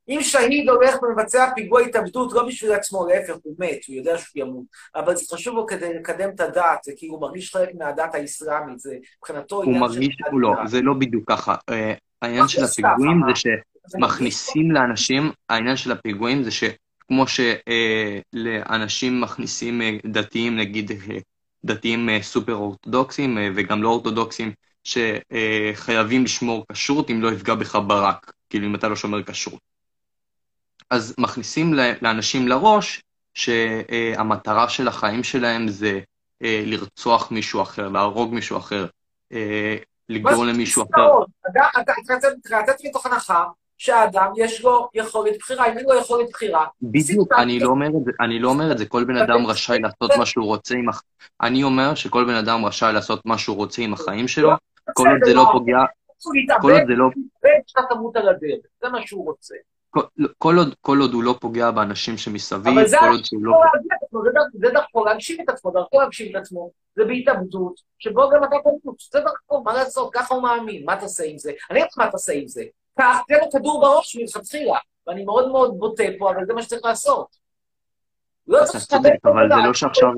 [0.09, 4.43] אם שהיד הולך ומבצע פיגוע התאבדות, לא בשביל עצמו, להפך, הוא מת, הוא יודע שהוא
[4.43, 4.63] ימות.
[4.95, 8.79] אבל זה חשוב לו כדי לקדם את הדת, זה כאילו הוא מרגיש חלק מהדת האסלאמית,
[8.79, 10.53] זה מבחינתו הוא עניין מרגיש, של הוא לא.
[10.65, 11.55] זה לא בדיוק ככה.
[11.69, 13.51] אה, העניין של מרגיש הפיגועים זה
[13.93, 21.17] שמכניסים לאנשים, העניין של הפיגועים זה שכמו שלאנשים מכניסים אה, דתיים, נגיד אה,
[21.65, 24.51] דתיים אה, סופר אורתודוקסים אה, וגם לא אורתודוקסים,
[24.83, 29.72] שחייבים לשמור כשרות אם לא יפגע בך ברק, כאילו אם אתה לא שומר כשרות.
[30.93, 33.03] אז מכניסים לאנשים לראש
[33.33, 35.99] שהמטרה של החיים שלהם זה
[36.43, 38.85] אה, לרצוח מישהו אחר, להרוג מישהו אחר,
[39.33, 39.75] אה,
[40.09, 41.07] לגרום למישהו אחר.
[41.51, 41.93] אתה אתה
[42.63, 43.43] יצאת מתוך הנחה
[43.77, 48.05] שהאדם יש לו יכולת בחירה, אם אין לו יכולת בחירה, בדיוק, אני לא אומר את
[48.05, 50.89] זה, אני לא אומר את זה, כל בן אדם רשאי לעשות מה שהוא רוצה עם
[50.89, 51.03] הח...
[51.41, 54.51] אני אומר שכל בן אדם רשאי לעשות מה שהוא רוצה עם החיים שלו,
[54.93, 55.79] כל עוד זה לא פוגע,
[56.61, 57.09] כל עוד זה לא,
[57.67, 59.55] שאתה תמות על הדרך, זה מה שהוא רוצה.
[59.93, 60.01] כל-
[60.37, 63.53] כל עוד- כל עוד הוא לא פוגע באנשים שמסביב, אבל זה כל עוד שהוא לא...
[64.05, 68.43] עצמו, זה דרכו- דרכו להגשים את עצמו, דרכו להגשים את עצמו, זה בהתאבדות, שבו גם
[68.43, 71.51] אתה תמות, זה דרכו, מה לעשות, ככה הוא מאמין, מה תעשה עם זה?
[71.71, 72.63] אני אגיד מה תעשה עם זה.
[72.99, 76.85] קח, תן לו כדור בראש מלכתחילה, ואני מאוד מאוד בוטה פה, אבל זה מה שצריך
[76.85, 77.27] לעשות.
[78.47, 80.09] לא צריך לכבד את אבל זה לא שעכשיו...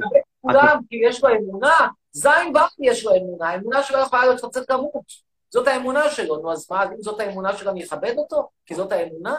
[0.41, 4.64] כולם, כי יש לו אמונה, זין בר יש לו אמונה, האמונה שלו יכולה להיות חצר
[4.65, 5.26] כמות.
[5.49, 8.49] זאת האמונה שלו, נו אז מה, אם זאת האמונה שלו, אני אכבד אותו?
[8.65, 9.35] כי זאת האמונה?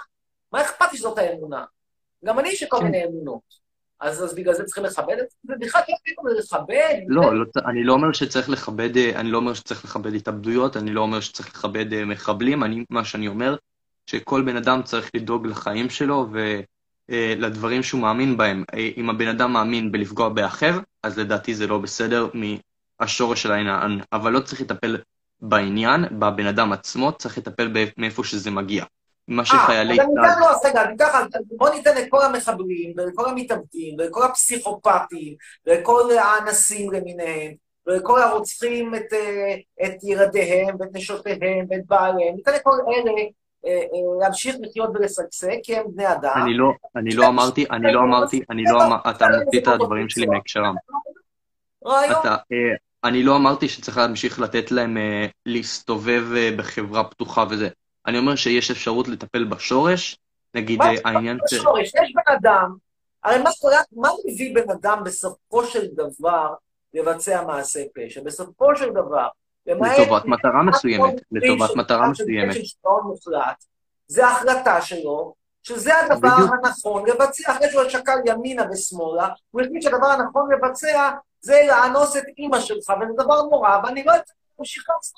[0.57, 1.65] מה אכפת לי שזאת האמונה?
[2.25, 2.85] גם אני יש לי כל כן.
[2.85, 3.67] מיני אמונות.
[4.01, 5.55] אז אז בגלל זה צריכים לכבד את זה?
[5.61, 6.95] בכלל כאילו לכבד.
[7.09, 10.91] לא, לא, אני לא אומר שצריך לכבד, אה, אני לא אומר שצריך לכבד התאבדויות, אני
[10.91, 13.57] לא אומר שצריך לכבד אה, מחבלים, אני, מה שאני אומר,
[14.07, 16.27] שכל בן אדם צריך לדאוג לחיים שלו
[17.09, 18.65] ולדברים שהוא מאמין בהם.
[18.75, 22.29] אה, אם הבן אדם מאמין בלפגוע באחר, אז לדעתי זה לא בסדר
[23.01, 24.97] מהשורש של העניין, אבל לא צריך לטפל
[25.41, 28.85] בעניין, בבן אדם עצמו, צריך לטפל מאיפה שזה מגיע.
[29.29, 30.25] מה אה, שחיילי אז אני צה"ל...
[30.27, 31.19] אתן לו, אז רגע, אני אקח,
[31.57, 35.35] בוא ניתן לכל המחבלים, ולכל המתאבדים, ולכל הפסיכופטים,
[35.67, 37.53] ולכל האנסים למיניהם,
[37.87, 39.55] ולכל הרוצחים את, אה,
[39.87, 43.13] את ילדיהם, ואת נשותיהם, ואת בעליהם, ניתן לכל אלה
[43.67, 46.43] אה, אה, להמשיך לחיות ולשגשג, כי הם בני אדם.
[46.43, 50.09] אני לא, אני לא אמרתי, אני לא אמרתי, אני לא אמרתי, אתה מוציא את הדברים
[50.09, 50.75] שלי מהקשרם.
[51.87, 52.75] אה,
[53.05, 57.69] אני לא אמרתי שצריך להמשיך לתת להם אה, להסתובב אה, בחברה פתוחה וזה.
[58.07, 60.19] אני אומר שיש אפשרות לטפל בשורש,
[60.55, 61.55] נגיד מה אה, העניין ש...
[61.55, 61.89] בשורש?
[61.89, 62.75] יש בן אדם,
[63.25, 66.55] הרי מה קורה, מה מביא בן אדם בסופו של דבר
[66.95, 68.21] לבצע מעשה פשע?
[68.25, 69.29] בסופו של דבר.
[69.67, 72.57] לטובת מטרה מסוימת, לטובת של- מטרה מסוימת.
[74.09, 76.51] זה ההחלטה שלו, שזה הדבר בדיוק.
[76.65, 81.11] הנכון לבצע, אחרי שהוא שקל ימינה ושמאלה, הוא החליט שהדבר הנכון לבצע
[81.41, 84.36] זה לאנוס את אימא שלך, וזה דבר נורא, ואני לא לעשות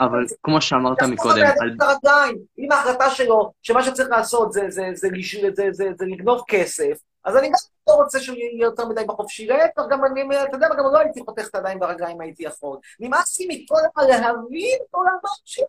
[0.01, 0.25] אבל.
[0.43, 1.47] כמו שאמרת מקודם.
[2.59, 4.69] אם ההחלטה שלו, שמה שצריך לעשות זה,
[6.01, 7.55] לגנוב כסף, אז אני גם
[7.89, 9.47] לא רוצה שהוא יהיה יותר מדי בחופשי.
[9.47, 12.79] להפך, גם אני, אתה יודע מה, גם לא הייתי חותך את הידיים ברגליים הייתי יכול.
[13.01, 15.63] נמאס לי מכל הלהבין כל הזמן של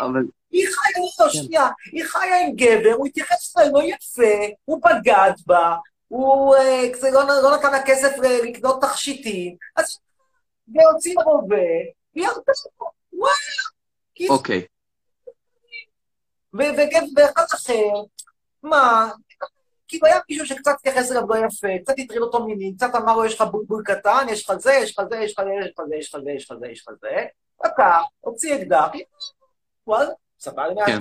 [0.00, 0.20] אבל
[0.50, 5.32] היא חיה, לא, שנייה, היא חיה עם גבר, הוא התייחס אליה לא יפה, הוא בגד
[5.46, 5.76] בה,
[6.08, 9.98] הוא אה, לא, לא נתן לה כסף ל- לקנות תכשיטים, אז
[10.74, 11.56] והוציא רובה,
[12.16, 13.34] והיא ירדה לו, וואלה.
[14.14, 14.64] כי- אוקיי,
[17.16, 18.02] ואחד אחר,
[18.62, 19.10] מה,
[19.88, 23.24] כאילו היה מישהו שקצת התייחס אליו לא יפה, קצת הטריד אותו מינית, קצת אמר לו,
[23.24, 25.80] יש לך בולבול קטן, יש לך זה, יש לך זה, יש לך זה, יש לך
[25.88, 27.26] זה, יש לך זה, יש לך זה, יש לך זה,
[27.64, 28.88] לקח, הוציא אקדח,
[29.86, 30.10] וואלה,
[30.40, 31.00] סבבה כן.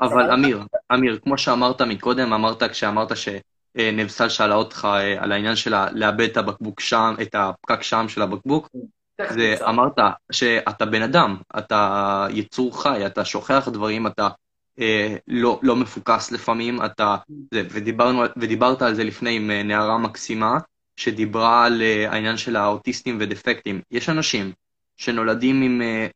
[0.00, 0.60] אבל אמיר,
[0.94, 6.36] אמיר, כמו שאמרת מקודם, אמרת כשאמרת שנבסל שאלה אותך אה, על העניין של לאבד את
[6.36, 8.68] הבקבוק שם, את הפקק שם של הבקבוק,
[9.30, 9.98] זה אמרת
[10.32, 14.28] שאתה בן אדם, אתה יצור חי, אתה שוכח דברים, אתה
[14.80, 17.16] אה, לא, לא מפוקס לפעמים, אתה...
[17.54, 20.58] זה, ודיברנו, ודיברת על זה לפני עם אה, נערה מקסימה,
[20.96, 23.80] שדיברה על אה, העניין של האוטיסטים ודפקטים.
[23.90, 24.52] יש אנשים
[24.96, 26.06] שנולדים עם, אה,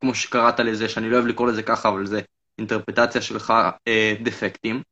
[0.00, 2.20] כמו שקראת לזה, שאני לא אוהב לקרוא לזה ככה, אבל זה
[2.58, 3.52] אינטרפטציה שלך,
[3.88, 4.82] אה, דפקטים,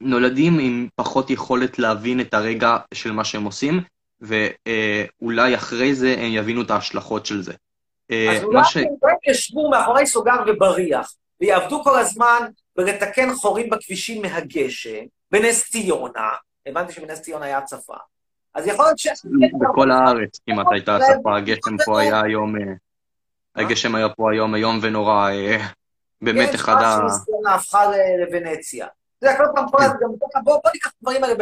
[0.00, 3.80] שנולדים עם פחות יכולת להבין את הרגע של מה שהם עושים,
[4.22, 7.52] ואולי אחרי זה הם יבינו את ההשלכות של זה.
[8.10, 8.76] אה, אז אולי ש...
[8.76, 8.86] הם
[9.26, 12.40] ישבו מאחורי סוגר ובריח, ויעבדו כל הזמן
[12.76, 16.28] בלתקן חורים בכבישים מהגשם, בנס ציונה,
[16.66, 17.96] הבנתי שבנס ציונה היה הצפה.
[18.54, 19.08] אז יכול להיות ש...
[19.60, 22.72] בכל הארץ כמעט הייתה הצפה, הגשם פה היה היום, אה,
[23.56, 25.66] הגשם היה פה היום איום ונורא, אה,
[26.22, 26.98] באמת אחד ה...
[27.26, 27.84] כן, הפכה
[28.18, 28.86] לוונציה.
[29.22, 31.34] אתה יודע, כל פעם, כל הזמן, גם ככה, בוא ניקח את הדברים האלה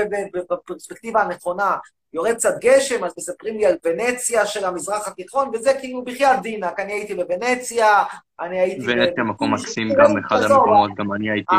[0.50, 1.76] בפרספקטיבה הנכונה.
[2.12, 6.80] יורד קצת גשם, אז מספרים לי על ונציה של המזרח התיכון, וזה כאילו בחייאת דינק,
[6.80, 8.04] אני הייתי בוונציה,
[8.40, 8.86] אני הייתי...
[8.86, 11.54] ונציה מקום מקסים גם, אחד המקומות, גם אני הייתי.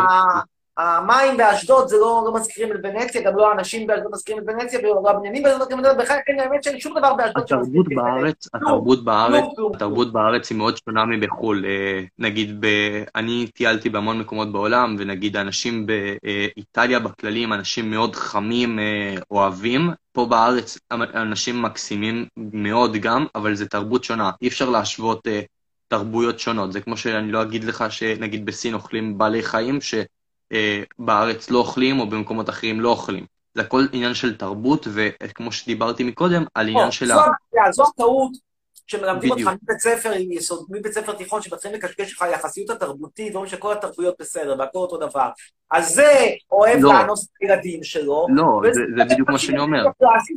[0.77, 4.79] המים באשדוד זה לא, לא מזכירים את ונציה, גם לא האנשים באשדוד מזכירים את ונציה,
[4.79, 8.47] ולא הבניינים באשדוד מזכירים את ונציה, בכלל כן, האמת שאין שום דבר באשדוד התרבות בארץ,
[8.53, 9.75] התרבות בארץ, כלום.
[9.75, 11.65] התרבות בארץ היא מאוד שונה מבחו"ל.
[11.65, 12.67] אה, נגיד, ב...
[13.15, 19.91] אני טיילתי בהמון מקומות בעולם, ונגיד האנשים באיטליה בכללי הם אנשים מאוד חמים, אה, אוהבים.
[20.13, 24.31] פה בארץ אנשים מקסימים מאוד גם, אבל זו תרבות שונה.
[24.41, 25.41] אי אפשר להשוות אה,
[25.87, 26.73] תרבויות שונות.
[26.73, 29.81] זה כמו שאני לא אגיד לך שנגיד בסין אוכלים בעלי חיים,
[30.51, 33.25] שבארץ לא אוכלים, או במקומות אחרים לא אוכלים.
[33.55, 37.15] זה הכל עניין של תרבות, וכמו שדיברתי מקודם, על עניין של ה...
[37.15, 38.31] זו הבעיה, זו הטעות
[38.87, 39.59] שמלמדים אותך בדיוק.
[39.63, 44.55] מבית ספר, יסוד- מבית ספר תיכון, שמתחילים לקשקש לך היחסיות התרבותית, ואומרים שכל התרבויות בסדר,
[44.59, 45.29] והכל אותו דבר.
[45.71, 46.11] אז זה
[46.51, 46.93] אוהב לא.
[46.93, 48.27] לאנוס את הילדים שלו.
[48.35, 49.83] לא, וזה- זה- זה בדיוק מה שאני אומר.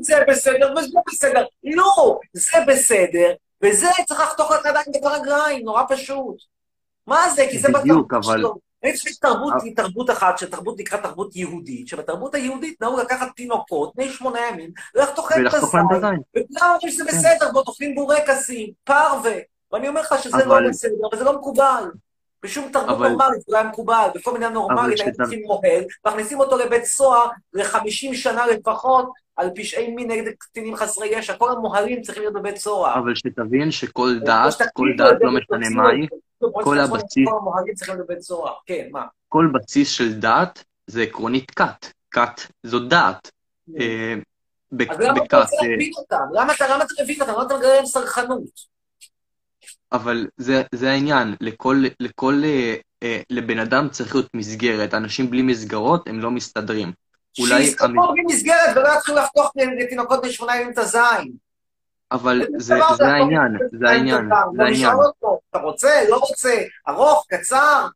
[0.03, 1.45] זה בסדר וזה בסדר.
[1.65, 3.33] לא, זה בסדר,
[3.63, 6.37] וזה צריך לחתוך לך ידיים ברגליים, נורא פשוט.
[7.07, 7.47] מה זה?
[7.51, 8.64] כי זה בדיוק, אבל- שלו.
[8.85, 14.09] יש תרבות, היא תרבות אחת, שתרבות נקראת תרבות יהודית, שבתרבות היהודית נהוג לקחת תינוקות בני
[14.09, 15.47] שמונה ימים, ולחתוך להם.
[15.47, 16.19] הזין.
[16.37, 17.11] וכולם אומרים שזה כן.
[17.17, 19.33] בסדר, בואו אוכלים בורקסים, פרווה.
[19.73, 21.85] ואני אומר לך שזה לא בסדר, וזה לא מקובל.
[22.43, 24.09] בשום תרבות אבל- נורמלית זה לא היה מקובל.
[24.15, 29.91] בכל מדינה נורמלית היו לוקחים מוהל, מכניסים אותו לבית סוהר ל-50 שנה לפחות על פשעי
[29.95, 31.37] מין נגד קטינים חסרי ישע.
[31.37, 32.99] כל המוהלים צריכים להיות בבית סוהר.
[32.99, 36.17] אבל שתבין שכל או דת, כל דת, לא משנה ותוציאו מה את היא, זה.
[36.34, 37.29] או כל הבסיס.
[38.67, 39.05] כן, מה?
[39.29, 41.87] כל בסיס של דת זה עקרונית כת.
[42.11, 43.31] כת זו דת.
[43.81, 44.15] אה,
[44.73, 46.25] ב- אז למה אתה רוצה אה, להבין אותם?
[46.33, 46.65] למה אתה
[47.03, 47.33] מבין אותם?
[47.33, 48.75] למה אתה מגלה להם סרחנות?
[49.93, 55.43] אבל זה, זה העניין, לכל, לכל, אה, אה, לבן אדם צריך להיות מסגרת, אנשים בלי
[55.43, 56.93] מסגרות הם לא מסתדרים.
[57.39, 61.33] אולי, שיסתכלו בלי מסגרת ולא יתחילו לחתוך לתינוקות בני שמונה ימים את הזין.
[62.15, 64.97] אבל זה, זה העניין, זה העניין, זה העניין.
[65.51, 67.87] אתה רוצה, לא רוצה, ארוך, קצר?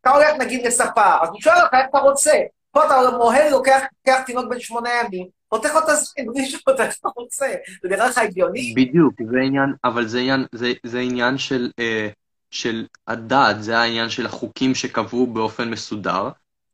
[0.00, 2.32] אתה הולך נגיד לספר, אז הוא שואל אותך איך אתה רוצה.
[2.70, 3.82] פה אתה מוהל, לוקח
[4.26, 7.46] תינוק בן שמונה ימים, פותח לו את הזין בלי אותך איך אתה רוצה.
[7.82, 8.74] זה נראה לך הגיוני?
[8.76, 12.08] בדיוק, זה עניין, אבל זה עניין, זה, זה עניין של, אה,
[12.50, 16.28] של הדת, זה העניין של החוקים שקבעו באופן מסודר,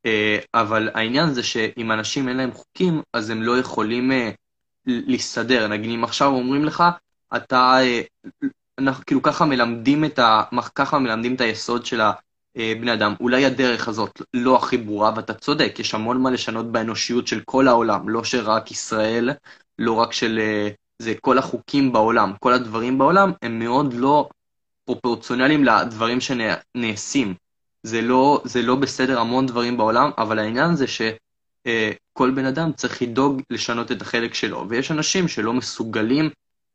[0.06, 4.30] אה, אבל העניין זה שאם אנשים אין להם חוקים, אז הם לא יכולים אה,
[4.86, 5.68] להסתדר.
[5.68, 6.84] נגיד אם עכשיו אומרים לך,
[7.36, 8.00] אתה, אה,
[8.78, 10.42] אנחנו כאילו ככה מלמדים את ה...
[10.74, 12.00] ככה מלמדים את היסוד של
[12.56, 13.14] הבני אדם.
[13.20, 17.68] אולי הדרך הזאת לא הכי ברורה, ואתה צודק, יש המון מה לשנות באנושיות של כל
[17.68, 19.30] העולם, לא שרק ישראל,
[19.78, 20.38] לא רק של...
[20.38, 20.68] אה,
[20.98, 24.28] זה כל החוקים בעולם, כל הדברים בעולם, הם מאוד לא
[24.84, 27.34] פרופורציונליים לדברים שנעשים.
[27.82, 30.86] זה לא, זה לא בסדר המון דברים בעולם, אבל העניין זה
[31.68, 36.30] שכל בן אדם צריך לדאוג לשנות את החלק שלו, ויש אנשים שלא מסוגלים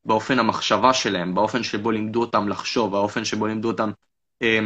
[0.06, 3.92] באופן המחשבה שלהם, באופן שבו לימדו אותם לחשוב, באופן שבו לימדו אותם
[4.42, 4.60] אה,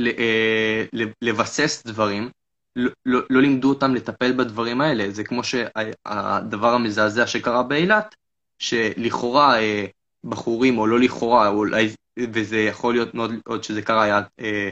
[0.00, 0.84] אה,
[1.22, 2.30] לבסס דברים,
[2.76, 5.10] לא, לא, לא לימדו אותם לטפל בדברים האלה.
[5.10, 8.14] זה כמו שהדבר המזעזע שקרה באילת,
[8.58, 9.86] שלכאורה אה,
[10.24, 11.88] בחורים, או לא לכאורה, או אולי,
[12.18, 14.70] וזה יכול להיות מאוד עוד שזה קרה, היה אה,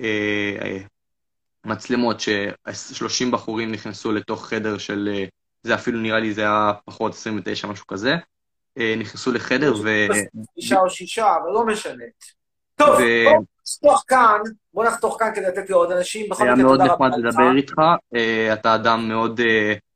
[0.00, 0.78] אה, אה,
[1.64, 5.24] מצלמות ש-30 בחורים נכנסו לתוך חדר של, אה,
[5.62, 8.14] זה אפילו נראה לי זה היה פחות 29, משהו כזה,
[8.78, 9.88] אה, נכנסו לחדר ו...
[10.54, 12.04] שישה או שישה, אבל לא משנה.
[12.76, 14.40] טוב, בואו נחתוך כאן,
[14.74, 16.28] בואו נחתוך כאן כדי לתת לעוד אנשים.
[16.28, 17.34] בכל היה מקרה, מאוד תודה נחמד רבה לך.
[17.34, 17.74] לדבר איתך,
[18.14, 19.40] אה, אתה אדם מאוד.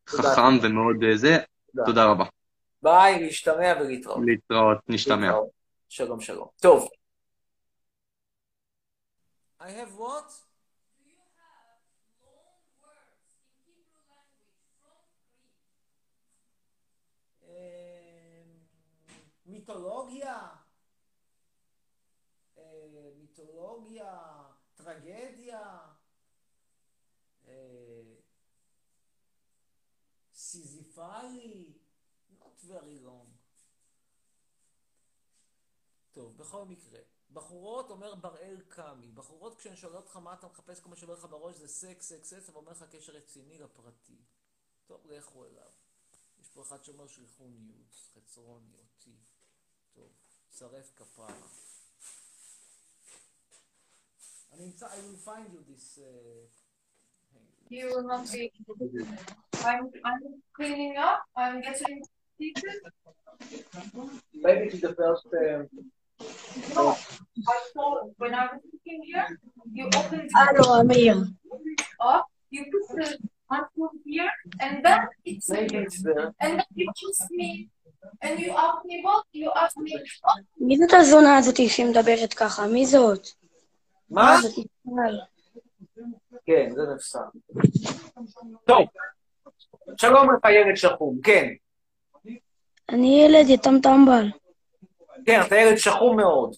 [0.08, 1.38] חכם ומאוד זה,
[1.86, 2.04] תודה.
[2.04, 2.24] רבה.
[2.82, 4.18] ביי, להשתמע ולהתראות.
[4.26, 5.32] להתראות, נשתמע.
[5.88, 6.46] שלום, שלום.
[6.60, 6.88] טוב.
[9.60, 10.32] I have what?
[19.64, 20.56] מיתולוגיה,
[22.58, 24.42] אה, מיתולוגיה,
[24.74, 25.78] טרגדיה,
[27.46, 28.14] אה,
[30.34, 31.78] סיזיפלי,
[32.40, 33.30] not very long.
[36.12, 37.00] טוב, בכל מקרה,
[37.32, 41.24] בחורות אומר בראל קאמי, בחורות כשהן שואלות אותך מה אתה מחפש, כל מה שעובר לך
[41.24, 44.22] בראש זה סקס, סקס, סקס, אבל אומר לך קשר רציני לפרטי.
[44.86, 45.70] טוב, לכו אליו.
[46.40, 49.16] יש פה אחד שאומר שליחו ניוז, חצרוני, אותי.
[49.95, 50.09] טוב,
[50.57, 51.33] שרף כפרה.
[54.53, 55.99] אני אמצא, I will find you this...
[55.99, 56.47] Uh,
[57.77, 58.43] You will not be.
[59.71, 60.21] I'm, I'm
[60.57, 61.19] cleaning up.
[61.41, 61.97] I'm getting
[62.37, 62.77] seated.
[64.45, 65.27] Maybe it's the first...
[65.41, 65.61] uh,
[66.75, 66.85] No,
[67.53, 67.87] I saw
[68.21, 69.27] when I was sitting here,
[69.77, 71.17] you opened Hello, Amir.
[72.11, 73.07] up, you put the
[73.51, 74.31] microphone here,
[74.63, 75.01] and then
[75.31, 76.27] it's Maybe it's there.
[76.43, 77.49] and then you choose me,
[78.22, 79.24] And you ask me what?
[79.34, 79.92] You ask me
[80.24, 80.42] what?
[80.58, 82.66] מי זאת הזונה הזאתי שמדברת ככה?
[82.66, 83.28] מי זאת?
[84.10, 84.36] מה?
[86.46, 87.18] כן, זה נפסק.
[88.66, 88.86] טוב.
[89.96, 91.18] שלום לך, ילד שחום.
[91.24, 91.48] כן.
[92.88, 94.30] אני ילד יתם טמבל.
[95.26, 96.56] כן, אתה ילד שחום מאוד.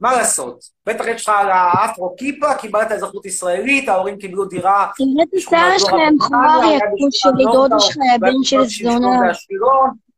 [0.00, 0.64] מה לעשות?
[0.86, 4.90] בטח יש לך על האפרו כיפה, קיבלת אזרחות ישראלית, ההורים קיבלו דירה.
[5.36, 9.32] השיער דור שלהם יקום בשכונת שלי, דודה שלך היה בן של זונה.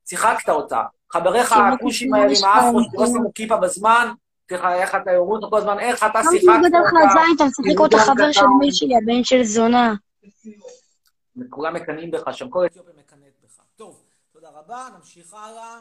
[0.08, 0.82] שיחקת אותה.
[1.12, 3.06] חבריך הכושים האלה עם האפרו שלא מכוער.
[3.06, 4.12] שמו כיפה בזמן,
[4.50, 7.36] איך אתה יאמרו אותו כל הזמן, איך אתה למה שיחקת אתה גדל לך אותה, הזין?
[7.36, 8.46] אתה משחק אותה חבר של.
[8.58, 9.94] מי שלי, הבן של זונה.
[11.50, 13.64] כולם מקנאים בך שם, כל אתיופיה מקנאת בך.
[13.76, 14.02] טוב,
[14.32, 15.78] תודה רבה, נמשיך הלאה.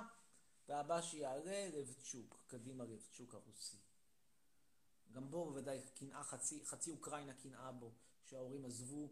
[0.69, 2.38] והבא שיעלה, רבצ'וק.
[2.48, 3.80] קדימה רבצ'וק הרוסי.
[5.11, 7.91] גם בו בוודאי קנאה, חצי, חצי אוקראינה קנאה בו,
[8.25, 9.09] שההורים עזבו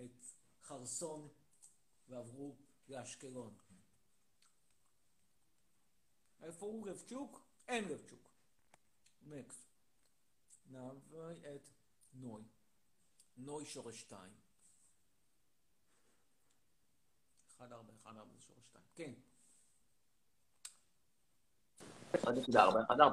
[0.00, 0.24] את
[0.62, 1.28] חרסון
[2.08, 2.56] ועברו
[2.88, 3.54] לאשקלון.
[6.42, 7.40] איפה הוא רבצ'וק?
[7.68, 8.28] אין רבצ'וק.
[9.26, 9.66] נקסט.
[10.70, 11.68] נעבור את
[12.14, 12.42] נוי.
[13.36, 14.32] נוי שורש שתיים.
[17.56, 18.84] 1, 4, 1, 4, שורש 2.
[18.94, 19.12] כן.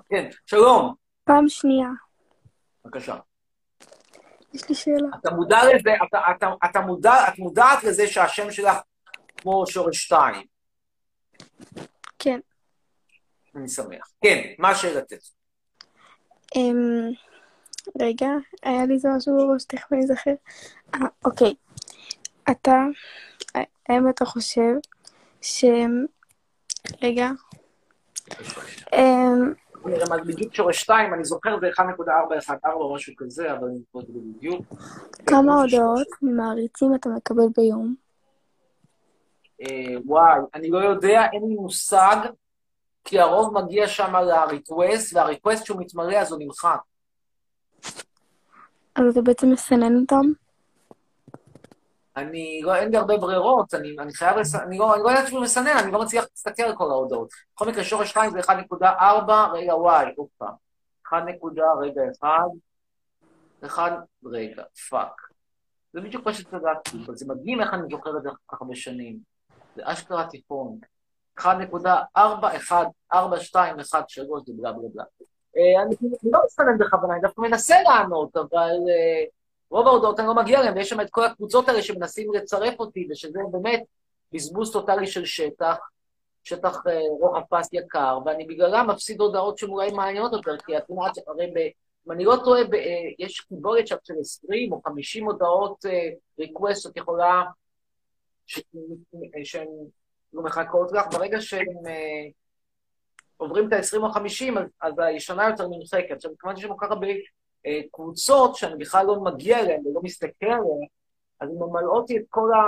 [0.09, 0.95] כן, שלום.
[1.23, 1.89] פעם שנייה.
[2.85, 3.15] בבקשה.
[4.53, 5.07] יש לי שאלה.
[5.21, 8.77] אתה מודע לזה, אתה, אתה, אתה מודע, את מודעת לזה שהשם שלך
[9.37, 10.45] כמו שורש שתיים.
[12.19, 12.39] כן.
[13.55, 14.11] אני שמח.
[14.21, 15.15] כן, מה שאלתך?
[16.55, 17.11] אמ,
[18.01, 18.29] רגע,
[18.63, 20.33] היה לי איזה משהו בראש, תכף אני אזכר.
[20.95, 21.53] אה, אוקיי.
[22.51, 22.83] אתה,
[23.89, 24.73] האם אתה חושב
[25.41, 25.65] ש...
[27.01, 27.29] רגע.
[28.93, 29.53] אמ,
[29.85, 33.77] נראה מה זה בדיוק שורש שתיים, אני זוכר זה 1.414 או משהו כזה, אבל אני
[33.77, 34.65] זוכר זה בדיוק.
[35.25, 37.95] כמה הודעות ממעריצים אתה מקבל ביום?
[39.61, 42.15] אה, וואי, אני לא יודע, אין לי מושג,
[43.05, 46.79] כי הרוב מגיע שם ל-request, וה-request שהוא מתמלא אז הוא נמחק.
[48.95, 50.31] אז אתה בעצם מסנן אותם?
[52.17, 54.55] אני לא, אין לי הרבה ברירות, אני, אני חייב לס...
[54.55, 57.29] אני לא, אני לא יודעת שהוא מסנן, אני לא מצליח להסתכל על כל ההודעות.
[57.55, 58.83] בכל מקרה, שורש 2 זה 1.4,
[59.53, 60.53] רגע, וואי, עוד פעם.
[61.09, 62.29] 1 נקודה, רגע, 1,
[63.65, 63.93] 1,
[64.25, 65.21] רגע, fuck.
[65.93, 68.75] זה בדיוק מה שצדקתי, אבל זה מדהים איך אני זוכר את זה כל כך הרבה
[68.75, 69.19] שנים.
[69.75, 70.79] זה אשכרה תיכון.
[71.39, 71.45] 1.414213
[74.45, 75.03] זה בלה בלה בלה.
[75.57, 79.23] אה, אני לא מסתנן בכוונה, אני דווקא מנסה לענות, אבל אה,
[79.71, 83.07] רוב ההודעות אני לא מגיע אליהן, ויש שם את כל הקבוצות האלה שמנסים לצרף אותי,
[83.11, 83.83] ושזה באמת
[84.33, 85.77] בזבוז טוטאלי של שטח,
[86.43, 91.27] שטח אה, רוחב פס יקר, ואני בגללם מפסיד הודעות שאולי מעניינות יותר, כי את יודעת,
[91.27, 91.57] הרי ב...
[92.07, 95.85] אם אני לא טועה, ב- אה, יש קיבולת שם של 20 או 50 הודעות
[96.39, 97.43] ריקווסט שאת יכולה,
[98.45, 98.59] ש-
[99.43, 99.67] שהן
[100.33, 102.27] לא מחכות לך, ברגע שהן אה,
[103.37, 106.11] עוברים את ה-20 או 50, אז, הישנה יותר נמחקת.
[106.11, 107.13] עכשיו, כמובן שיש לנו כל כך הרבה אה,
[107.91, 110.87] קבוצות שאני בכלל לא מגיע אליהן ולא מסתכל עליהן,
[111.39, 112.59] אז הן ממלאות לי את כל, ה...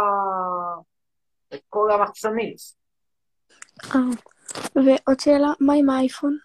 [1.54, 2.58] את כל המחסנית.
[3.96, 4.00] אה,
[4.76, 6.38] ועוד שאלה, מה עם האייפון?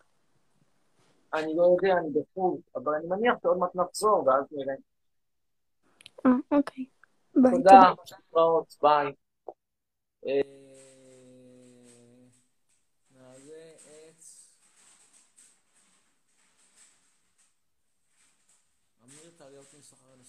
[1.35, 4.75] אני לא יודע, אני בחו"ל, אבל אני מניח שעוד מעט נחזור, ואז נראה.
[6.27, 6.85] אה, אוקיי.
[7.35, 7.93] ביי, תודה,
[8.33, 8.61] תודה.
[8.83, 9.13] ביי.
[10.27, 10.41] אה,
[13.11, 14.23] נעלה את...
[19.05, 19.77] אמיר, תעלה אותי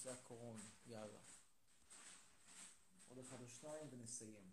[0.08, 1.20] נושא הקורונה, יאללה.
[3.10, 4.52] עוד אחד או שניים ונסיים.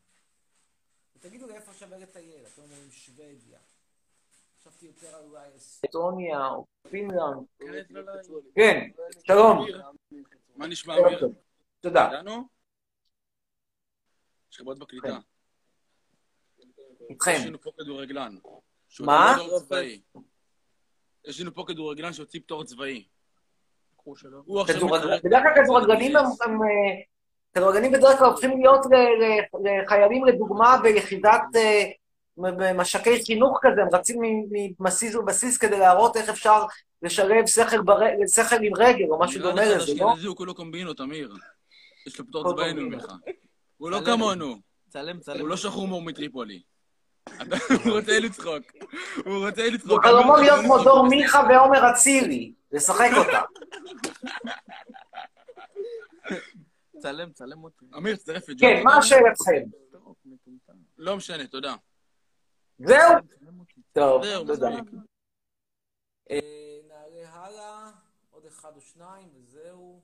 [1.16, 3.58] ותגידו לי איפה שווה לטייל, אתם אומרים שוודיה.
[4.60, 7.46] חשבתי יותר על אולי אסטוניה או פינלנד.
[8.54, 8.90] כן,
[9.26, 9.66] שלום.
[10.56, 11.28] מה נשמע, אמיר?
[11.80, 12.10] תודה.
[14.50, 15.18] יש לך בעיות בקליטה.
[17.10, 17.32] איתכם.
[17.36, 18.38] יש לנו פה כדורגלן.
[19.00, 19.36] מה?
[21.24, 23.08] יש לנו פה כדורגלן שהוציא פטור צבאי.
[24.44, 24.88] הוא עכשיו.
[25.24, 26.68] בדרך כלל כדורגלנים הם, אה,
[27.54, 31.84] כדורגלנים בדרך כלל הופכים להיות ל- לחיילים לדוגמה ביחידת אה,
[32.38, 34.20] במש"קי חינוך כזה, הם רצים
[34.80, 36.64] מבסיס לבסיס כדי להראות איך אפשר
[37.02, 40.12] לשלב שכל, עם רגל או משהו נראה דומה לזה, לא?
[40.12, 41.32] אשכנזי הוא כולו קומבינות, אמיר.
[42.06, 43.02] יש לו פטור קומבינות.
[43.02, 43.12] לך.
[43.76, 44.00] הוא לא.
[44.06, 44.56] כמונו.
[44.88, 45.40] צלם, צלם.
[45.40, 46.62] הוא לא שחור מאור מטריפולי.
[47.84, 48.62] הוא רוצה לצחוק.
[49.24, 50.04] הוא רוצה הוא לצחוק.
[50.04, 51.08] חלומו אמיר, להיות כמו דור.
[51.08, 53.40] מיכה ועומר אצילי, לשחק אותה.
[56.98, 57.86] צלם, צלם אותי.
[57.96, 59.62] אמיר, תצטרף את כן, מה שאלתכם?
[60.98, 61.74] לא משנה, תודה.
[62.78, 63.12] זהו?
[63.92, 64.68] טוב, תודה.
[66.30, 66.38] אה,
[66.88, 67.90] נעלה הלאה,
[68.30, 70.00] עוד אחד או שניים, וזהו.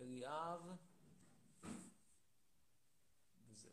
[0.00, 0.60] אליאב.
[3.50, 3.70] וזהו.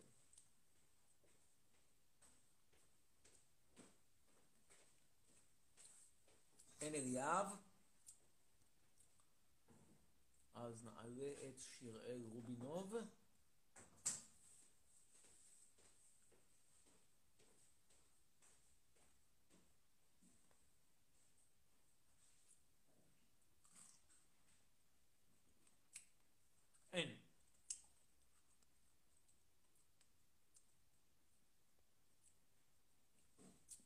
[6.82, 7.48] אין אליאב.
[10.54, 12.96] אז נעלה את שיראל רובינוב.
[26.94, 27.16] אין.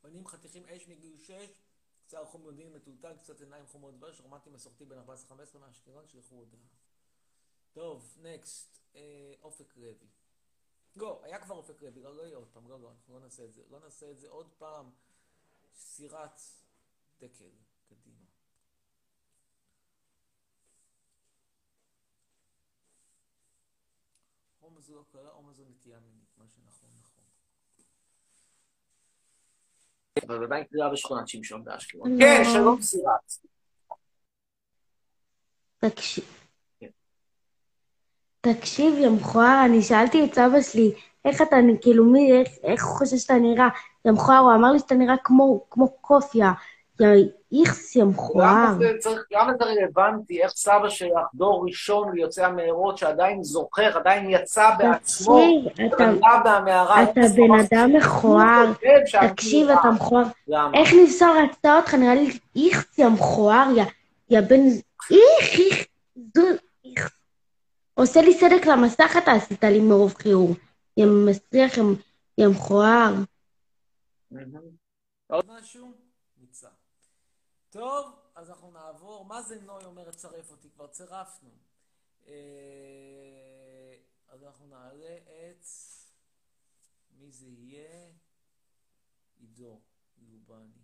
[0.02, 1.32] בנים חתיכים אש מגיל 6,
[2.12, 6.60] קצר חום יודעים מטולטל, קצת עיניים חומות דבש, רומנטי מסורתי בין 14-15 מאשקלון, שלחו הודעה.
[7.74, 10.08] טוב, נקסט, אה, אופק לוי.
[10.96, 13.46] לא, היה כבר אופק לוי, לא, לא יהיה עוד פעם, לא, לא, אנחנו לא נעשה
[13.46, 13.64] את זה.
[13.70, 14.92] לא נעשה את זה עוד פעם.
[15.74, 16.42] סירת
[17.20, 17.52] דקל,
[17.90, 18.26] קדימה.
[24.60, 27.11] הומו זו לא קללה, הומו זו נטייה מינית, מה שנכון נכון.
[30.28, 32.20] אבל עדיין קריאה בשכונת שמשון באשקלון.
[32.20, 33.34] כן, שלום סירת.
[35.78, 36.24] תקשיב.
[38.42, 40.92] תקשיב, יא מכוער, אני שאלתי את סבא שלי,
[41.26, 43.68] איך אתה, כאילו, מי, איך, הוא חושב שאתה נראה?
[44.06, 46.52] יא מכוער, הוא אמר לי שאתה נראה כמו, כמו קופיה.
[47.96, 48.48] יא מכוער.
[48.66, 50.44] למה זה צריך, למה זה רלוונטי?
[50.44, 55.40] איך סבא שלך, דור ראשון ליוצאי המערות, שעדיין זוכר, עדיין יצא בעצמו,
[56.24, 58.66] עלה מהמערה, אתה בן אדם מכוער.
[59.32, 60.24] תקשיב, אתה מכוער.
[60.74, 61.94] איך נפסול רצתה אותך?
[61.94, 63.92] נראה לי איכס, יא מכוער, יא-
[64.30, 64.62] יא בן...
[65.12, 65.86] איך, איך,
[66.38, 66.42] זו...
[66.86, 67.12] איך.
[67.94, 70.50] עושה לי סדק למסך אתה עשית לי מרוב חיור.
[70.98, 71.78] יא מסריח,
[72.38, 73.14] יא מכוער.
[75.32, 76.01] עוד משהו?
[77.72, 79.26] טוב, אז אנחנו נעבור.
[79.26, 80.70] מה זה נוי אומרת צרף אותי?
[80.70, 81.50] כבר צירפנו.
[82.28, 82.34] אה,
[84.28, 85.66] אז אנחנו נעלה את...
[87.20, 88.12] מי זה יהיה?
[89.40, 89.80] עידו
[90.18, 90.82] לובני.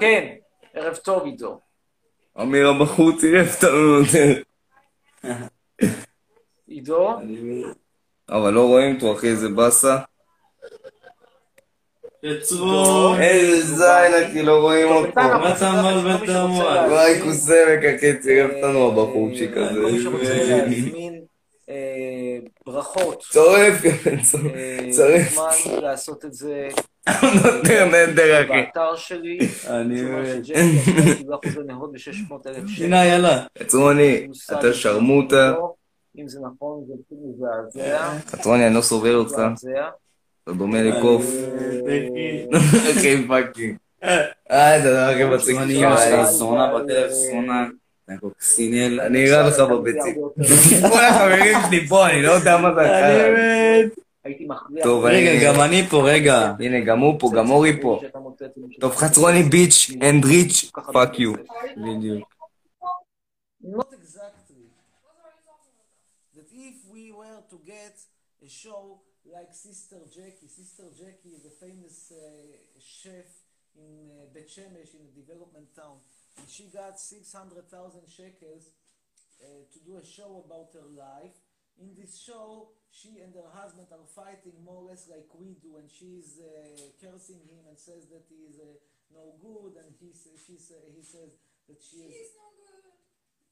[0.00, 0.36] כן,
[0.74, 1.67] ערב טוב עידו.
[2.40, 4.42] אמיר הבחור צירף אותנו יותר.
[6.66, 7.08] עידו?
[8.30, 9.98] אבל לא רואים אותו, אחי, איזה באסה.
[12.22, 13.14] יצרו.
[13.20, 15.10] איזה זיילה, כי לא רואים אותו.
[15.14, 16.88] מה אתה מבלבל את המוח?
[16.88, 19.80] וואי, קוסמק, אחי, צירף אותנו הבחורצ'יק הזה.
[19.80, 21.20] להזמין
[21.68, 23.22] אה, ברכות.
[23.30, 23.74] צורף,
[24.04, 24.22] בן
[24.92, 25.38] צורף.
[25.38, 26.68] אה, לעשות את זה
[27.44, 28.48] נותן נדר, אחי.
[28.48, 29.38] באתר שלי.
[29.66, 30.46] אני תשומה של מת.
[30.46, 32.84] ג'קי, עכשיו קיבלה חוזה נהוד ב-600 אלף שקל.
[32.84, 33.44] הנה, יאללה.
[33.58, 35.54] עצרוני, אתה שרמוטה.
[36.18, 38.12] אם זה נכון, זה כאילו מזעזע.
[38.32, 39.34] עצרוני, אני לא סובל אותך.
[40.44, 41.24] אתה דומה לקוף.
[42.92, 43.76] אחי, פאקינג.
[44.04, 45.70] אה, אתה דבר הכי מצחיק שלך.
[45.70, 47.66] אמא שלך זונה בטלף, זונה.
[49.06, 50.14] אני אראה לך בביצים.
[50.90, 53.34] כל החברים שלי פה, אני לא יודע מה זה הקהל.
[54.28, 54.84] הייתי מכריח.
[54.84, 56.54] טוב, רגע, גם אני פה, רגע.
[56.60, 58.00] הנה, גם הוא פה, גם אורי פה.
[58.80, 61.32] טוב, חצרוני ביץ' אנד ריץ', פאק יו.
[61.76, 62.28] בדיוק.
[63.64, 64.66] Not exactly.
[66.36, 67.94] That if we were to get
[68.46, 68.82] a show
[69.36, 72.18] like Sister Jackie, Sister Jackie is a famous uh,
[73.00, 73.28] chef
[73.84, 75.96] in uh, Bet Shemesh in a development town,
[76.38, 78.64] and she got 600,000 shekels
[79.42, 81.36] uh, to do a show about her life.
[81.82, 85.76] In this show, she and her husband are fighting more or less like we do,
[85.76, 88.74] and she's uh, cursing him and says that he is uh,
[89.12, 91.36] no good, and he she sa- he says
[91.68, 92.12] that she is.
[92.14, 92.96] He's no good.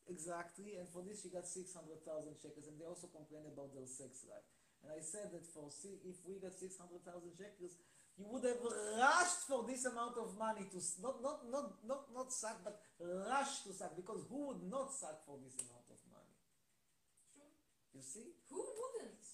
[0.09, 4.23] Exactly, and for this she got 600,000 shekels, and they also complain about their sex
[4.31, 4.47] life.
[4.83, 7.75] And I said that for si- if we got 600,000 shekels,
[8.17, 12.03] you would have rushed for this amount of money to s- not not not not
[12.15, 15.86] not suck, but rush to suck because who would not suck for this amount?
[17.96, 18.28] You see?
[18.50, 19.26] Who wouldn't?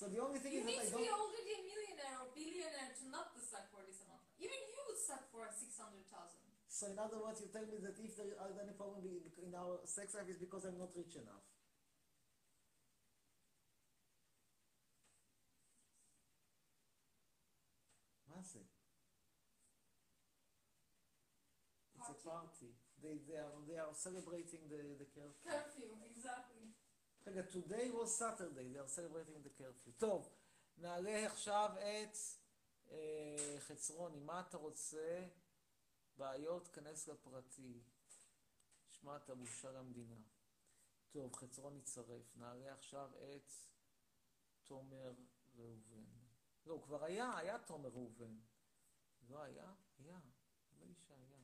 [0.00, 1.20] So the only thing You is need that I to be don't.
[1.20, 4.24] already a millionaire or billionaire to not to suck for this amount.
[4.40, 6.40] Even you would suck for six hundred thousand.
[6.72, 9.52] So in other words, you tell me that if there are any problem in in
[9.52, 11.44] our sex life is because I'm not rich enough.
[18.30, 18.60] מה זה?
[21.96, 22.72] It's a party.
[23.02, 25.44] They, they, are, they are celebrating the, the curfew.
[25.44, 26.63] Curfew, exactly.
[27.27, 29.91] רגע, today was Saturday, they are celebrating the curfew.
[29.97, 30.29] טוב,
[30.77, 32.17] נעלה עכשיו את
[32.91, 34.19] אה, חצרוני.
[34.19, 35.27] מה אתה רוצה?
[36.17, 37.79] בעיות, כנס לפרטי.
[38.87, 40.15] שמע, אתה בושה למדינה.
[41.09, 42.35] טוב, חצרוני צרף.
[42.35, 43.51] נעלה עכשיו את
[44.63, 45.13] תומר
[45.55, 46.05] ראובן.
[46.65, 48.39] לא, הוא כבר היה, היה תומר ראובן.
[49.29, 49.73] לא היה?
[49.97, 50.19] היה.
[50.71, 51.43] נדמה לי שהיה.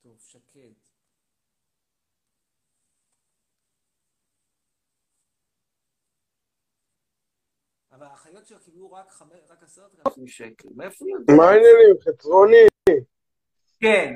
[0.00, 0.72] טוב, שקד.
[7.92, 10.68] אבל האחיות שלו קיבלו רק עשרת אלפים שקל.
[10.76, 11.34] מאיפה הוא יודע?
[11.34, 12.66] מה העניינים, חצרוני?
[13.80, 14.14] כן.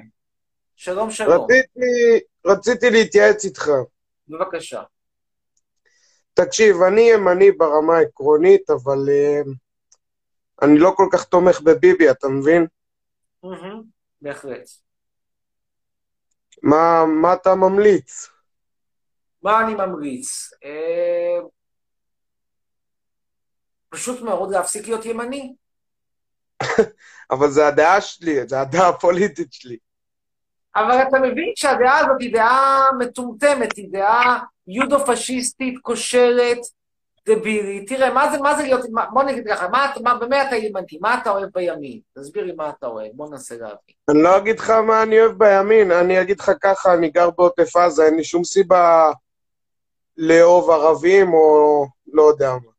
[0.77, 1.45] שלום, שלום.
[1.45, 3.69] רציתי, רציתי להתייעץ איתך.
[4.29, 4.83] בבקשה.
[6.35, 9.49] תקשיב, אני ימני ברמה העקרונית, אבל uh,
[10.63, 12.67] אני לא כל כך תומך בביבי, אתה מבין?
[14.23, 14.69] בהחלט.
[16.63, 18.29] מה, מה אתה ממליץ?
[19.43, 20.51] מה אני ממליץ?
[20.65, 21.41] אה,
[23.93, 25.55] פשוט מאוד להפסיק להיות ימני.
[27.33, 29.77] אבל זה הדעה שלי, זה הדעה הפוליטית שלי.
[30.77, 36.59] אבל אתה מבין שהדעה הזאת היא דעה מטומטמת, היא דעה יודו-פשיסטית, כושלת,
[37.29, 37.89] דבילית.
[37.89, 40.99] תראה, מה זה, מה זה להיות, מה- בוא נגיד ככה, מה, מה, במה אתה ימני?
[41.01, 42.01] מה אתה אוהב בימין?
[42.19, 43.95] תסביר לי מה אתה אוהב, בוא ננסה להבין.
[44.11, 47.77] אני לא אגיד לך מה אני אוהב בימין, אני אגיד לך ככה, אני גר בעוטף
[47.77, 49.13] עזה, אין לי שום סיבה
[50.17, 52.72] לאהוב ערבים או לא יודע מה.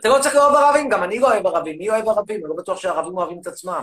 [0.00, 1.78] אתה לא צריך לאהוב ערבים, גם אני לא אוהב ערבים.
[1.78, 2.40] מי אוהב ערבים?
[2.40, 3.82] אני לא בטוח שהערבים אוהבים את עצמם.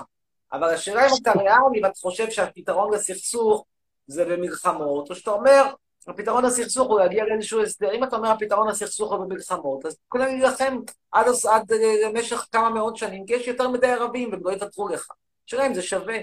[0.53, 3.65] אבל השאלה אם אתה ריאלי ואתה חושב שהפתרון לסכסוך
[4.07, 5.64] זה במלחמות, או שאתה אומר,
[6.07, 7.91] הפתרון לסכסוך הוא להגיע לאיזשהו הסדר.
[7.91, 10.80] אם אתה אומר הפתרון לסכסוך הוא במלחמות, אז כולם להילחם
[11.11, 11.27] עד,
[11.72, 15.07] אה, למשך כמה מאות שנים, כי יש יותר מדי ערבים והם לא יוותרו לך.
[15.48, 16.18] השאלה אם זה שווה.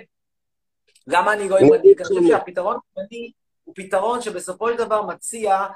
[1.07, 1.81] למה אני לא ימני?
[1.83, 3.33] כי אני חושב שהפתרון הימני
[3.65, 5.67] הוא פתרון שבסופו של דבר מציע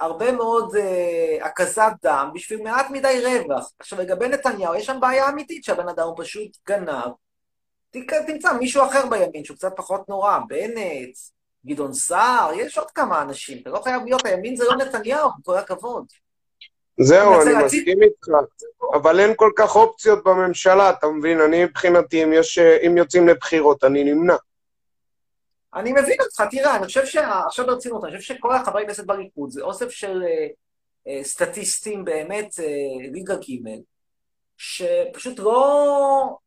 [0.00, 3.72] הרבה מאוד אה, הקזת דם בשביל מעט מדי רווח.
[3.78, 7.12] עכשיו, לגבי נתניהו, יש שם בעיה אמיתית שהבן אדם הוא פשוט גנב.
[8.26, 11.16] תמצא מישהו אחר בימין שהוא קצת פחות נורא, בנט,
[11.66, 15.42] גדעון סער, יש עוד כמה אנשים, אתה לא חייב להיות, הימין זה לא נתניהו, עם
[15.44, 16.06] כל הכבוד.
[17.00, 18.28] זהו, אני מסכים איתך,
[18.94, 21.40] אבל אין כל כך אופציות בממשלה, אתה מבין?
[21.40, 24.36] אני מבחינתי, אם יש, אם יוצאים לבחירות, אני נמנע.
[25.76, 27.40] אני מבין אותך, תראה, אני חושב שה...
[27.46, 30.46] עכשיו ברצינות, אני חושב שכל החברי כנסת בליכוד זה אוסף של אה,
[31.08, 33.80] אה, סטטיסטים באמת אה, ליגה ג'
[34.56, 36.38] שפשוט לא...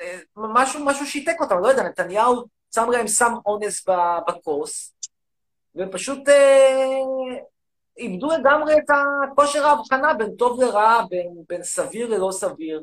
[0.00, 2.44] אה, משהו, משהו שיתק אותם, לא יודע, נתניהו
[2.74, 3.86] שם להם סם אונס
[4.28, 4.94] בכוס,
[5.74, 7.00] והם פשוט אה,
[7.98, 8.90] איבדו לגמרי את
[9.34, 12.82] כושר ההבחנה בין טוב לרע, בין, בין סביר ללא סביר.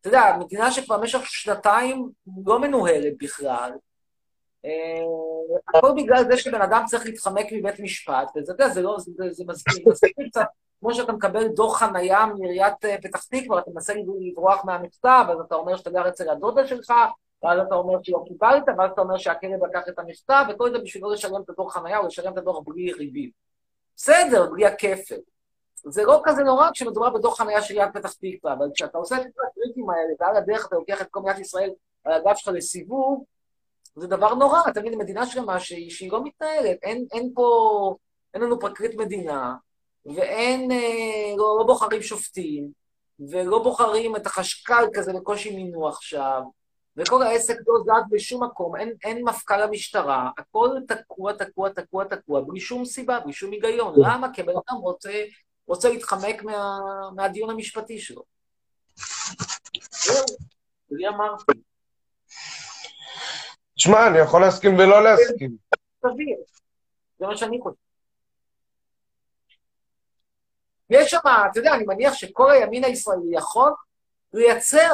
[0.00, 2.08] אתה יודע, מדינה שכבר במשך שנתיים
[2.46, 3.72] לא מנוהלת בכלל,
[5.68, 9.84] הכל בגלל זה שבן אדם צריך להתחמק מבית משפט, וזה, יודע, זה לא, זה, מזכיר,
[9.86, 10.46] מזכיר קצת,
[10.80, 15.54] כמו שאתה מקבל דוח חנייה מעיריית אה, פתח תקווה, אתה מנסה לברוח מהמכתב, אז אתה
[15.54, 16.92] אומר שאתה גר אצל הדודה שלך,
[17.42, 21.02] ואז אתה אומר שלא קיבלת, ואז אתה אומר שהכלב לקח את המכתב, וכל זה בשביל
[21.02, 23.32] לא לשלם את הדוח חנייה, או לשלם את הדוח בלי ריבית.
[23.96, 25.20] בסדר, בלי הכפל.
[25.74, 29.22] זה לא כזה נורא כשמדובר בדוח חנייה של עיריית פתח תקווה, אבל כשאתה עושה את
[29.34, 31.70] כל הטריקים האלה, ועל הדרך אתה לוקח את כל מדינת ישראל
[32.04, 33.24] על הגב שלך לסיבוב,
[34.00, 37.96] זה דבר נורא, אתה מבין, מדינה שלמה שהיא, שהיא לא מתנהלת, אין, אין פה,
[38.34, 39.54] אין לנו פרקליט מדינה,
[40.06, 42.68] ואין, אה, לא, לא בוחרים שופטים,
[43.30, 46.42] ולא בוחרים את החשכ"ל כזה בקושי מינו עכשיו,
[46.96, 52.40] וכל העסק לא זז בשום מקום, אין, אין מפכ"ל המשטרה, הכל תקוע, תקוע, תקוע, תקוע,
[52.40, 53.94] בלי שום סיבה, בלי שום היגיון.
[53.96, 54.32] למה?
[54.34, 55.24] כי הבן אדם רוצה,
[55.66, 56.78] רוצה להתחמק מה,
[57.16, 58.22] מהדיון המשפטי שלו.
[59.90, 60.24] זהו,
[60.90, 61.67] לי אמרתי.
[63.78, 65.56] תשמע, אני יכול להסכים ולא להסכים.
[67.18, 67.76] זה מה שאני חושב.
[70.90, 71.18] יש שם,
[71.50, 73.72] אתה יודע, אני מניח שכל הימין הישראלי יכול
[74.32, 74.92] לייצר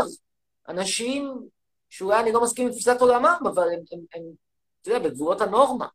[0.68, 1.48] אנשים
[1.90, 4.22] שאולי אני לא מסכים עם תפיסת עולמם, אבל הם, הם, הם
[4.82, 5.86] אתה יודע, בגבולות הנורמה.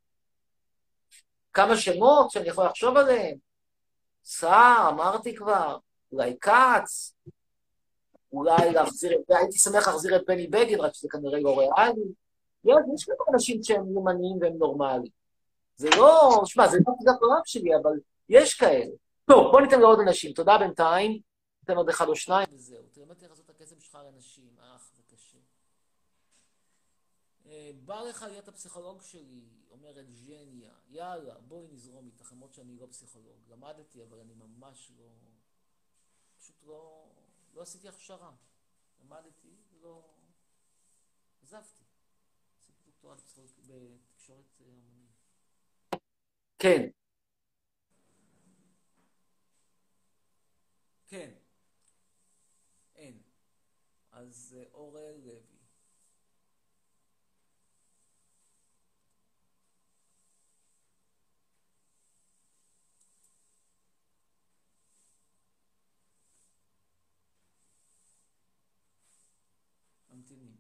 [1.54, 3.38] כמה שמות שאני יכול לחשוב עליהם.
[4.24, 5.78] סער, אמרתי כבר,
[6.12, 7.14] אולי כץ,
[8.34, 12.02] אולי להחזיר את, הייתי שמח להחזיר את בני בגין, רק שזה כנראה לא ריאלי.
[12.66, 15.12] יש, כמה אנשים שהם יומניים והם נורמליים.
[15.76, 17.92] זה לא, שמע, זה לא תפיסת עולם שלי, אבל
[18.30, 18.96] יש כאלה.
[19.26, 20.34] טוב, בוא ניתן לעוד אנשים.
[20.34, 21.22] תודה בינתיים.
[21.62, 22.84] ניתן עוד אחד או שניים, וזהו.
[23.08, 24.58] מה תראה לעשות את הכסף שלך לאנשים.
[24.60, 25.38] אך, זה קשה.
[27.46, 30.72] אה, בא לך להיות הפסיכולוג שלי, אומרת ז'ניה.
[30.90, 33.38] יאללה, בואי נזרום איתך, למרות שאני לא פסיכולוג.
[33.50, 35.06] למדתי, אבל אני ממש לא...
[36.38, 37.10] פשוט לא...
[37.54, 38.32] לא עשיתי הכשרה.
[39.04, 40.02] למדתי, לא...
[41.44, 41.89] עזבתי.
[43.02, 45.12] דוקטורט בתקשורת אה, המונית.
[46.60, 46.90] כן.
[51.08, 51.32] כן.
[52.96, 53.22] אין.
[54.12, 55.60] אז אה, אוראל לוי.
[70.10, 70.56] ממתינים.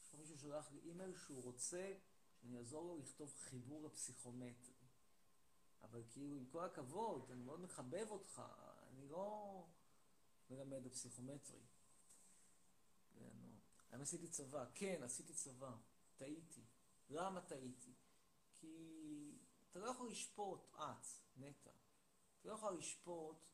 [0.00, 1.92] יש פה מישהו שולח לי אימייל שהוא רוצה
[2.34, 4.74] שאני אעזור לו לכתוב חיבור לפסיכומטרי.
[5.82, 8.42] אבל כאילו, עם כל הכבוד, אני מאוד מחבב אותך,
[8.88, 9.66] אני לא
[10.50, 11.60] מלמד בפסיכומטרי.
[13.14, 13.36] כן.
[13.90, 14.64] האם עשיתי צבא?
[14.74, 15.76] כן, עשיתי צבא.
[16.16, 16.64] טעיתי.
[17.08, 17.94] למה טעיתי?
[18.54, 19.38] כי
[19.70, 21.06] אתה לא יכול לשפוט, את,
[21.36, 21.70] נטע,
[22.40, 23.48] אתה לא יכול לשפוט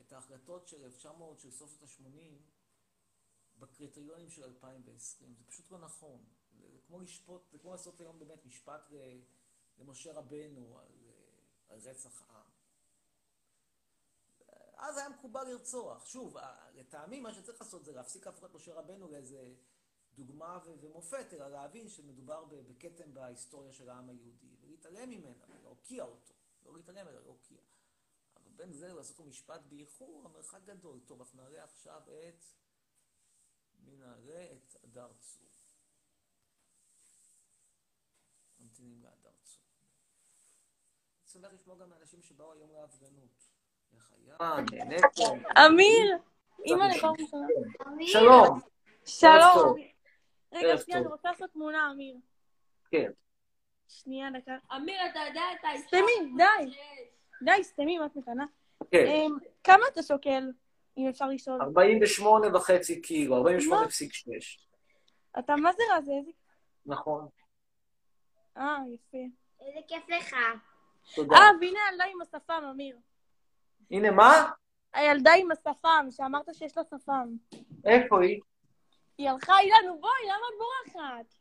[0.00, 2.53] את ההחלטות של 1900, של סוף שנות ה-80,
[3.58, 5.34] בקריטריונים של 2020.
[5.34, 6.24] זה פשוט לא נכון.
[6.72, 9.20] זה כמו לשפוט, זה כמו לעשות היום באמת משפט ל-
[9.78, 12.50] למשה רבנו על, אה, על רצח עם.
[14.76, 16.04] אז היה מקובל לרצוח.
[16.06, 19.54] שוב, ה- לטעמי מה שצריך לעשות זה להפסיק להפוך את משה רבנו לאיזה
[20.14, 26.34] דוגמה ו- ומופת, אלא להבין שמדובר בכתם בהיסטוריה של העם היהודי, ולהתעלם ממנה, ולהוקיע אותו.
[26.64, 27.60] לא להתעלם, אלא להוקיע.
[28.36, 31.00] אבל בין זה לעשות לו משפט באיחור, המרחק גדול.
[31.06, 32.44] טוב, אנחנו נעלה עכשיו את...
[33.86, 34.44] נעלה?
[34.52, 35.44] את הדר צור.
[38.60, 39.62] ממתינים להדר צור.
[41.26, 43.50] שמח לשמוע גם מאנשים שבאו היום להפגנות.
[43.94, 44.36] איך היה?
[44.72, 45.50] נהניתם?
[45.66, 46.18] אמיר!
[46.64, 47.46] אימא לפעם ראשונה.
[48.06, 48.60] שלום.
[49.04, 49.76] שלום.
[50.52, 51.06] רגע, שנייה, אני.
[51.08, 52.16] רוצה לעשות תמונה, אמיר.
[52.90, 53.10] כן.
[53.88, 54.56] שנייה, דקה.
[54.76, 55.86] אמיר, אתה יודע את האישה...
[55.86, 56.76] סתמי, די.
[57.42, 58.44] די, סתמי, מה את מקנאה?
[58.90, 59.06] כן.
[59.06, 60.50] אמ, כמה אתה שוקל,
[60.96, 61.62] אם אפשר לשאול?
[61.62, 64.64] 48 וחצי קילו, 48.6.
[65.38, 66.12] אתה מה זה רזה?
[66.86, 67.28] נכון.
[68.56, 69.18] אה, יפה.
[69.60, 70.36] איזה כיף לך.
[71.14, 71.36] תודה.
[71.36, 72.96] אה, והנה הילדה עם השפם, אמיר.
[73.90, 74.50] הנה, מה?
[74.92, 77.28] הילדה עם השפם, שאמרת שיש לה שפם.
[77.84, 78.40] איפה היא?
[79.18, 81.34] היא הלכה, אילן, בואי, למה את בורחת?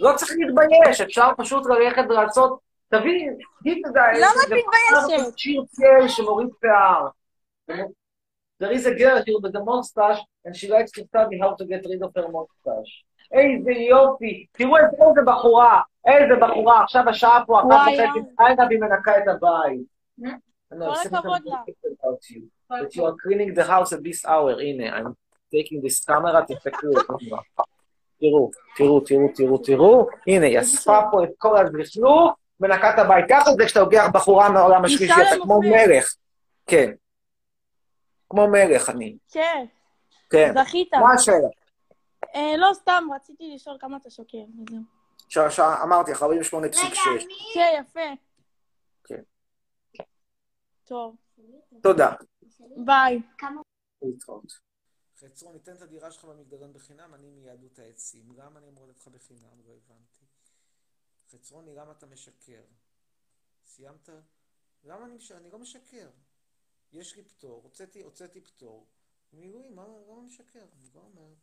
[0.00, 2.60] לא צריך להתבייש, אפשר פשוט ללכת ולעשות...
[2.88, 3.30] תביא,
[3.60, 3.98] תגיד את זה.
[3.98, 5.38] למה את זה מתביישת?
[5.38, 7.08] שיר צל שמוריד שיער.
[8.60, 11.64] There is a girl here with a mustache, and she likes to study how to
[11.64, 13.04] get rid of her mustache.
[13.32, 19.18] איזה יופי, תראו איזה בחורה, איזה בחורה, עכשיו השעה פה אחת וחצי לילה והיא מנקה
[19.18, 19.80] את הבית.
[20.68, 21.56] כל הכבוד לה.
[22.72, 25.14] That you are cleaning the house at this hour, הנה, I'm
[25.54, 26.92] taking this camera, תסתכלו.
[28.20, 33.24] תראו, תראו, תראו, תראו, תראו, הנה, היא אספה פה את כל הזלכלוך, מנקה את הבית.
[33.28, 35.60] ככה זה כשאתה לוקח בחורה מהעולם השלישי, אתה כמו.
[35.60, 36.14] מלך.
[36.66, 36.90] כן.
[38.30, 39.18] כמו מלך אני.
[39.28, 39.64] כן,
[40.30, 40.52] כן.
[40.64, 40.94] זכית.
[40.94, 41.48] מה השאלה?
[42.34, 44.80] אה, לא, סתם, רציתי לשאול כמה אתה שוקל, וזהו.
[45.28, 47.26] ש- ש- אמרתי לך, 48.6.
[47.54, 48.00] כן, יפה.
[49.04, 49.22] כן.
[50.84, 51.16] טוב.
[51.82, 52.12] תודה.
[52.84, 53.22] ביי.
[54.02, 54.52] להתראות.
[55.20, 58.32] חצרון, ניתן את הדירה שלך במגדלון בחינם, אני מיהדות העצים.
[58.34, 60.24] גם אני אמור לך בחינם, לא הבנתי.
[61.30, 62.62] חצרוני, למה אתה משקר?
[63.66, 64.08] סיימת?
[64.84, 65.36] למה אני משקר?
[65.36, 66.08] אני לא משקר.
[66.92, 68.86] יש לי פטור, הוצאתי, הוצאתי פטור.
[69.32, 70.66] מילואים, מה, למה משקר?
[70.72, 71.36] אני לא אומרת,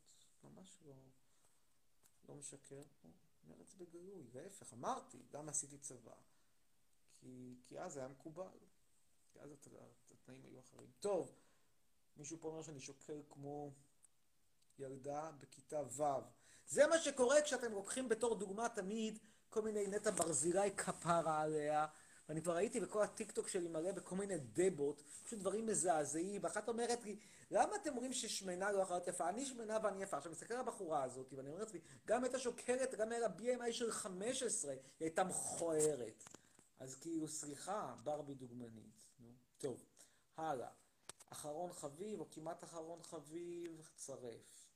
[0.44, 0.94] ממש לא,
[2.30, 2.82] לא משקר.
[3.44, 6.16] אומר את זה בגלוי, להפך, אמרתי, למה עשיתי צבא?
[7.20, 8.58] כי, כי אז היה מקובל.
[9.34, 9.68] כי אז הת-
[10.12, 10.92] התנאים היו אחרים.
[11.00, 11.32] טוב,
[12.18, 13.72] מישהו פה אומר שאני שוקל כמו
[14.80, 16.04] ילדה בכיתה ו'.
[16.68, 19.20] זה מה שקורה כשאתם לוקחים בתור דוגמה תמיד
[19.50, 21.88] כל מיני נטע ברזילי כפרה עליה,
[22.30, 27.04] ואני כבר ראיתי בכל הטיקטוק שלי מלא בכל מיני דבות, פשוט דברים מזעזעים, ואחת אומרת
[27.04, 27.20] לי,
[27.52, 29.30] למה אתם אומרים ששמנה לא יכולה להיות יפה?
[29.30, 30.18] אני שמנה ואני יפה.
[30.18, 33.72] עכשיו, מסתכל על הבחורה הזאת, ואני אומר לעצמי, גם הייתה שוקלת, גם היה לה BMI
[33.72, 36.24] של 15, היא הייתה מכוערת.
[36.80, 39.04] אז כאילו, סליחה, ברבי דוגמנית.
[39.20, 39.84] נו, טוב,
[40.38, 40.70] הלאה.
[41.30, 44.68] אחרון חביב, או כמעט אחרון חביב, צרף.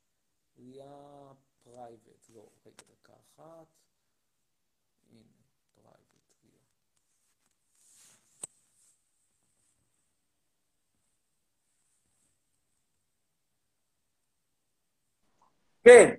[0.57, 1.33] ליה
[1.63, 3.67] private, לא, רגע, דקה אחת.
[5.09, 5.23] הנה,
[5.75, 6.61] private, ליה.
[15.83, 16.09] כן.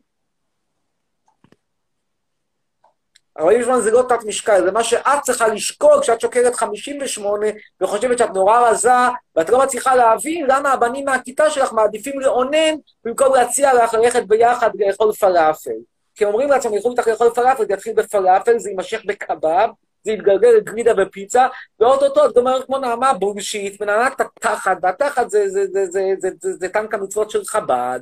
[3.39, 7.47] 48 זה לא תת משקל, זה מה שאת צריכה לשקול כשאת שוקלת 58
[7.81, 8.91] וחושבת שאת נורא רזה,
[9.37, 12.75] ואת לא מצליחה להבין למה הבנים מהכיתה שלך מעדיפים לאונן
[13.05, 15.71] במקום להציע לך ללכת ביחד לאכול פלאפל.
[16.15, 19.69] כי אומרים לעצמם, ילכו איתך לאכול פלאפל, זה יתחיל בפלאפל, זה יימשך בקבב,
[20.05, 21.47] זה יתגלגל לגלידה ופיצה,
[21.81, 26.29] ואו-טו-טו את גומרת כמו נעמה בולשיט, מנענעת את התחת, והתחת זה, זה, זה, זה, זה,
[26.41, 28.01] זה, זה טנק המצוות של חב"ד.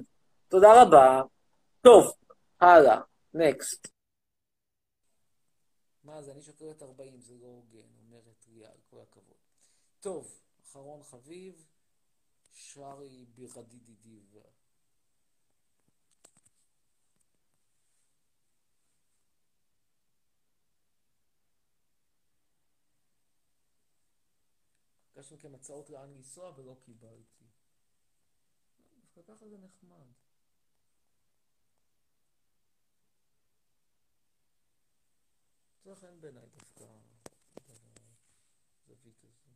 [0.49, 1.21] תודה רבה.
[1.83, 2.13] טוב,
[2.61, 3.01] הלאה,
[3.35, 3.89] נקסט.
[6.05, 9.37] מה זה, אני שוקלת 40, זה לא הוגן, אומרת ריאל, כל הכבוד.
[10.01, 11.67] טוב, אחרון חביב,
[12.53, 14.37] שרי בירדידידיב.
[25.15, 27.45] ביקשנו מכם הצעות לאן לנסוע ולא קיבלתי.
[29.01, 30.30] דווקא ככה זה נחמד.
[35.91, 36.85] זה חן בעיניי דווקא,
[38.89, 39.51] הזווית הזו.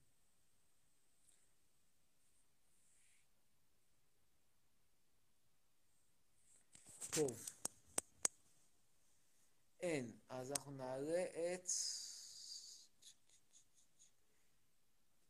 [7.14, 7.50] טוב.
[9.80, 10.12] אין.
[10.28, 11.68] אז אנחנו נעלה את...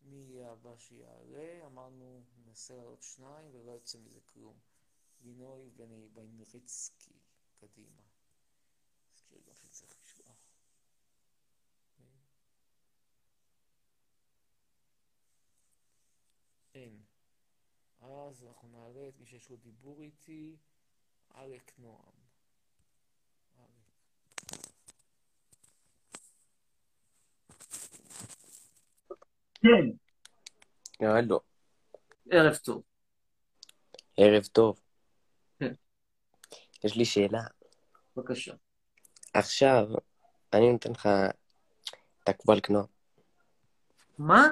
[0.02, 1.66] מי יהיה הבא שיעלה?
[1.66, 4.59] אמרנו ננסה לעלות שניים ולא יוצא מזה כלום.
[5.20, 5.70] לינוי
[6.12, 7.18] בנריצקי,
[7.60, 8.02] קדימה.
[9.12, 10.44] נזכיר גם שצריך לשלוח.
[16.74, 17.02] אין.
[18.01, 20.56] אז אנחנו נעלה את מי שיש לו דיבור איתי,
[21.36, 22.14] אלק נועם.
[23.59, 23.68] אלק.
[29.55, 31.06] כן.
[31.06, 31.40] הלו.
[32.30, 32.82] ערב טוב.
[34.16, 34.80] ערב טוב.
[35.59, 35.72] כן.
[36.84, 37.42] יש לי שאלה.
[38.16, 38.55] בבקשה.
[39.34, 39.86] עכשיו,
[40.52, 41.09] אני נותן לך
[42.22, 42.84] את הקבל קנוע.
[44.18, 44.48] מה?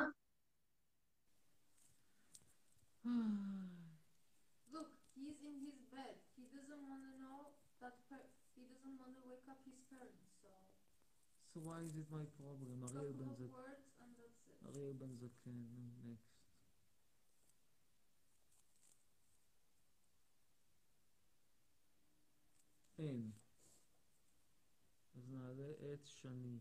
[4.76, 6.16] Look, he's in his bed.
[6.36, 7.40] He doesn't want to know
[7.82, 10.28] that per- he doesn't want to wake up his parents.
[10.42, 10.50] So
[11.54, 12.84] So why is it my problem?
[12.84, 13.52] אריאל בן זקן.
[13.54, 14.58] words and that's it.
[14.68, 15.58] אריאל בן זקן,
[16.06, 16.32] next.
[23.00, 23.32] אין.
[25.16, 26.60] אז נעלה את שני.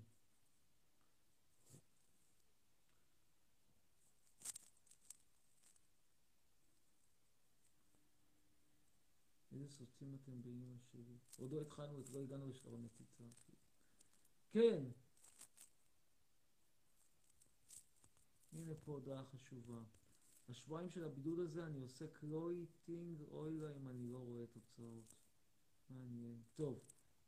[9.61, 11.17] איזה סוצים אתם באמא שלי.
[11.38, 13.23] עוד לא התחלנו, עוד לא הגענו לשלב המציצה.
[14.51, 14.83] כן.
[18.53, 19.83] הנה פה הודעה חשובה.
[20.49, 25.15] השבועיים של הבידוד הזה אני עושה clean eating, אוי לה אם אני לא רואה תוצאות.
[25.89, 26.41] מעניין.
[26.55, 26.79] טוב,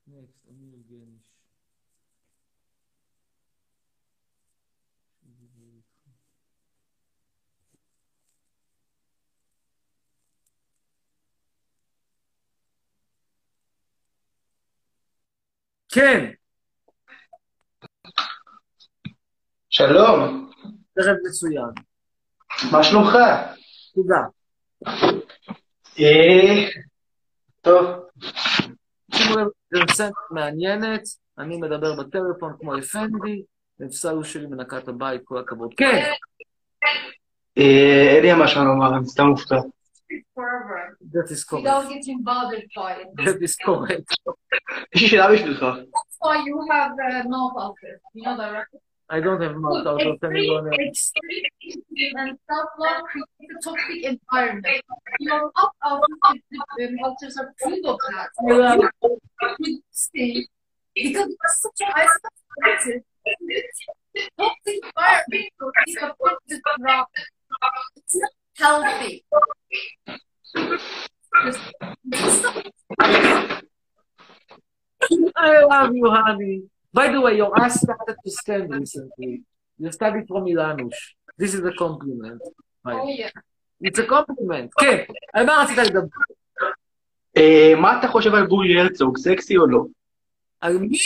[0.08, 1.40] next, אמיר גניש.
[5.22, 5.94] שדיבר איתך.
[15.94, 16.30] כן.
[19.70, 20.52] שלום,
[21.00, 21.70] ערב מצוין.
[22.72, 23.14] מה שלומך?
[23.94, 24.22] תודה.
[26.00, 26.70] אה,
[27.62, 27.86] טוב,
[29.16, 31.02] שימו לב, פרסמת מעניינת,
[31.38, 33.44] אני מדבר בטלפון כמו אפנדי,
[33.80, 35.74] נפסלו שלי מנקת הבית, כל הכבוד.
[35.78, 36.12] כן,
[37.58, 39.56] אה, אין לי משהו לומר, אני סתם מופתע.
[40.36, 40.98] Forever.
[41.14, 41.64] that is correct.
[41.64, 43.08] Without getting bothered by it.
[43.26, 44.10] that is correct.
[44.96, 45.62] יש לי שאלה בשבילך.
[45.62, 47.98] That's why you have uh, mouth outfit.
[48.16, 48.72] You know that, right?
[49.16, 51.12] I don't have mouth out of anyone else.
[51.70, 54.82] Extreme and self-love create a toxic environment.
[55.20, 58.30] Your mouth outfit alters are proof of that.
[58.48, 58.78] Yeah.
[59.60, 60.48] You stay
[60.96, 63.02] because you're such a high perspective.
[64.40, 65.50] Toxic environment
[65.88, 67.08] is a positive drop.
[67.98, 69.26] It's not healthy.
[75.36, 76.64] I love you, honey.
[76.94, 79.42] By the way, your ass started to stand recently.
[79.78, 81.16] You studied from Ilanush.
[81.38, 82.42] This is a compliment.
[82.86, 83.30] Oh yeah.
[83.82, 84.70] It's a compliment.
[84.80, 85.04] כן,
[85.34, 86.08] על מה רצית לדבר?
[87.38, 89.86] אה, מה אתה חושב על בוז'י הרצוג, סקסי או לא?
[90.62, 90.98] על מי?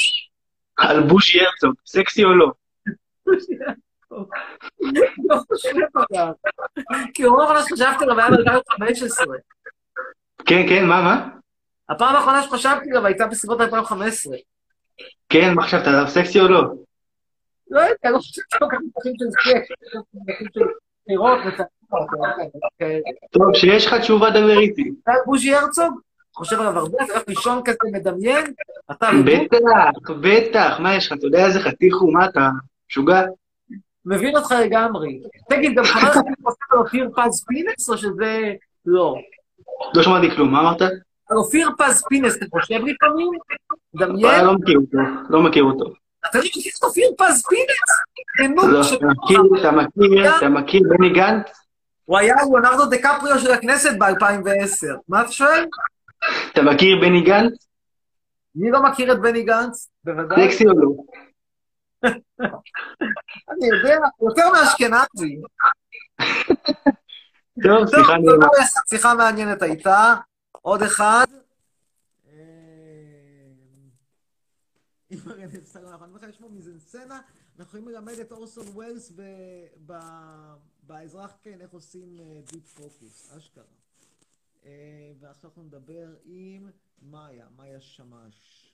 [0.77, 2.51] על בוז'י הרצוג, סקסי או לא?
[4.11, 5.69] לא חושב
[6.11, 6.34] עליו.
[7.13, 9.25] כי רוב האחרונה שחשבתי עליו היה ב-2015.
[10.45, 11.29] כן, כן, מה, מה?
[11.89, 14.38] הפעם האחרונה שחשבתי עליו הייתה בסביבות 2015.
[15.29, 16.61] כן, מה חשבת עליו, סקסי או לא?
[17.69, 19.71] לא יודע, לא חושבת כל כך דברים של סקס,
[20.13, 20.61] דברים של
[21.07, 22.07] פירות וצעקות.
[23.31, 24.91] טוב, כשיש לך תשובה, דבר איתי.
[25.03, 25.99] אתה בוז'י הרצוג?
[26.35, 28.53] חושב עליו הרבה, אתה הולך לישון כזה מדמיין?
[28.91, 32.49] אתה בטח, בטח, מה יש לך, אתה יודע איזה חתיך הוא, מה אתה,
[32.89, 33.21] משוגע?
[34.07, 35.21] מבין אותך לגמרי.
[35.49, 38.53] תגיד, גם חבר לך חושב על אופיר פז פינס, או שזה
[38.85, 39.15] לא?
[39.93, 40.81] לא שמעתי כלום, מה אמרת?
[41.29, 43.31] על אופיר פז פינס, אתה חושב לפעמים?
[43.51, 44.45] אה, דמיין?
[44.45, 44.97] לא מכיר אותו,
[45.29, 45.85] לא מכיר אותו.
[46.29, 48.67] אתה לא מכיר את אופיר פז פינס?
[48.67, 49.05] לא, אתה
[49.71, 51.45] מכיר, אתה מכיר, בני גנץ?
[52.05, 54.88] הוא היה ליאונרדו דקפריו של הכנסת ב-2010.
[55.09, 55.65] מה אתה שואל?
[56.53, 57.67] אתה מכיר בני גנץ?
[58.55, 59.89] מי לא מכיר את בני גנץ?
[60.03, 60.51] בוודאי.
[60.51, 60.89] סקסי או לא?
[63.49, 65.41] אני יודע, יותר מאשכנזי.
[67.63, 68.25] טוב, אני...
[68.25, 68.47] תודה,
[68.89, 70.15] שיחה מעניינת הייתה.
[70.61, 71.25] עוד אחד.
[75.11, 77.21] אם הרי נפסל אנחנו, יש פה מיזנסצנה,
[77.59, 79.11] אנחנו יכולים ללמד את אורסון ווילס
[80.83, 82.19] באזרח כן, איך עושים
[82.51, 83.63] deep focus, אשכרה.
[84.65, 86.69] אה, ועכשיו אנחנו נדבר עם
[87.01, 88.66] מאיה, מאיה שמש.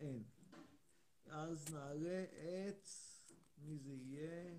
[0.00, 0.22] אין.
[1.26, 2.88] אז נעלה את...
[3.58, 4.58] מי זה יהיה?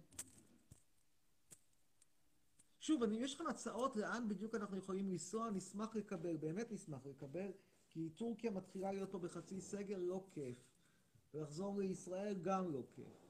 [2.79, 7.51] שוב, אני, יש לכם הצעות לאן בדיוק אנחנו יכולים לנסוע, נשמח לקבל, באמת נשמח לקבל,
[7.89, 10.57] כי טורקיה מתחילה להיות פה בחצי סגר, לא כיף.
[11.33, 13.21] ולחזור לישראל גם לא כיף.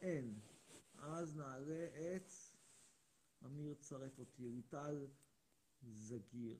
[0.00, 0.34] אין.
[0.98, 1.86] אז נעלה
[2.16, 2.32] את...
[3.44, 5.06] אמיר צרף אותי, ליטל
[5.82, 6.58] זגיר.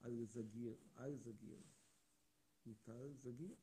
[0.00, 1.62] על זגיר, על זגיר.
[2.66, 3.54] ליטל זגיר.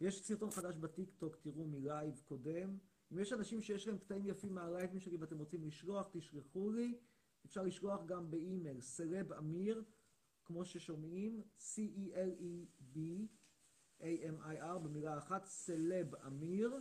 [0.00, 2.78] יש סרטון חדש בטיקטוק, תראו מלייב קודם.
[3.12, 6.98] אם יש אנשים שיש להם קטעים יפים מהלייבים שלי ואתם רוצים לשלוח, תשלחו לי.
[7.46, 9.84] אפשר לשלוח גם באימייל, סלב אמיר,
[10.44, 12.98] כמו ששומעים, C-E-L-E-B,
[14.00, 16.80] A-M-I-R במילה אחת, סלב אמיר,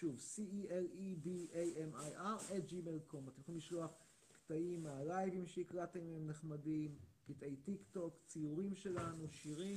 [0.00, 3.28] שוב, C-E-L-E-B-A-M-I-R, at gmail.com.
[3.28, 3.90] אתם יכולים לשלוח
[4.32, 6.94] קטעים מהלייבים שהקלטתם הם נחמדים,
[7.28, 9.76] קטעי טיק טוק, ציורים שלנו, שירים.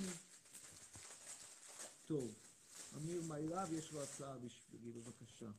[2.05, 2.33] טוב.
[2.97, 5.49] אמיר מיילב, יש לו הצעה בשבילי, בבקשה.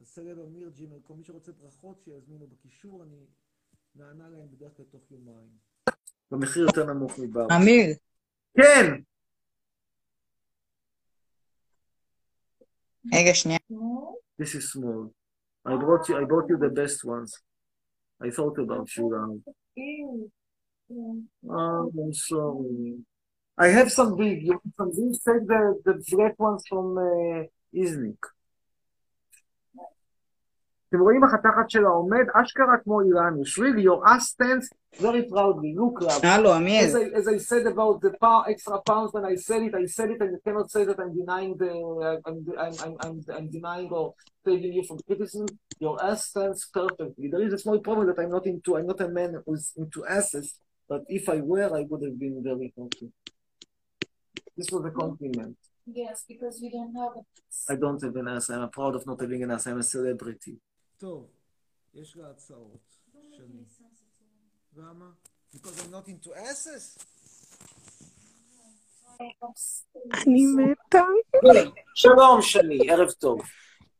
[0.00, 3.26] אז סלב אמיר ג'ימל, כל מי שרוצה ברכות שיזמינו בקישור, אני
[3.94, 5.48] נענה להם בדרך כלל תוך יומיים.
[6.30, 7.46] במחיר יותר נמוך מבר.
[7.56, 7.96] אמיר.
[8.56, 9.02] כן!
[14.38, 15.12] This is small.
[15.64, 16.16] I brought you.
[16.16, 17.34] I brought you the best ones.
[18.22, 19.38] I thought about you now.
[21.50, 22.96] Oh, I'm sorry.
[23.58, 24.42] I have some big.
[24.42, 25.12] You have some big.
[25.12, 27.44] Take the the black ones from uh,
[27.74, 28.22] Iznik.
[30.89, 32.25] אתם רואים איך התחת שלה עומד?
[32.33, 33.59] אשכרה כמו איראניש.
[33.59, 34.65] Really, your ass stands
[35.01, 35.73] very proudly.
[35.75, 36.25] Look, Rav.
[36.25, 36.85] הלו, אמיר.
[36.85, 39.85] As I, as I said about the pound, extra pounds when I said it, I
[39.87, 41.71] said it and you cannot say that I'm denying the,
[42.27, 44.13] I'm, I'm, I'm, I'm, I'm denying or
[44.45, 45.47] saving you from criticism.
[45.79, 47.27] Your ass stands perfectly.
[47.33, 49.99] There is a small problem that I'm not into, I'm not a man who's into
[50.05, 50.47] asses,
[50.87, 53.07] but if I were, I would have been very happy.
[54.57, 55.57] This was a compliment.
[56.01, 57.21] Yes, because we don't have a
[57.73, 60.55] I don't have an ass, I'm proud of not having an ass, I'm a celebrity.
[60.98, 61.26] טוב,
[61.94, 62.80] יש לה הצעות.
[63.36, 63.64] שני.
[64.76, 65.10] למה?
[65.54, 67.04] Because I'm not into asses?
[70.14, 71.02] אני מתה.
[71.94, 73.40] שלום, שני, ערב טוב.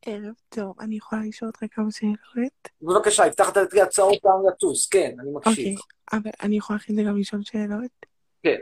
[0.03, 2.69] ערב טוב, אני יכולה לשאול אותך כמה שאלות?
[2.83, 5.79] בבקשה, הבטחת לי הצעות פעם לטוס, כן, אני אוקיי, מקשיב.
[6.12, 8.07] אבל אני יכולה אחרי זה גם לשאול שאלות?
[8.43, 8.61] כן.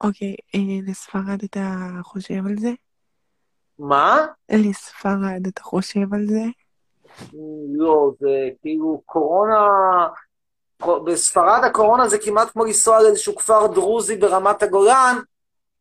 [0.00, 2.72] אוקיי, אה, לספרד אתה חושב על זה?
[3.78, 4.26] מה?
[4.52, 6.44] לספרד אתה חושב על זה?
[7.76, 9.68] לא, זה כאילו קורונה...
[11.04, 15.16] בספרד הקורונה זה כמעט כמו לנסוע לאיזשהו כפר דרוזי ברמת הגולן,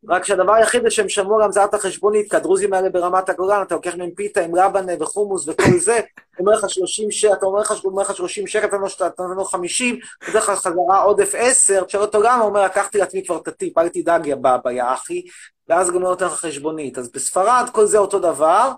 [0.10, 3.96] רק שהדבר היחיד שהם שמעו על המצאת החשבונית, כי הדרוזים האלה ברמת הגולן, אתה לוקח
[3.96, 6.00] מהם פיתה עם רבנה וחומוס וכל זה,
[6.40, 9.96] אומר לך 30 שקל, אתה אומר לך, אומר לך 30 שקל, אתה נותן לו 50,
[10.18, 13.48] אתה נותן לך חזרה עודף 10, תשאל אותו למה, הוא אומר, לקחתי לעצמי כבר את
[13.48, 15.26] הטיפ, אל תדאג יא בבא, יא אחי,
[15.70, 16.98] ואז גם לא נותן לך חשבונית.
[16.98, 18.72] אז בספרד כל זה אותו דבר,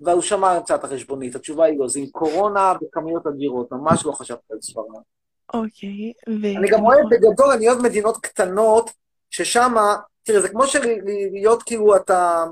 [0.00, 4.52] והוא שמע המצאת החשבונית, התשובה היא לא, זה עם קורונה בכמויות אדירות, ממש לא חשבתי
[4.52, 4.84] על ספרד.
[5.54, 6.58] אוקיי, ו...
[6.58, 8.90] אני גם אוהב, בגדול, אני אוהב מדינות קטנות,
[9.30, 9.74] ששם,
[10.22, 10.98] תראה, זה כמו של-
[11.32, 12.44] להיות כאילו אתה...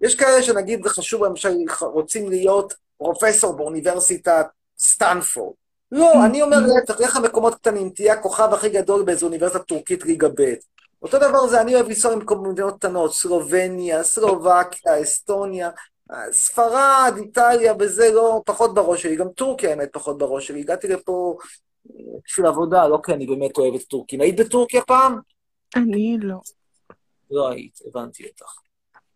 [0.00, 1.48] יש כאלה שנגיד זה חשוב, למשל,
[1.80, 4.46] רוצים להיות פרופסור באוניברסיטת
[4.78, 5.54] סטנפורד.
[5.92, 10.28] לא, אני אומר להפך, לך למקומות קטנים, תהיה הכוכב הכי גדול באיזו אוניברסיטה טורקית ליגה
[10.28, 10.54] ב'.
[11.02, 15.70] אותו דבר זה, אני אוהב לנסוע למדינות קטנות, סלובניה, סלובקיה, אסטוניה,
[16.30, 20.60] ספרד, איטליה, וזה לא פחות בראש שלי, גם טורקיה האמת פחות בראש שלי.
[20.60, 21.36] הגעתי לפה
[21.90, 21.94] אה,
[22.24, 24.20] בשביל עבודה, לא כי אני באמת אוהב את טורקים.
[24.20, 25.18] היית בטורקיה פעם?
[25.76, 26.36] אני לא.
[27.30, 28.52] לא היית, הבנתי אותך.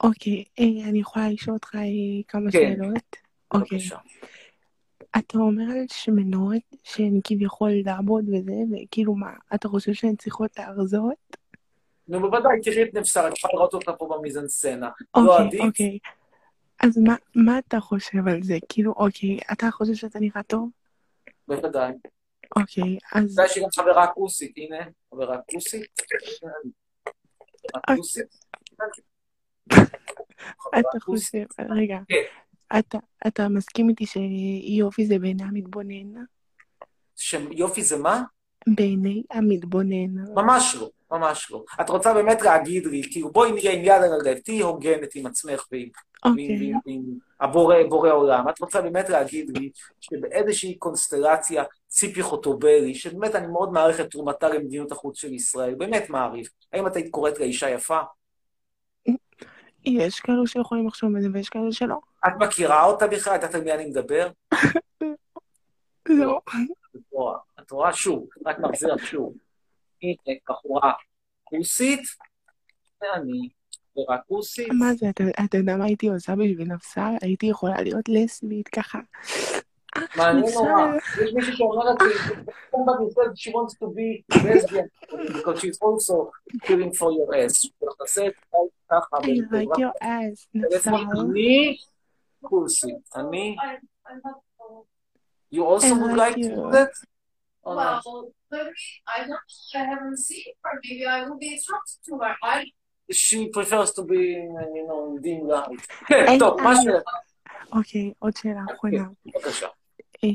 [0.03, 1.81] אוקיי, אה, אני יכולה לשאול אותך אה,
[2.29, 2.75] כמה כן.
[2.77, 3.17] שאלות?
[3.55, 3.79] אוקיי.
[5.19, 11.37] אתה אומר על שמנות שהן כביכול דאבות וזה, וכאילו מה, אתה חושב שהן צריכות להרזות?
[12.09, 14.91] נו, בוודאי, תראי את נפסר, יכולה לראות אותה פה במיזנסצנה.
[15.17, 15.61] לא אוקיי?
[15.61, 15.99] אוקיי.
[16.83, 18.59] אז מה, מה אתה חושב על זה?
[18.69, 20.71] כאילו, אוקיי, אתה חושב שאתה נראה טוב?
[21.49, 21.93] בוודאי.
[22.57, 23.39] אוקיי, אז...
[23.39, 25.87] יודע שהיא גם חברה כוסית, הנה, חברה כוסית.
[30.79, 31.99] אתה חושב, רגע,
[32.79, 36.25] אתה, אתה מסכים איתי שיופי זה בעיני המתבונן?
[37.17, 38.23] שיופי זה מה?
[38.67, 40.33] בעיני המתבונן.
[40.35, 41.65] ממש לא, ממש לא.
[41.81, 45.27] את רוצה באמת להגיד לי, כאילו, בואי נראה עם יד על הלב, תהיי הוגנת עם
[45.27, 45.89] עצמך ועם
[46.25, 46.47] אוקיי.
[46.49, 47.03] ועם- ועם- עם
[47.41, 48.49] הבורא בורא עולם.
[48.49, 49.71] את רוצה באמת להגיד לי
[50.01, 56.11] שבאיזושהי קונסטלציה ציפי חוטובלי, שבאמת אני מאוד מעריך את תרומתה למדיניות החוץ של ישראל, באמת
[56.11, 56.49] מעריך.
[56.73, 57.99] האם את היית קוראת לה אישה יפה?
[59.85, 61.97] יש כאלו שיכולים לחשוב על זה ויש כאלו שלא.
[62.27, 63.35] את מכירה אותה בכלל?
[63.35, 64.29] את יודעת על מי אני מדבר?
[66.09, 66.41] לא.
[66.97, 69.35] את רואה, את רואה שוב, רק מחזיר לך שוב.
[70.03, 70.93] הנה, בחורה
[71.45, 72.01] כוסית,
[73.01, 73.49] ואני
[73.93, 74.69] בחורה כוסית.
[74.79, 77.15] מה זה, אתה, אתה יודע מה הייתי עושה בשביל נפסל?
[77.23, 78.99] הייתי יכולה להיות לסבית ככה.
[80.17, 80.59] מעניין נפסל.
[80.59, 80.97] נורא.
[81.25, 82.15] יש מישהי שאומרת לי,
[82.75, 84.89] somebody said she wants to be lesbian
[85.33, 86.31] because she's also
[86.65, 87.69] feeling for your ass.
[87.99, 88.59] תעשה את זה
[88.91, 89.17] ככה.
[89.17, 89.21] I
[89.53, 90.91] like your ass, נפסל.
[90.95, 91.77] אני
[92.43, 92.97] כוסית.
[93.17, 93.57] אני...
[95.53, 96.55] You also I would like like to you.
[96.57, 96.93] do that?
[98.53, 98.65] Or not?
[98.65, 98.75] Well, maybe
[99.07, 99.37] I don't know.
[99.75, 100.81] I haven't seen her.
[100.85, 102.37] Maybe I will be attracted to her.
[102.43, 102.65] I
[103.11, 105.87] She prefers to be, you know, in dim light.
[106.07, 106.87] כן, טוב, מה ש...
[107.73, 109.05] אוקיי, עוד שאלה אחרונה.
[109.27, 109.69] בבקשה.
[110.25, 110.31] אה,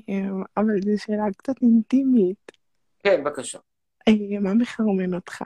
[0.57, 2.51] אבל זו שאלה קצת אינטימית.
[3.03, 3.59] כן, בבקשה.
[4.07, 5.41] אה, מה מחרמן אותך?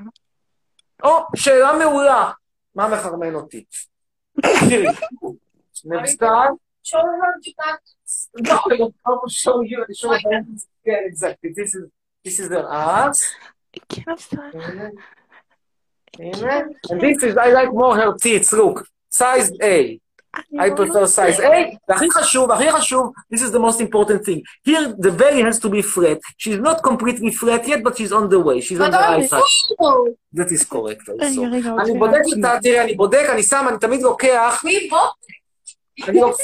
[1.04, 2.32] או, שאלה מעולה.
[2.76, 3.66] מה מחרמן אותי?
[4.70, 4.88] תראי,
[5.86, 6.28] נבסל,
[6.86, 8.30] show her the nuggets.
[8.38, 10.58] no, I don't want to show you, I show them.
[10.86, 11.50] Yeah, exactly.
[11.56, 11.86] This is,
[12.26, 13.20] this is their ass.
[13.90, 14.12] כן.
[16.92, 18.78] And this is, I like more her tits, look.
[19.10, 20.00] size A.
[20.60, 21.78] I prefer size A.
[21.90, 24.42] והכי חשוב, הכי חשוב, this is the most important thing.
[24.68, 26.20] Here the belly has to be flat.
[26.38, 28.58] She's not completely flat yet, but she's on the way.
[28.62, 29.42] She's on the right side.
[30.40, 31.42] That is correct also.
[31.80, 32.22] אני בודק.
[32.36, 34.64] אותה, תראה, אני בודק, אני שם, אני תמיד לוקח,
[36.08, 36.38] אני לוק-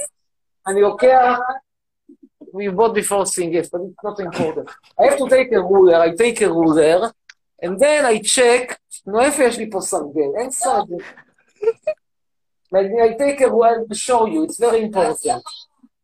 [0.67, 1.37] אני לוקח,
[2.53, 4.67] we bought before seeing yes, but it's not important.
[4.99, 6.99] I have to take a ruler, I take a ruler,
[7.63, 8.75] and then I check,
[9.07, 10.29] נו איפה יש לי פה סרגל?
[10.39, 10.95] אין סרגל.
[12.73, 15.41] I take a ruler to show you, it's very important.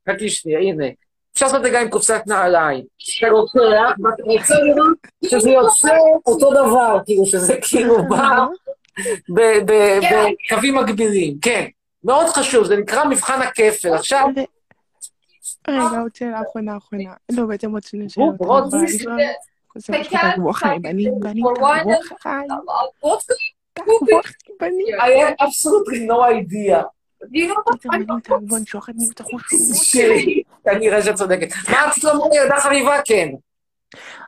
[0.09, 0.85] חכי שנייה, הנה.
[1.33, 2.85] אפשר לעשות את זה גם עם קופסת נעליים.
[3.19, 3.59] אתה לוקח,
[4.03, 5.97] ואתה רוצה לראות שזה יוצא
[6.27, 8.45] אותו דבר, כאילו, שזה כאילו בא
[9.35, 11.37] ב- בקווים מגבירים.
[11.41, 11.65] כן,
[12.03, 13.93] מאוד חשוב, זה נקרא מבחן הכפל.
[13.93, 14.27] עכשיו,
[15.69, 17.13] רגע, עוד שאלה אחרונה אחרונה.
[17.31, 18.35] לא, בעצם עוד שני שאלות.
[20.41, 21.45] רוח עליי, בנים, בנים,
[25.27, 26.83] have absolutely no idea.
[30.63, 31.47] כנראה שצודקת.
[31.71, 32.97] מה רצית לומר לי, ילדה חביבה?
[33.05, 33.29] כן.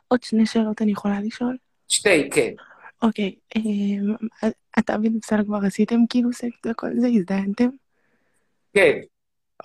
[0.08, 1.56] עוד שני שאלות אני יכולה לשאול?
[1.88, 2.50] שתי, כן.
[3.02, 4.14] אוקיי, אמ,
[4.78, 7.68] אתה ונפסל כבר עשיתם כאילו סקס וכל זה, הזדיינתם?
[8.74, 8.98] כן.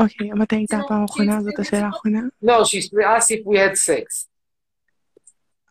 [0.01, 1.41] אוקיי, מתי הייתה הפעם האחרונה?
[1.41, 2.20] זאת השאלה האחרונה?
[2.43, 2.81] לא, she
[3.19, 4.27] asked if we had sex.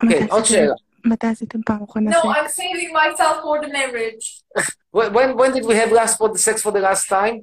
[0.10, 0.74] כן, עוד עשיתם- שאלה.
[1.06, 2.60] מתי עשיתם פעם אחרונה No, I'm סקס?
[2.60, 4.44] saving myself for the marriage.
[4.91, 7.36] When, when- when did we have last for the sex for the last time?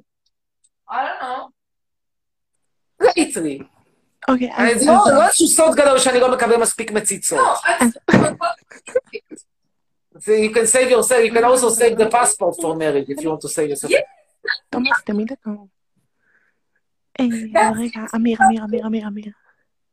[0.89, 1.49] I don't know.
[3.03, 3.63] lately.
[4.29, 4.87] אוקיי, אני- אז...
[4.87, 7.39] לא, אז- לא איזשהו סוד גדול שאני לא מקבל מספיק מציצות.
[10.19, 13.29] So you can save yourself, you can also save the passport for marriage if you
[13.29, 13.91] want to save yourself.
[14.69, 15.49] תומאס, תמיד אתה...
[17.20, 19.32] אה, אבל רגע, אמיר, אמיר, אמיר, אמיר, אמיר.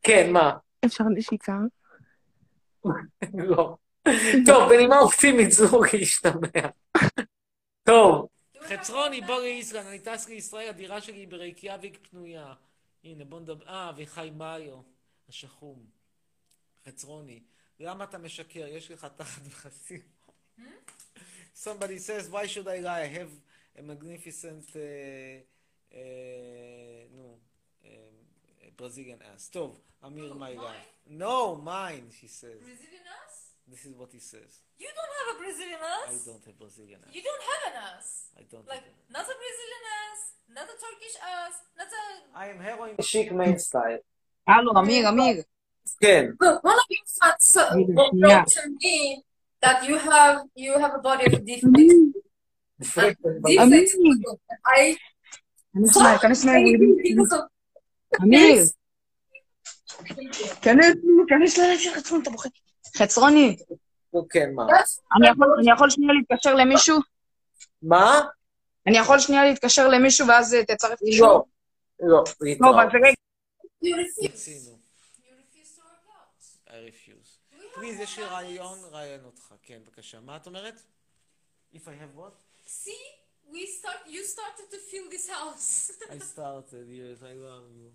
[0.03, 0.57] כן, מה?
[0.85, 1.59] אפשר נשיקה?
[3.33, 3.77] לא.
[4.45, 6.69] טוב, בנימה אופטימית זו להשתמע.
[7.83, 8.27] טוב.
[8.61, 12.53] חצרוני, בוא לישראל, אני טס לישראל, הדירה שלי ברייקיאביק פנויה.
[13.03, 13.67] הנה, בוא נדבר...
[13.67, 14.81] אה, אביחי מאיו,
[15.29, 15.85] השחום.
[16.87, 17.43] חצרוני,
[17.79, 18.67] למה אתה משקר?
[18.67, 20.01] יש לך תחת וחסים.
[21.55, 23.01] Somebody says, why should I lie?
[23.01, 23.31] I have
[23.77, 24.79] a magnificent, uh,
[25.93, 27.39] uh, נו,
[27.82, 27.86] uh,
[28.76, 29.51] Brazilian ass.
[29.52, 30.90] טוב, אמיר, my life.
[31.06, 32.60] No, mine, she says.
[32.68, 33.35] Brazilian ass?
[33.72, 34.51] This is what he says.
[34.85, 36.24] You don't have a Brazilian I ass?
[36.28, 37.12] don't have Brazilian ass.
[37.16, 38.06] You don't have an ass.
[38.40, 38.85] I don't Like,
[39.16, 40.20] not a Brazilian ass,
[40.56, 42.05] not a Turkish ass, not a...
[42.43, 42.94] I am heroin.
[43.02, 43.98] שיק מיין סטייל.
[44.48, 45.43] הלו, אמיר, אמיר.
[46.01, 46.24] כן.
[46.43, 47.60] Look, one of your fans uh,
[48.12, 48.40] Yeah.
[48.40, 48.97] wrote to me
[49.64, 51.72] that you have you have a body of a defect.
[52.81, 53.18] defect.
[54.66, 54.97] I
[55.73, 55.97] כנס
[58.21, 58.63] אמיר.
[60.61, 60.95] כנס,
[61.29, 62.49] כנס ללב של חצרוני, אתה בוכה.
[62.97, 63.57] חצרוני,
[64.29, 64.63] כן, מה?
[65.17, 65.27] אני
[65.71, 66.97] יכול- שנייה להתקשר למישהו?
[67.81, 68.21] מה?
[68.87, 71.27] אני יכול שנייה להתקשר למישהו ואז אה, תצרף קישור?
[71.27, 71.43] לא.
[71.99, 72.75] לא, לא, להתראות.
[72.75, 73.15] אבל רגע.
[74.33, 74.79] רצינו.
[76.67, 77.55] I refuse.
[77.75, 79.53] פליז, יש לי רעיון, רעיון אותך.
[79.63, 80.19] כן, בבקשה.
[80.19, 80.81] מה את אומרת?
[81.73, 82.33] If I have what?
[82.67, 83.18] See?
[83.51, 85.91] We start, you started to fill this house.
[86.11, 87.89] I started, yes, I love you.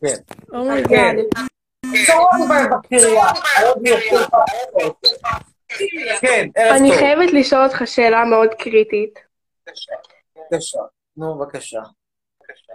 [0.00, 0.16] כן.
[0.52, 1.16] אומייגאד.
[6.20, 6.92] כן, ערב אני.
[6.98, 9.18] חייבת לשאול אותך שאלה מאוד קריטית.
[9.66, 10.78] בבקשה.
[11.16, 11.80] נו, בבקשה.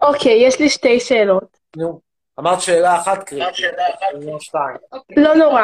[0.02, 1.58] אוקיי, יש לי שתי שאלות.
[1.78, 2.02] נו.
[2.40, 3.66] אמרת שאלה אחת קריטית.
[5.18, 5.64] לא נורא.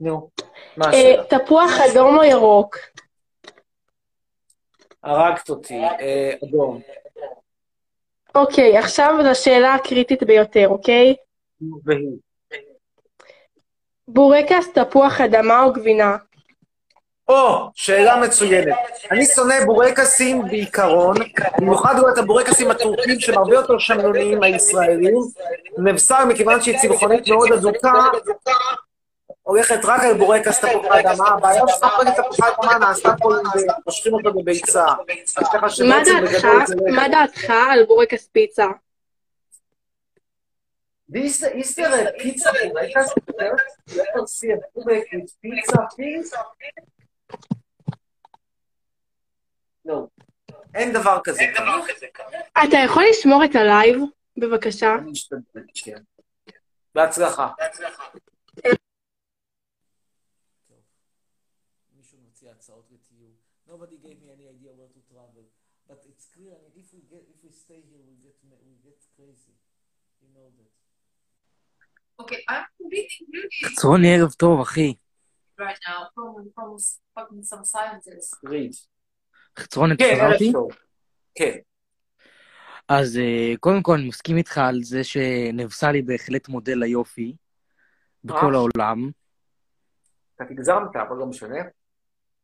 [0.00, 0.30] נו.
[0.76, 1.24] מה אה, השאלה?
[1.24, 2.76] תפוח אדום או ירוק?
[5.04, 5.84] הרגת אותי.
[5.84, 6.80] אה, אדום.
[8.34, 11.14] אוקיי, עכשיו לשאלה הקריטית ביותר, אוקיי?
[11.84, 12.08] והיא.
[14.08, 16.16] בורקס, תפוח אדמה או גבינה?
[17.28, 18.76] או, שאלה מצוינת.
[19.10, 21.16] אני שונא בורקסים בעיקרון,
[21.58, 25.14] במיוחד רואה את הבורקסים הטורקים שהם הרבה יותר שמנוניים מהישראלים.
[25.78, 27.92] נבשר מכיוון שהיא צמחונית מאוד אדוקה,
[29.42, 31.28] הולכת רק על בורקס תפוח האדמה.
[31.28, 34.84] הבעיה שסך בורקס תפוח האדמה נעשתה פה, עם- מושכים אותו בביצה.
[36.96, 38.64] מה דעתך, על בורקס פיצה?
[41.12, 43.08] Is, is there a pizza bורקס?
[43.90, 46.36] Let us see a bורקס pizza, please.
[49.84, 50.06] לא.
[50.74, 51.42] אין דבר כזה.
[52.64, 53.96] אתה יכול לשמור את הלייב,
[54.36, 54.96] בבקשה?
[55.84, 55.96] כן.
[56.94, 57.48] בהצלחה.
[61.96, 63.30] מישהו מציע הצעות לטיול.
[63.82, 65.42] Nobody gave me any idea where to travel.
[65.88, 68.74] But it's clear, I mean, if we get, if we stay here, we get, we
[68.86, 69.58] get crazy.
[70.22, 70.72] You know that.
[72.22, 74.94] Okay, I'm reading really חצרוני, ערב טוב, אחי.
[75.60, 76.76] right now from from
[77.16, 78.34] fucking some scientists.
[78.44, 78.74] read.
[79.58, 80.52] חצרון, אתה כן, אותי?
[81.34, 81.58] כן.
[82.88, 87.36] אז אה, קודם כל, אני מסכים איתך על זה שנבסלי בהחלט מודל ליופי
[88.24, 88.58] בכל אה?
[88.58, 89.10] העולם.
[90.34, 91.81] קצת הגזמת, אבל לא משנה.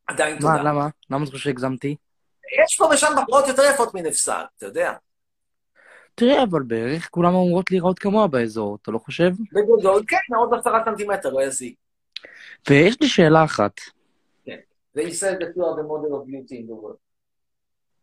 [0.09, 0.63] עדיין מה, תודה.
[0.63, 0.87] למה?
[1.09, 1.95] למה אתה חושב שהגזמתי?
[2.63, 4.93] יש פה ושם בחורות יותר יפות מנפסל, אתה יודע.
[6.15, 9.29] תראה, אבל בערך כולם אמורות להיראות כמוה באזור, אתה לא חושב?
[9.51, 11.75] בגדול, כן, עוד עשרה סנטימטר, לא יזיק.
[12.69, 13.79] ויש לי שאלה אחת.
[14.45, 14.59] כן.
[14.97, 16.97] They said that you are the model of beauty in the world.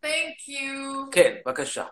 [0.02, 1.10] Thank you.
[1.12, 1.84] כן, בבקשה.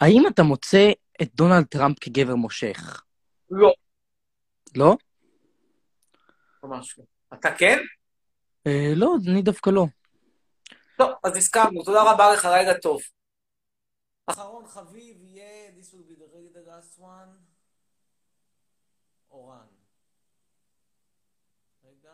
[0.00, 0.90] האם אתה מוצא
[1.22, 3.02] את דונלד טראמפ כגבר מושך?
[3.50, 3.72] לא.
[4.76, 4.96] לא?
[6.64, 7.04] ממש לא.
[7.34, 7.78] אתה כן?
[8.66, 9.84] אה, לא, אני דווקא לא.
[10.98, 11.84] טוב, אז הסכמנו.
[11.84, 13.00] תודה רבה לך, לילה טוב.
[14.26, 17.32] אחרון חביב יהיה, this will be the really the last one,
[19.30, 19.66] אורן.
[21.84, 22.12] רגע.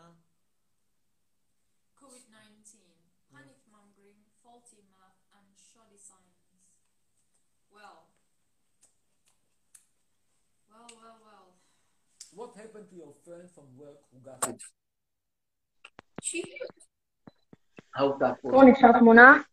[1.99, 2.75] COVID-19,
[3.31, 6.45] panic mongering, faulty math, and shoddy science.
[7.71, 7.99] Well,
[10.69, 11.47] well, well, well.
[12.37, 14.61] What happened to your friend from work who got it?
[17.95, 18.37] I hope that.
[18.43, 19.45] Only shot Mona.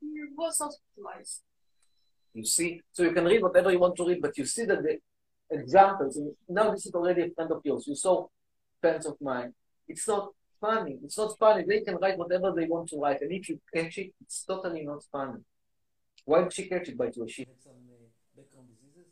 [0.00, 1.42] He was hospitalized.
[2.34, 4.82] You see, so you can read whatever you want to read, but you see that
[4.82, 4.98] the
[5.50, 6.18] examples,
[6.48, 7.86] now this is already a friend of yours.
[7.86, 8.26] You saw
[8.80, 9.54] friends of mine.
[9.88, 10.30] It's not
[10.60, 10.98] funny.
[11.04, 11.64] It's not funny.
[11.66, 14.84] They can write whatever they want to write, and if you catch it, it's totally
[14.84, 15.40] not funny.
[16.24, 17.28] Why did she catch it, by the way?
[17.28, 19.08] She had some uh, background diseases?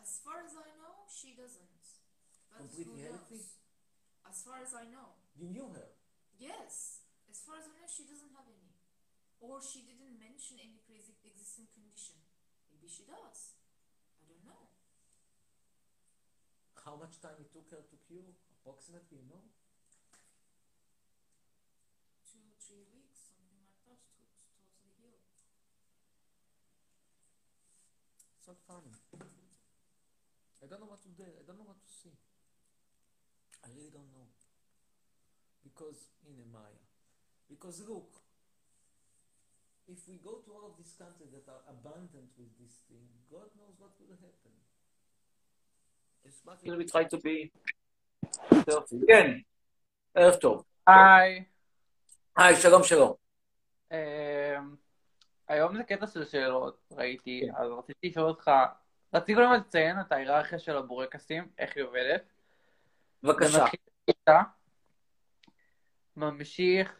[0.00, 1.66] As far as I know, she doesn't.
[2.50, 3.42] But Completely healthy?
[4.30, 5.17] As far as I know.
[5.38, 5.94] You knew her.
[6.34, 7.06] Yes.
[7.30, 8.74] As far as I know, she doesn't have any.
[9.38, 12.18] Or she didn't mention any pre-existing condition.
[12.66, 13.54] Maybe she does.
[14.18, 14.66] I don't know.
[16.82, 18.34] How much time it took her to cure?
[18.58, 19.46] Approximately, you know?
[22.26, 25.22] Two, three weeks, something like that, to to totally heal.
[28.42, 28.90] It's not funny.
[30.58, 31.30] I don't know what to do.
[31.30, 32.18] I don't know what to see.
[33.62, 34.37] I really don't know.
[35.78, 36.82] Because, in Maya.
[37.48, 38.10] Because look,
[39.86, 43.46] if we go to all of these countries that are abundant with this thing, God
[43.54, 44.54] knows what will happen.
[46.26, 47.50] It's much we try to be...
[49.06, 49.38] כן,
[50.14, 50.64] ערב טוב.
[50.86, 51.44] היי.
[52.36, 53.14] היי, שלום, שלום.
[53.92, 54.76] אמ,
[55.48, 58.50] היום זה קטע של שאלות, ראיתי, אז רציתי לשאול אותך,
[59.14, 62.22] רציתי קודם לציין את ההיררכיה של הבורקסים, איך היא עובדת.
[63.22, 63.64] בבקשה.
[66.18, 66.92] זה ממשיך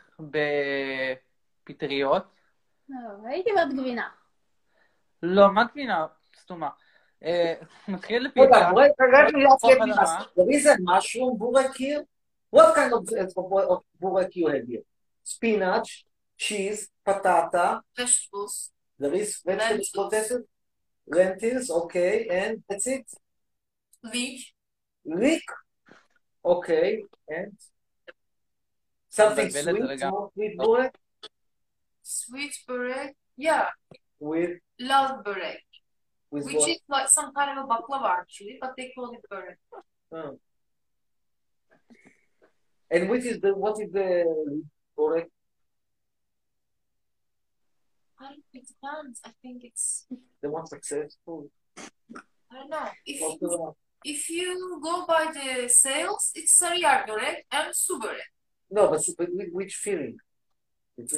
[1.68, 2.24] בפטריות,
[2.88, 4.08] לא, הייתי אומרת גבינה.
[5.22, 6.06] לא, מה גבינה?
[6.40, 6.68] סתומה.
[7.24, 7.54] אה,
[7.88, 9.38] מתחיל רגע, רגע, רגע,
[10.50, 12.04] is a mushroom burek here?
[12.50, 13.04] What kind of,
[14.00, 14.84] burek you have here?
[15.24, 16.04] Spinach,
[16.36, 17.80] cheese, patata.
[17.96, 18.70] Vegetables.
[18.98, 20.42] There is vegetables protected?
[21.06, 23.06] Lentils, okay, and that's it?
[24.12, 24.40] Leek.
[25.04, 25.46] Leek?
[26.44, 27.56] Okay, and?
[29.18, 30.30] Something sweet, more oh.
[30.32, 30.94] sweet burek?
[32.04, 33.66] Sweet burek, yeah.
[34.20, 34.60] With?
[34.78, 35.64] Love burek.
[36.30, 36.68] With which what?
[36.70, 39.58] is like some kind of a baklava actually, but they call it burek.
[40.12, 40.38] Oh.
[42.92, 44.62] And which is the, what is the
[44.96, 45.26] burek?
[48.54, 49.20] it depends.
[49.24, 50.06] I think it's
[50.40, 51.50] the one successful.
[51.76, 51.82] I
[52.52, 52.88] don't know.
[53.04, 53.74] If you,
[54.04, 57.04] if you go by the sales, it's Sarıyar
[57.50, 58.37] and suborek.
[58.70, 60.18] No, but but with which filling?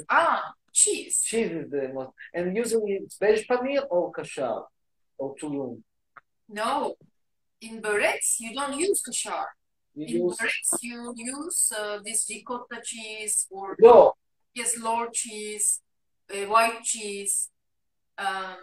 [0.09, 1.21] Ah, cheese.
[1.23, 4.65] cheese is the most, and usually it's veg paneer or kashar
[5.17, 5.81] or tulum.
[6.49, 6.95] No.
[7.61, 9.45] In bureks, you don't use kashar.
[9.95, 10.37] You In use
[10.81, 14.13] you use uh, this ricotta cheese or no.
[14.53, 15.81] yes, Lord cheese,
[16.33, 17.49] uh, white cheese,
[18.17, 18.57] um,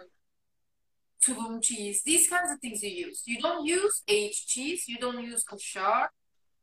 [1.25, 2.01] tulum cheese.
[2.03, 3.23] These kinds of things you use.
[3.25, 4.85] You don't use aged cheese.
[4.87, 6.07] You don't use kashar.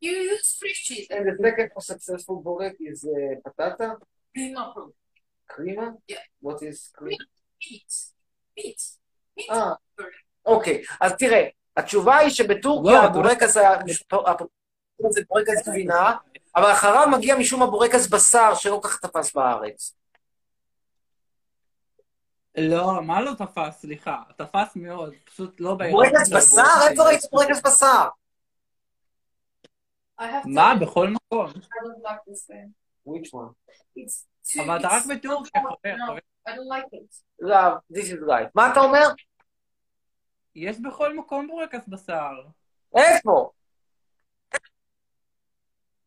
[0.01, 1.07] You use fresh cheese.
[1.09, 3.95] And the second for successful burek is uh, patata,
[4.33, 4.93] pro-
[5.51, 5.95] krima.
[6.07, 6.25] Yeah.
[6.39, 7.25] What is krima?
[7.61, 7.91] meat.
[8.57, 8.81] Meat.
[9.37, 10.15] Meat אה, burek.
[10.45, 11.47] אוקיי, אז תראה,
[11.77, 13.77] התשובה היא שבטורקיה הבורקס היה,
[15.09, 16.17] זה בורקס גבינה,
[16.55, 19.93] אבל אחריו מגיע משום הבורקס בשר שלא כך תפס בארץ.
[22.57, 23.81] לא, מה לא תפס?
[23.81, 26.87] סליחה, תפס מאוד, פשוט לא בהיררכיה בורקס בשר?
[26.89, 28.07] איפה ראית בורקס בשר?
[30.19, 30.49] I have to.
[30.55, 31.49] מה, בכל מקום.
[31.49, 32.73] I don't like this thing.
[33.05, 33.53] Which one?
[33.97, 34.61] It's too.
[34.65, 36.17] אבל אתה רק בטורקיה, no, חבר, no, חבר.
[36.47, 37.23] I don't like it.
[37.39, 38.49] לא, this is right.
[38.55, 39.07] מה אתה אומר?
[40.55, 42.33] יש בכל מקום בורקס בשר.
[42.95, 43.51] איפה?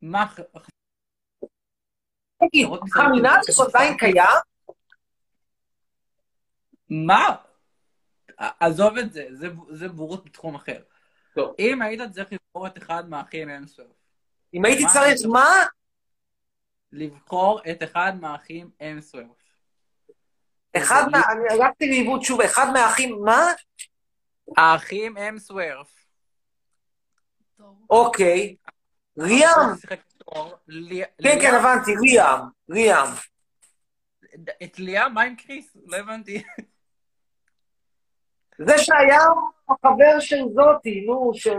[0.02, 0.26] מה,
[2.40, 2.68] תגיד,
[3.98, 4.24] קיים?
[6.90, 7.36] מה?
[8.36, 10.82] עזוב את זה, זה, זה בורות בתחום אחר.
[11.58, 13.99] אם היית צריך לבחור את אחד מהאחים אינסוף.
[14.54, 15.64] אם הייתי צריך מה?
[16.92, 19.40] לבחור את אחד מהאחים אינסוף.
[20.76, 21.18] אחד מה...
[21.32, 23.46] אני הלכתי לאיבוד שוב, אחד מהאחים, מה?
[24.56, 26.00] האחים אמסוורף.
[27.90, 28.56] אוקיי.
[29.18, 29.76] ריאם.
[31.22, 32.40] כן, כן, הבנתי, ריאם.
[32.70, 33.08] ריאם.
[34.62, 35.14] את ליאם?
[35.14, 35.76] מה עם קריס?
[35.86, 36.42] לא הבנתי.
[38.66, 39.20] זה שהיה
[39.68, 41.56] החבר של זאתי, נו, של...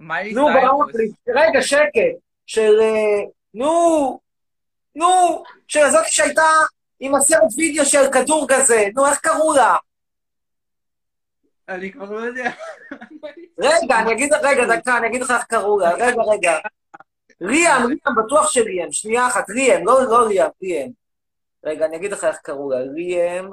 [0.00, 0.48] מיילי נו,
[0.94, 1.10] לי.
[1.28, 2.18] רגע, שקט.
[2.46, 2.80] של...
[2.80, 3.22] אה,
[3.54, 4.20] נו,
[4.94, 6.42] נו, של זאתי שהייתה
[7.00, 8.88] עם הסרט וידאו של כדור כזה.
[8.94, 9.76] נו, איך קראו לה?
[11.68, 12.50] אני כבר לא יודע.
[13.58, 15.90] רגע, אני אגיד, רגע, דקה, אני אגיד לך איך קראו לה.
[15.94, 16.58] רגע, רגע.
[17.42, 18.92] ריאם, ריאם, בטוח שריאם.
[18.92, 20.90] שנייה אחת, ריאם, לא, לא ריאם, ריאם.
[21.64, 22.76] רגע, אני אגיד לך איך קראו לה.
[22.94, 23.50] ריאם,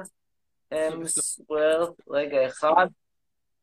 [0.74, 2.88] אמסוורת, רגע, אחד.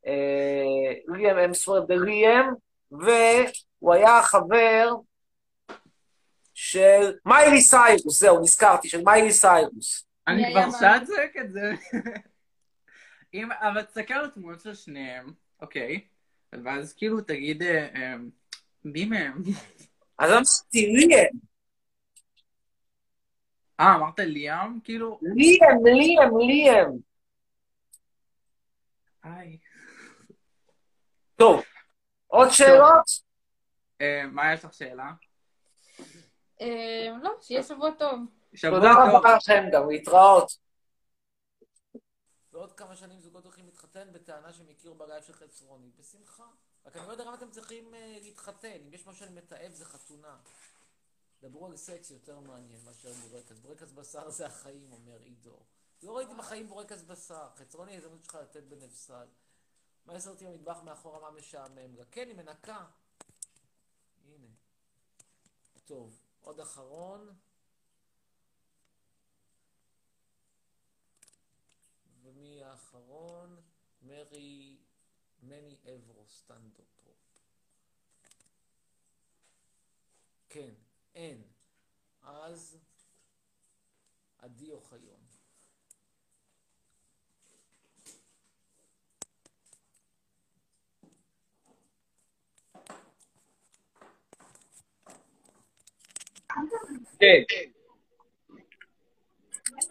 [0.07, 2.45] אה, ריאם אמסוורת וריאם,
[2.91, 4.89] והוא היה חבר
[6.53, 10.05] של מיילי סיירוס, זהו, נזכרתי, של מיילי סיירוס.
[10.27, 11.71] אני כבר שעה צועק את זה.
[13.33, 16.01] אם, אבל תסתכל על התמונות של שניהם, אוקיי,
[16.63, 18.15] ואז כאילו תגיד, אה, אה,
[18.85, 19.41] מי מהם?
[20.19, 21.37] אז אמרתי, ליאם.
[23.79, 24.79] אה, אמרת ליאם?
[24.83, 25.19] כאילו...
[25.21, 26.91] ליאם, ליאם, ליאם.
[29.23, 29.57] היי.
[31.35, 31.63] טוב,
[32.35, 33.05] עוד שאלות?
[34.01, 35.11] אה, מה יש לך שאלה?
[36.61, 38.19] אה, לא, שיהיה שבוע טוב.
[38.61, 40.57] תודה רבה לכם גם, להתראות.
[42.51, 45.89] בעוד כמה שנים זוגות הולכים להתחתן בטענה שהם הכירו בלייב של חצרוני.
[45.99, 46.43] בשמחה.
[46.85, 48.77] רק אני לא יודע למה אתם צריכים uh, להתחתן.
[48.87, 50.35] אם יש משהו שאני מתעב זה חתונה.
[51.41, 53.59] דברו על סקס יותר מעניין מאשר בורקס.
[53.59, 55.59] בורקס בשר זה החיים, אומר עידו.
[56.03, 57.47] לא ראיתי בחיים בורקס בשר.
[57.55, 59.25] חצרוני ההזדמנות שלך לתת בנפסל.
[60.05, 61.97] מה יסרתי במטבח מאחורה מה משעמם?
[61.97, 62.85] רק כן, היא מנקה.
[64.25, 64.47] הנה.
[65.85, 67.35] טוב, עוד אחרון.
[72.21, 73.61] ומי האחרון?
[74.01, 74.77] מרי,
[75.43, 77.15] מני אברו, סטנדופופ.
[80.49, 80.73] כן,
[81.15, 81.43] אין.
[82.21, 82.77] אז
[84.37, 85.24] עדי אוחיון.
[97.19, 97.43] כן.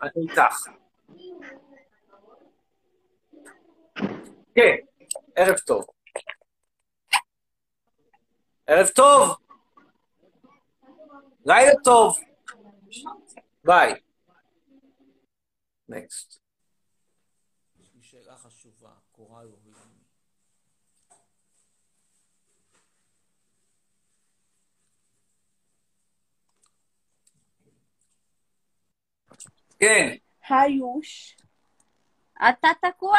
[0.03, 0.69] אני איתך.
[4.55, 4.77] כן,
[5.37, 5.85] ערב טוב.
[8.67, 9.37] ערב טוב.
[11.47, 12.19] לילה טוב.
[13.65, 13.95] ביי.
[15.89, 16.41] נקסט.
[17.81, 19.75] יש לי שאלה חשובה, קורל הוביל.
[29.85, 30.17] כן.
[30.49, 31.37] היוש.
[32.49, 33.19] אתה תקוע.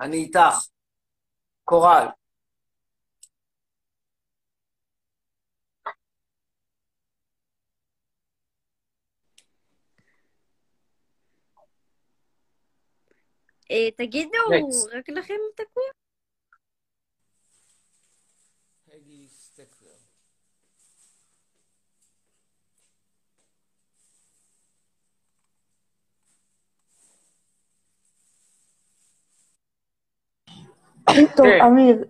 [0.00, 0.68] אני איתך.
[1.64, 2.06] קורל.
[13.70, 14.38] אה, תגידו.
[14.98, 16.05] רק לכם תקוע?
[31.36, 31.64] טוב, כן.
[31.66, 32.04] אמיר,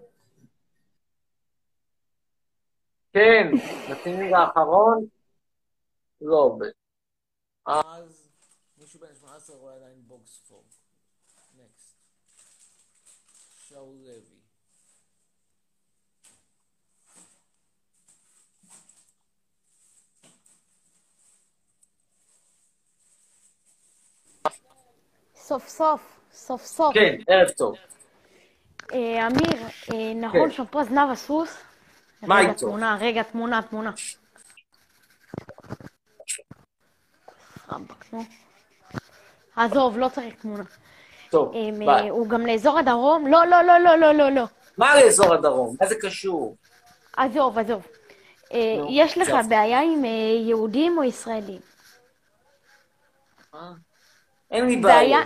[3.12, 3.50] כן,
[3.90, 5.06] נתינים האחרון.
[6.20, 6.70] לא עובד.
[7.66, 8.28] אז
[8.78, 10.64] מישהו בן 18 רואה עדיין בוקספורד.
[11.56, 11.96] נקסט.
[13.56, 14.36] שאול לוי.
[25.34, 26.94] סוף סוף, סוף סוף.
[26.94, 27.74] כן, ערב טוב.
[28.92, 30.50] אה, אמיר, אה, נכון כן.
[30.50, 31.58] שם פה זנב הסוס?
[32.22, 32.66] מה איתו?
[32.66, 33.90] תמונה, רגע, תמונה, תמונה.
[39.56, 40.64] עזוב, לא צריך תמונה.
[41.30, 41.88] טוב, הם, ביי.
[41.88, 43.26] אה, הוא גם לאזור הדרום?
[43.26, 44.44] לא, לא, לא, לא, לא, לא, לא.
[44.78, 45.76] מה לאזור הדרום?
[45.80, 46.56] מה זה קשור?
[47.16, 47.86] עזוב, עזוב.
[48.52, 48.58] אה,
[48.90, 49.28] יש לך.
[49.48, 50.10] בעיה עם אה,
[50.48, 51.60] יהודים או ישראלים?
[54.50, 55.18] אין לי בעיה- בעיה.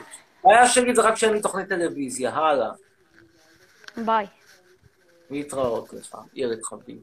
[0.44, 2.70] הבעיה שלי זה רק שאין לי תוכנית טלוויזיה, הלאה.
[4.06, 4.26] ביי.
[5.30, 7.02] להתראות לך, ילד חביב.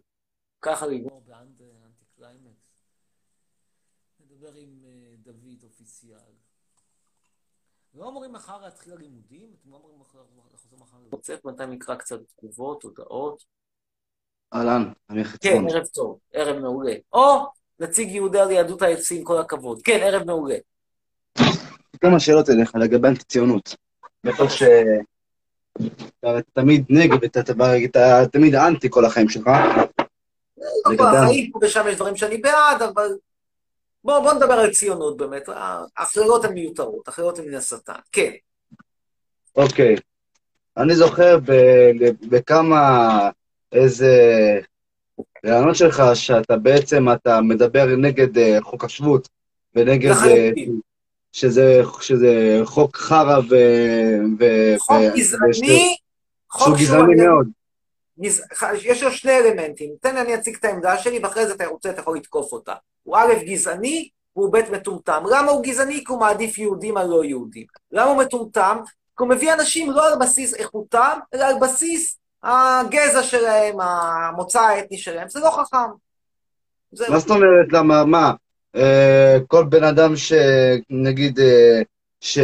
[0.61, 1.63] ככה לגמור באנטי
[2.17, 2.67] קליימקס.
[4.19, 6.19] נדבר עם אה, דוד official.
[7.93, 9.53] לא אמורים מחר להתחיל הלימודים?
[9.61, 10.19] אתם לא אמורים מחר
[10.53, 11.17] לחזור מחר ללימודים?
[11.17, 13.43] רוצה, בינתיים נקרא קצת תגובות, הודעות.
[14.53, 15.69] אהלן, אמיר כן, חצרון.
[15.69, 16.93] ערב טוב, ערב מעולה.
[17.13, 17.45] או,
[17.79, 19.81] נציג יהודי על יהדות העצים, כל הכבוד.
[19.83, 20.55] כן, ערב מעולה.
[22.01, 23.75] כמה שאלות אליך לגבי אנטי-ציונות.
[24.23, 24.63] בטח ש...
[26.19, 29.47] אתה תמיד נגד, אתה, תמיד אנטי כל החיים שלך.
[30.57, 33.07] לא, בחיים פה ושם יש דברים שאני בעד, אבל...
[34.03, 35.49] בוא, בוא נדבר על ציונות באמת.
[35.97, 37.93] האחרות הן מיותרות, האחרות הן מן השטן.
[38.11, 38.31] כן.
[39.55, 39.95] אוקיי.
[40.77, 43.29] אני זוכר ב- בכמה
[43.71, 44.13] איזה
[45.45, 49.29] רעיונות שלך, שאתה בעצם, אתה מדבר נגד אה, חוק השבות,
[49.75, 50.09] ונגד...
[50.09, 50.79] אה, לחלוטין.
[51.31, 53.55] שזה, שזה חוק חרא ו...
[54.39, 55.95] ו- חוק ו- גזעני,
[56.51, 56.87] חוק שהוא שהוא...
[56.87, 57.47] גזעני מאוד.
[58.19, 58.43] גז...
[58.83, 59.91] יש לו שני אלמנטים.
[60.01, 62.73] תן לי אני אציג את העמדה שלי, ואחרי זה אתה רוצה, אתה יכול לתקוף אותה.
[63.03, 65.23] הוא א', גזעני, והוא ב', מטומטם.
[65.29, 66.03] למה הוא גזעני?
[66.05, 67.65] כי הוא מעדיף יהודים על לא יהודים.
[67.91, 68.77] למה הוא מטומטם?
[68.85, 74.97] כי הוא מביא אנשים לא על בסיס איכותם, אלא על בסיס הגזע שלהם, המוצא האתני
[74.97, 75.29] שלהם.
[75.29, 75.77] זה לא חכם.
[77.09, 77.67] מה זאת אומרת?
[77.71, 78.05] למה?
[78.05, 78.31] מה?
[78.77, 81.81] אה, כל בן אדם שנגיד, אה,
[82.21, 82.39] ש...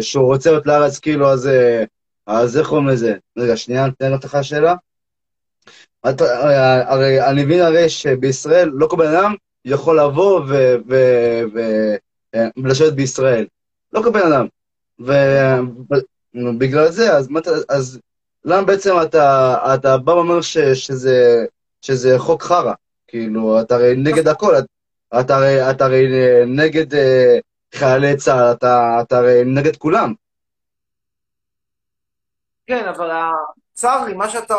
[0.00, 1.84] שהוא רוצה להיות לארץ, כאילו, אז, אה,
[2.26, 3.14] אז איך קוראים לזה?
[3.38, 4.74] רגע, שנייה, תן לך שאלה.
[6.08, 6.20] את,
[6.86, 10.74] הרי, אני מבין הרי שבישראל לא כל בן אדם יכול לבוא ו...
[10.88, 10.96] ו...
[11.54, 11.60] ו...
[12.56, 13.46] ולשבת בישראל.
[13.92, 14.46] לא כל בן אדם.
[16.34, 17.28] ובגלל זה, אז,
[17.68, 18.00] אז
[18.44, 21.46] למה בעצם אתה, אתה בא ואומר שזה,
[21.82, 22.72] שזה חוק חרא?
[23.08, 24.66] כאילו, אתה הרי נגד הכל, אתה,
[25.20, 26.06] אתה, הרי, אתה הרי
[26.46, 27.38] נגד אה,
[27.74, 30.14] חיילי צה"ל, אתה, אתה הרי נגד כולם.
[32.66, 33.10] כן, אבל
[33.72, 34.54] צר לי, מה שאתה,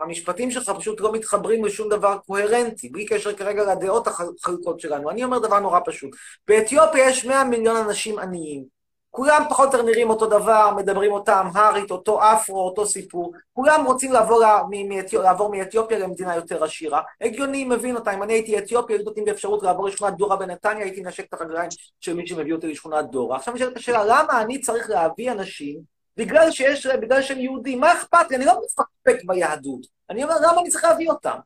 [0.00, 5.10] המשפטים שלך פשוט לא מתחברים לשום דבר קוהרנטי, בלי קשר כרגע לדעות החלוקות שלנו.
[5.10, 6.10] אני אומר דבר נורא פשוט.
[6.48, 8.77] באתיופיה יש 100 מיליון אנשים עניים.
[9.18, 13.32] כולם פחות או יותר נראים אותו דבר, מדברים אותה אמהרית, אותו אפרו, אותו סיפור.
[13.52, 17.00] כולם רוצים לעבור, לה- מ- מאתיופ- לעבור מאתיופיה למדינה יותר עשירה.
[17.20, 18.14] הגיוני, מבין אותה.
[18.14, 21.40] אם אני הייתי אתיופיה, היו נותנים לי אפשרות לעבור לשכונת דורה בנתניה, הייתי מנשק את
[21.40, 21.68] הרגליים
[22.00, 23.36] של מי שמביא אותי לשכונת דורה.
[23.36, 25.78] עכשיו נשאלת השאלה, למה אני צריך להביא אנשים
[26.16, 28.36] בגלל שיש, בגלל שהם יהודים, מה אכפת לי?
[28.36, 29.80] אני לא מפקפק ביהדות.
[30.10, 31.36] אני אומר, למה אני צריך להביא אותם?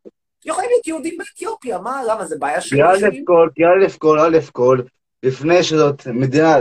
[0.44, 2.82] יכולים להיות יהודים באתיופיה, מה, למה, זה בעיה כי שלי?
[2.82, 3.22] א' שלי?
[3.26, 4.78] כל, כי א' כל, א' כל,
[5.22, 6.56] לפני שזאת מדינה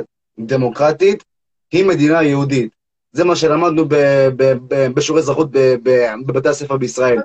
[0.46, 1.24] דמוקרטית,
[1.72, 2.72] היא מדינה יהודית.
[3.12, 7.18] זה מה שלמדנו ב- ב- ב- בשיעורי אזרחות ב- ב- בבתי הספר בישראל.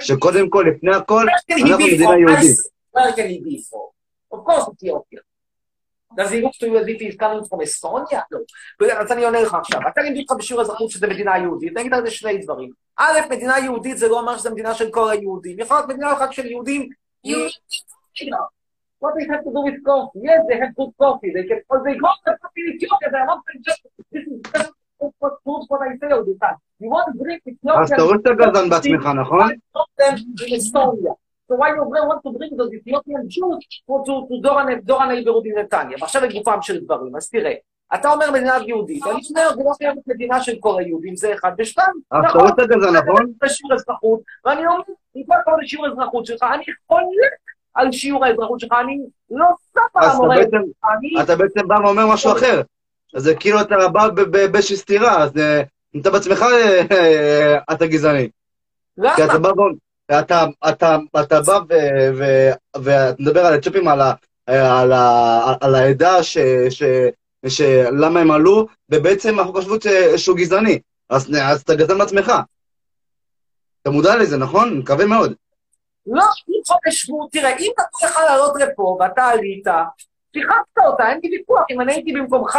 [0.00, 2.18] שקודם כל, לפני הכל, אנחנו be מדינה?
[2.18, 2.56] יהודית.
[2.96, 3.94] Where can he be from?
[4.34, 5.20] Of course Ethiopia.
[6.16, 8.20] Does he look to you as if he's coming from Estonia?
[8.30, 8.86] לא.
[9.00, 9.80] אז אני עונה לך עכשיו.
[9.92, 12.70] אתה לימדו אותך בשיעור אזרחות שזה מדינה יהודית, אני אגיד על זה שני דברים.
[12.96, 15.58] א', מדינה יהודית זה לא אומר שזו מדינה של כל היהודים.
[15.58, 16.88] יכול להיות מדינה רק של יהודים.
[19.04, 20.20] What they have to do with coffee?
[20.28, 21.30] Yes, they have good coffee.
[21.36, 23.08] They can, or they go to coffee Ethiopia.
[23.12, 23.80] They are not just,
[24.12, 26.58] this is just what, what, what I say all the time.
[26.82, 27.82] You want to drink Ethiopian...
[27.82, 29.48] אז אתה רואה שאתה גזען בעצמך, נכון?
[30.00, 31.14] them in Estonia.
[31.48, 35.02] So why you want to bring those Ethiopian Jews to, to, to דור, הנ- דור
[35.02, 35.96] הנעברות בנתניה?
[36.00, 37.54] ועכשיו לגופם של דברים, אז תראה,
[37.94, 41.52] אתה אומר מדינה יהודית, אני אומר, זה לא חייבת מדינה של כל היהודים, זה אחד,
[41.58, 42.38] ושתיים, אז אתה
[42.90, 43.32] נכון?
[43.42, 44.82] בשיעור אזרחות, ואני אומר,
[45.14, 47.34] עם כל הכבוד לשיעור האזרחות שלך, אני חולק
[47.74, 48.98] על שיעור האזרחות שלך, אני
[49.30, 51.22] לא שם על אז המורה, אני...
[51.22, 52.62] אתה בעצם בא ואומר משהו אחר.
[53.14, 55.62] אז זה כאילו אתה בא באיזושהי סתירה, אז אה,
[56.00, 58.28] אתה בעצמך, אה, אה, אתה גזעני.
[59.16, 59.74] כי אתה בא ואומר,
[60.18, 62.50] אתה, אתה, אתה בא ו- ו-
[62.82, 64.12] ואתה מדבר על אתיופים, על, ה-
[64.46, 66.38] על, ה- על העדה, ש,
[66.70, 66.82] ש,
[67.48, 70.78] שלמה הם עלו, ובעצם השבות אה, שהוא גזעני.
[71.10, 72.32] אז, אז אתה גזען בעצמך.
[73.82, 74.78] אתה מודע לזה, נכון?
[74.78, 75.34] מקווה מאוד.
[76.06, 79.66] לא, אם חוק השבות, תראה, אם נתנו לך לעלות לפה ואתה עלית,
[80.32, 81.64] שיחקת אותה, אין לי ויכוח.
[81.70, 82.58] אם אני הייתי במקומך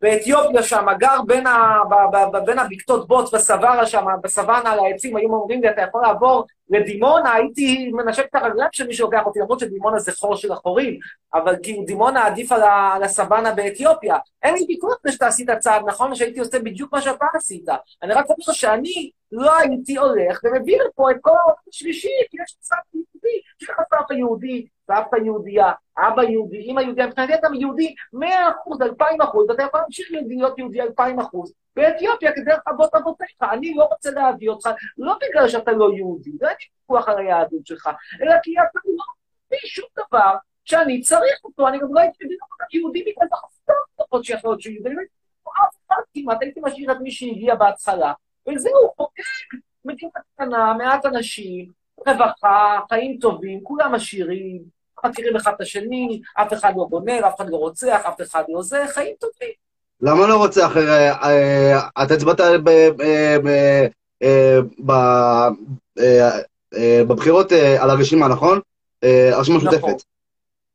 [0.00, 4.78] באתיופיה שם, גר בין, ה, ב, ב, ב, בין הבקתות בוץ בסווארה שם, בסוואנה על
[4.78, 9.26] העצים, היו אומרים לי, אתה יכול לעבור לדימונה, הייתי מנשק את הרגליים של מי שלוקח
[9.26, 10.98] אותי, למרות שדימונה זה חור של החורים,
[11.34, 12.62] אבל כאילו דימונה עדיף על,
[12.94, 14.16] על הסוואנה באתיופיה.
[14.42, 17.68] אין לי ויכוח בזה שאתה עשית צעד נכון, ושהייתי עושה בדיוק מה שאתה עשית.
[18.02, 22.56] אני רק אומר שאני לא הייתי הולך ומביא לפה את כל העולם השלישי, כי יש
[22.60, 27.94] סבתא יהודי, יש לך סבתא יהודי, סבתא יהודייה, אבא יהודי, אמא יהודייה, מבחינתי אתה יהודי
[28.14, 30.86] 100%, 2,000%, ואתה יכול להמשיך להיות יהודי 2,000%.
[31.76, 36.48] באתיופיה כדרך אבות אבותיך, אני לא רוצה להביא אותך, לא בגלל שאתה לא יהודי, לא
[36.48, 37.90] אין לי ויכוח על היהדות שלך,
[38.22, 39.04] אלא כי אתה לא
[39.46, 40.34] מביא שום דבר
[40.64, 44.72] שאני צריך אותו, אני גם לא הייתי מביא אותך יהודי בגלל החסטות שיכול להיות שהוא
[44.72, 45.14] יהודי, אני לא הייתי
[45.64, 48.12] אף אחד כמעט, הייתי משאיר את מי שהגיע בהתחלה,
[48.48, 49.22] וזהו, חוקק,
[49.84, 51.72] מדינה קטנה, מעט אנשים,
[52.06, 54.62] רווחה, חיים טובים, כולם עשירים,
[55.04, 58.62] מכירים אחד את השני, אף אחד לא גונב, אף אחד לא רוצח, אף אחד לא
[58.62, 59.65] זה, חיים טובים.
[60.00, 60.76] למה לא רוצח?
[60.76, 63.86] אה, אה, הצבעת ב- ב- ב-
[64.22, 64.58] אה,
[65.98, 66.30] אה,
[66.76, 68.60] אה, בבחירות אה, על הרשימה, נכון?
[69.04, 69.68] אה, הרשימה נכון.
[69.74, 70.04] המשותפת.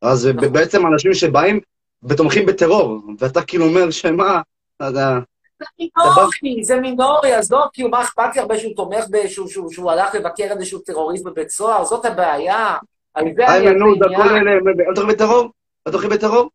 [0.01, 1.59] אז ב- בעצם אנשים שבאים
[2.03, 4.41] ותומכים בטרור, ואתה כאילו אומר שמה,
[4.77, 5.19] אתה יודע,
[5.59, 9.47] זה מינורי, זה מינורי, אז לא, כאילו, מה אכפת לי הרבה שהוא תומך, ב- שהוא-
[9.71, 12.75] שהוא הלך לבקר איזשהו טרוריסט בבית סוהר, זאת הבעיה.
[13.13, 14.21] על זה אני איימן עודה, כל.
[14.21, 14.51] אלה,
[14.87, 15.49] הם תומכים בטרור?
[15.85, 16.49] הם תומכים בטרור?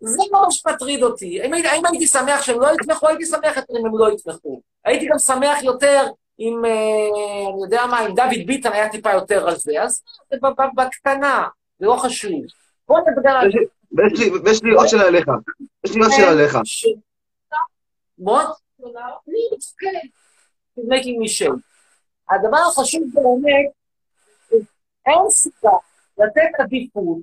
[0.00, 1.42] זה לא מה שמטריד אותי.
[1.42, 4.60] אם הייתי- אם הייתי שמח שהם לא יתמכו, הייתי שמח יותר אם הם לא יתמכו.
[4.84, 6.06] הייתי גם שמח יותר
[6.38, 10.36] אם, אה, אני יודע מה, אם דוד ביטן היה טיפה יותר על זה, אז זה
[10.76, 11.48] בקטנה,
[11.78, 12.40] זה לא חשוב.
[12.88, 13.50] בוא נדבר על...
[14.44, 15.26] ויש לי- עוד שאלה אליך.
[15.84, 16.54] יש לי עוד שאלה אליך.
[16.56, 16.60] okay.
[20.78, 21.50] He's making me.
[22.30, 23.70] הדבר החשוב באמת,
[25.06, 25.70] אין סיבה
[26.18, 27.18] לתת עדיפות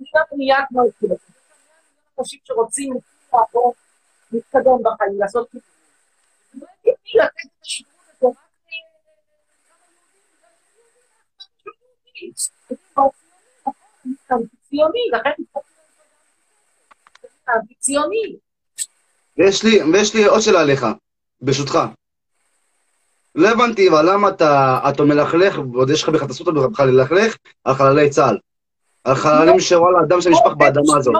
[0.00, 0.82] למדינה בנייה כמו.
[2.18, 2.94] אנשים שרוצים
[3.32, 3.74] לעבור,
[4.32, 5.64] להתקדם בחיים, לעשות כיוון.
[6.60, 8.34] לא הגיוני לתת את השיפוט הזה
[17.48, 18.36] רק ציוני.
[19.38, 20.86] ויש לי, ויש לי עוד שאלה אליך,
[21.40, 21.78] ברשותך.
[23.34, 27.36] לא הבנתי, אבל למה אתה, אתה מלכלך, ועוד יש לך בכלל את הזכות בכלל ללכלך,
[27.64, 28.38] על חללי צה"ל.
[29.04, 31.14] על חללים שוואלה, אדם שנשפך באדמה הזאת.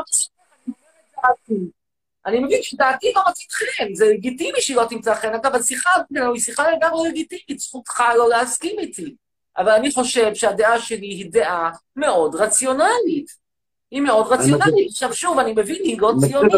[2.27, 5.35] אני מבין שדעתי לא מוצאת חן, זה לגיטימי שהיא לא תמצא חן.
[5.35, 5.91] אגב, השיחה
[6.33, 9.15] היא שיחה לגמרי לגיטימית, זכותך לא להסכים איתי.
[9.59, 13.45] אבל אני חושב שהדעה שלי היא דעה מאוד רציונלית.
[13.91, 14.89] היא מאוד רציונלית.
[14.91, 16.53] עכשיו שוב, אני מבין, היא לא ציונית.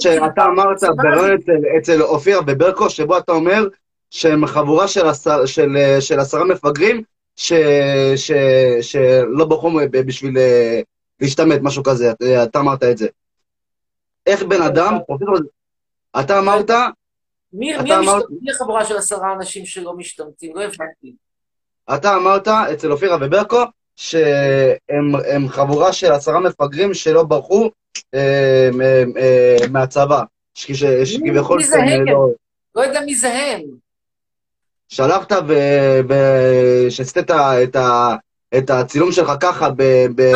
[0.00, 1.38] שאתה אמרת בראיון
[1.78, 3.66] אצל- אופיר בברקו, שבו אתה אומר
[4.10, 7.02] שהם חבורה של עשר- של- של עשרה מפגרים
[7.36, 7.64] שלא
[9.44, 9.70] בחרו
[10.06, 10.80] בשביל אה,
[11.20, 12.12] להשתמט, משהו כזה,
[12.42, 13.06] אתה אמרת את זה.
[14.26, 14.98] איך בן אדם,
[16.20, 16.70] אתה אמרת,
[17.52, 17.74] מי
[18.50, 20.56] החבורה של עשרה אנשים שלא משתמטים?
[20.56, 21.14] לא הבנתי.
[21.94, 23.62] אתה אמרת אצל אופירה וברקו
[23.96, 27.70] שהם הם חבורה של עשרה מפגרים שלא ברחו
[28.14, 30.22] אה, מ- אה, מהצבא.
[30.54, 32.06] שכביכול מי זה הם?
[32.06, 32.28] לא-
[32.74, 33.60] לא יודע מי זה הם.
[34.88, 35.32] שלחת
[36.08, 37.16] ושעשית
[38.58, 40.32] את הצילום שלך ככה בבתי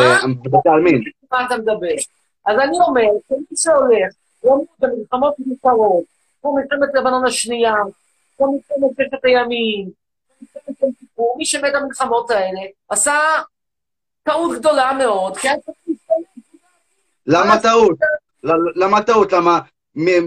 [0.74, 1.02] עלמין.
[1.32, 1.86] מה אתה מדבר?
[2.46, 4.14] אז אני אומר, שמי שהולך,
[4.44, 6.04] לא במלחמות מיותרות,
[6.42, 7.74] כמו מלחמת לבנון השנייה,
[8.36, 9.90] כמו מלחמת ששת הימים,
[11.36, 13.18] מי שמת במלחמות האלה, עשה
[14.22, 15.76] טעות גדולה מאוד, כי היה צריך
[17.26, 17.98] למה טעות?
[18.76, 19.32] למה טעות?
[19.32, 19.60] למה?
[19.94, 20.20] מי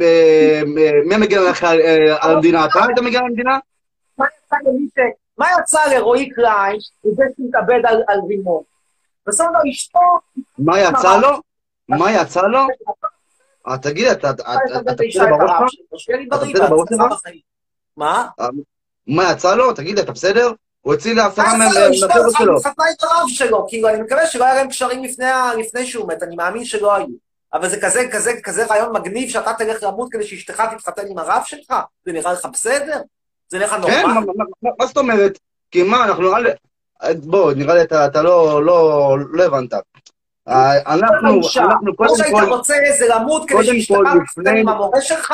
[1.20, 2.66] מגן אה, על המדינה?
[2.66, 3.60] אתה היית מגן על המדינה?
[5.38, 8.64] מה יצא לרועי קליין, בזה שהתאבד על רימון?
[9.28, 10.00] בסוף לו אשתו...
[10.58, 11.49] מה יצא לו?
[11.90, 12.60] מה יצא לו?
[13.68, 14.90] אה, תגיד, אתה בסדר
[15.38, 16.30] בראש שלך?
[16.70, 17.32] בראש שלך?
[17.98, 18.28] מה?
[19.08, 19.74] מה יצא לו?
[19.74, 20.52] תגיד, אתה בסדר?
[20.82, 22.58] הוא הציל עשרה מה מהחבר'ה שלו.
[22.58, 25.04] התחתנה עם הרב שלו, כאילו, אני מקווה שלא היה להם קשרים
[25.60, 27.08] לפני שהוא מת, אני מאמין שלא היו.
[27.54, 31.42] אבל זה כזה, כזה, כזה רעיון מגניב שאתה תלך למות כדי שאשתך תתחתן עם הרב
[31.46, 31.74] שלך?
[32.06, 33.02] זה נראה לך בסדר?
[33.50, 34.32] זה נראה לך כן, מה- נורמלי?
[34.38, 35.40] מה- מה- מה זאת אומרת?
[35.72, 36.50] כי מה, אנחנו נראה לי...
[37.24, 39.74] בוא, נראה לי אתה אתה לא לא- לא הבנת.
[40.50, 41.42] אה, אנחנו.
[41.58, 45.34] אנחנו קודם שהיית כל, רוצה זה למות כדי לפני- עם המורה שלך?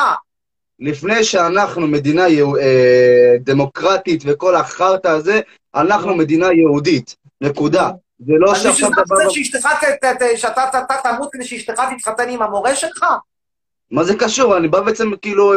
[0.80, 2.22] לפני שאנחנו מדינה
[2.60, 5.40] אה, דמוקרטית וכל החרטא הזה,
[5.74, 7.16] אנחנו מדינה יהודית.
[7.40, 7.90] נקודה.
[8.18, 9.68] זה לא אז בשביל שעכשיו זה אתה רוצה שאשתך,
[10.36, 10.70] שאתה
[11.02, 13.04] תמות כדי שאשתך תתחתן עם המורה שלך?
[13.90, 14.56] מה זה קשור?
[14.56, 15.54] אני בא בעצם כאילו...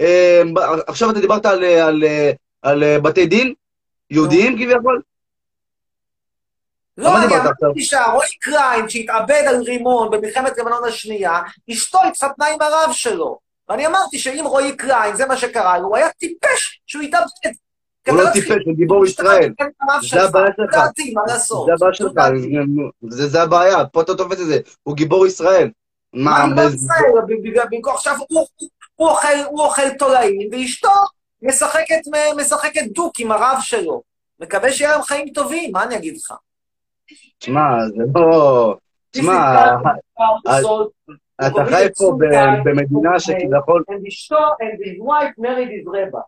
[0.00, 0.42] אה,
[0.86, 3.54] עכשיו אתה דיברת על, בתי דין
[4.10, 5.00] יהודיים כביכול?
[6.98, 7.34] לא, אני?
[7.36, 11.42] אמרתי שרועי קליין, שהתאבד על רימון במלחמת לבנון השנייה,
[11.72, 13.38] אשתו התחתנה עם הרב שלו.
[13.68, 17.24] ואני אמרתי שאם רועי קליין, זה מה שקרה לו, הוא היה טיפש שהוא התאבד.
[18.08, 19.52] הוא לא צריך טיפש, הוא גיבור ישראל.
[19.60, 20.22] הרב זה שלך.
[20.24, 20.74] הבעיה שלך.
[21.14, 21.66] מה לעשות?
[21.66, 22.12] זה הבעיה שלך,
[23.28, 25.70] זה הבעיה, פה אתה תופס את זה, הוא גיבור ישראל.
[26.12, 26.58] מה במקום-
[27.94, 28.46] עכשיו הוא-
[29.58, 30.88] אוכל- תולעים, ואשתו
[31.42, 34.02] משחקת דוק עם הרב שלו.
[34.40, 36.32] מקווה שיהיה להם חיים טובים, מה אני אגיד לך?
[37.38, 38.76] תשמע, זה לא...
[39.10, 39.54] תשמע,
[41.46, 42.16] אתה חי פה
[42.64, 43.84] במדינה שכביכול...
[43.90, 46.24] And אשתו and his wife married his rabbi.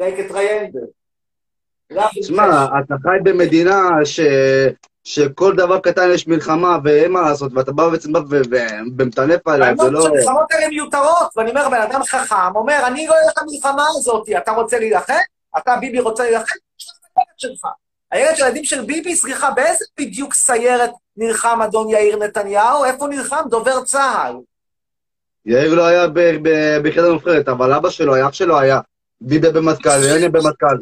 [0.00, 0.90] Like a triangle.
[2.20, 4.20] תשמע, אתה חי במדינה ש...
[5.04, 8.12] שכל דבר קטן יש מלחמה ואין מה לעשות, ואתה בא בעצם
[8.98, 10.02] ומטנף אני זה לא...
[10.02, 14.52] שהמלחמות האלה מיותרות, ואני אומר, בן אדם חכם אומר, אני לא אלך למלחמה הזאת, אתה
[14.52, 15.14] רוצה להילחם?
[15.58, 16.54] אתה, ביבי, רוצה להילחם?
[16.76, 17.66] תשלח את הילד שלך.
[18.10, 22.84] הילד של הילדים של ביבי, סליחה, באיזה בדיוק סיירת נלחם אדון יאיר נתניהו?
[22.84, 23.42] איפה נלחם?
[23.50, 24.34] דובר צה"ל.
[25.46, 26.06] יאיר לא היה
[26.82, 28.80] ביחידה מובחרת, אבל אבא שלו היה, אח שלו היה.
[29.20, 30.76] ביבי במטכ"ל, יוני במטכ"ל.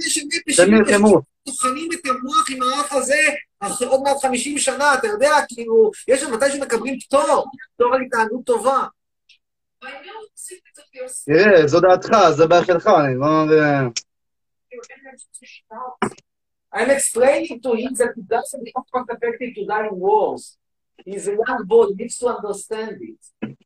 [0.63, 1.21] הם נלחמו.
[1.47, 3.21] טוחנים את המוח עם האח הזה
[3.61, 8.03] אחרי עוד מעט 50 שנה, אתה יודע, כאילו, יש שם מתי שמקבלים פטור, פטור על
[8.03, 8.87] התנהגות טובה.
[11.25, 13.45] תראה, זו דעתך, זה בעיה שלך, אני לא...
[16.74, 17.20] your energy to shout.
[17.22, 20.58] I'm explaining to him that it doesn't become cost effective to die in wars.
[21.06, 23.58] He's a young boy, he needs to understand it.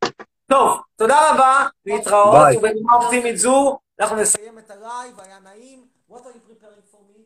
[0.49, 2.57] טוב, תודה רבה, להתראות, ביי.
[2.57, 5.88] ובנימה אופטימית זו, אנחנו נסיים את הלייב, היה נעים.
[6.09, 7.22] What are you preparing for me?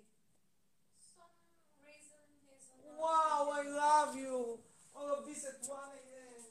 [2.99, 4.59] Wow, I love you.
[4.95, 6.41] All of this at 1 a.m.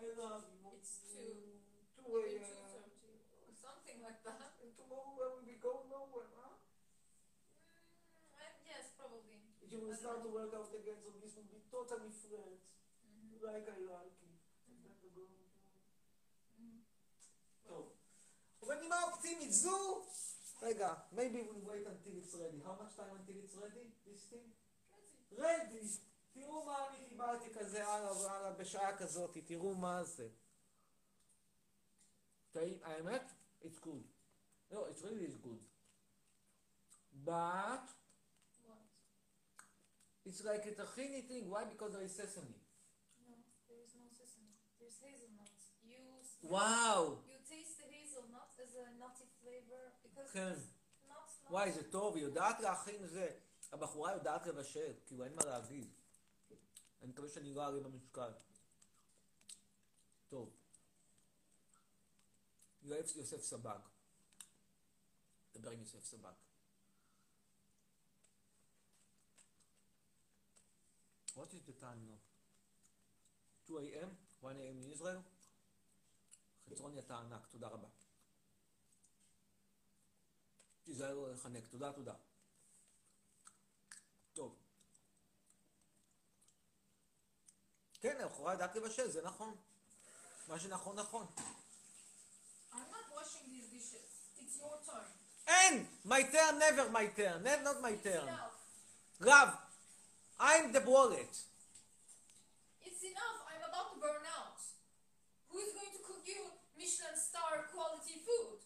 [0.00, 0.70] I love you.
[0.76, 1.36] It's two.
[2.04, 2.51] 2 Maybe a.m.
[10.23, 12.63] Start to work out again, so this will be totally flat.
[13.43, 14.39] Like I like it.
[17.67, 17.91] טוב.
[18.61, 20.05] ובנימה אופטימית זו,
[20.61, 22.61] רגע, maybe we'll wait until it's ready.
[22.63, 23.91] How much time until it's ready?
[24.07, 24.47] This thing?
[25.37, 25.99] ready.
[26.33, 30.29] תראו מה אני קיבלתי כזה הלאה והלאה בשעה כזאת, תראו מה זה.
[32.47, 33.31] אוקיי, האמת?
[33.61, 34.05] It's good.
[34.71, 35.63] No, it's really good.
[37.25, 38.02] But
[40.25, 41.49] it's like a tahini thing.
[41.49, 41.63] Why?
[41.65, 42.57] Because there is sesame.
[43.27, 43.35] No,
[43.67, 44.53] there is no sesame.
[44.79, 45.51] There's hazelnut.
[45.83, 45.99] You
[46.49, 47.19] Wow.
[47.27, 50.55] You taste the hazelnut as a nutty flavor because כן.
[51.49, 53.29] וואי, זה טוב, היא יודעת להכין זה.
[53.71, 55.93] הבחורה יודעת לבשל, כאילו אין מה להגיד.
[57.01, 58.31] אני מקווה שאני לא אעלה במשקל.
[60.27, 60.49] טוב.
[62.83, 63.79] יוסף סבג.
[65.53, 66.33] דבר עם יוסף סבג.
[71.35, 72.19] What is the time now?
[73.67, 74.09] 2 a.m.
[74.41, 74.77] 1 a.m.
[74.81, 75.21] in Israel?
[76.69, 77.87] חצרוני אתה ענק, תודה רבה.
[80.83, 82.13] תיזהר לא לחנק, תודה, תודה.
[84.33, 84.55] טוב.
[88.01, 89.55] כן, הבחורה יודעת לבשל, זה נכון.
[90.47, 91.27] מה שנכון, נכון.
[95.47, 95.85] אין!
[96.05, 97.43] My turn, never my turn.
[97.43, 98.29] Not my turn.
[99.21, 99.49] רב,
[100.51, 101.33] I'm the wallet.
[102.85, 103.37] It's enough.
[103.51, 104.59] I'm about to burn out.
[105.51, 106.43] Who is going to cook you
[106.79, 108.59] Michelin star quality food?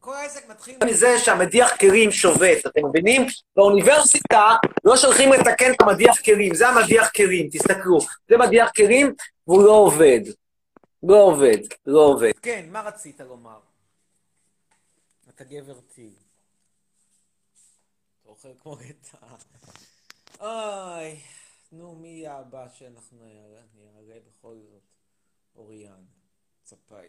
[0.00, 3.22] כל העסק מתחיל מזה שהמדיח כלים שובת, אתם מבינים?
[3.56, 4.48] באוניברסיטה
[4.84, 7.98] לא שולחים לתקן את המדיח כלים, זה המדיח כלים, תסתכלו.
[8.28, 9.14] זה מדיח כלים
[9.46, 10.20] והוא לא עובד.
[11.02, 12.32] לא עובד, לא עובד.
[12.42, 13.58] כן, מה רצית לומר?
[15.28, 16.12] אתה גבר טיל.
[18.44, 19.36] אוכל כמו רטה.
[20.40, 21.22] אוי,
[21.72, 24.82] נו, מי יהיה הבא שאנחנו נעלה נעלה בכל זאת?
[25.54, 26.04] אוריאן,
[26.62, 27.08] צפאי.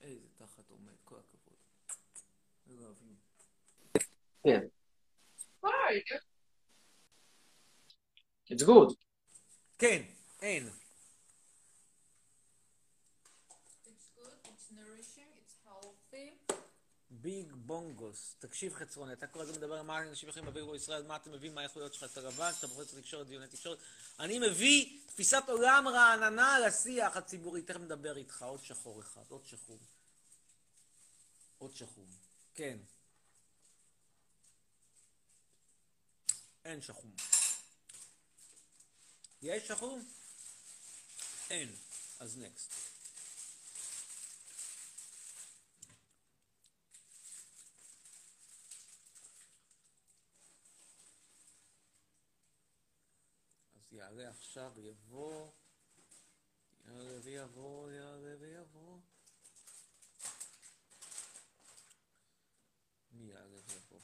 [0.00, 1.58] איזה תחת עומד, כל הכבוד.
[2.66, 3.16] I love you.
[4.44, 4.66] כן.
[5.64, 5.68] Why?
[8.50, 8.94] It's good.
[9.78, 10.02] כן,
[10.42, 10.68] אין.
[13.86, 14.36] It's good.
[14.50, 15.30] It's nourishing.
[15.40, 16.28] It's healthy.
[17.28, 18.34] ביג בונגוס.
[18.38, 21.50] תקשיב חצרוני, אתה כל הזמן מדבר על מה אנשים יכולים להביא בישראל, מה אתה מביא,
[21.50, 23.78] מה האיכויות שלך, אתה לבן, אתה בוחר תקשורת, דיוני תקשורת.
[24.18, 27.62] אני מביא תפיסת עולם רעננה לשיח הציבורי.
[27.62, 29.78] תכף נדבר איתך, עוד שחור אחד, עוד שחור.
[31.58, 32.06] עוד שחור.
[32.54, 32.78] כן.
[36.64, 37.10] אין שחום.
[39.42, 40.08] יש שחום?
[41.50, 41.68] אין.
[42.20, 42.88] אז נקסט.
[53.88, 55.50] אז יעלה עכשיו, יבוא,
[56.86, 58.98] יעלה ויבוא, יעלה ויבוא.
[63.12, 63.98] מי יעלה ויבוא?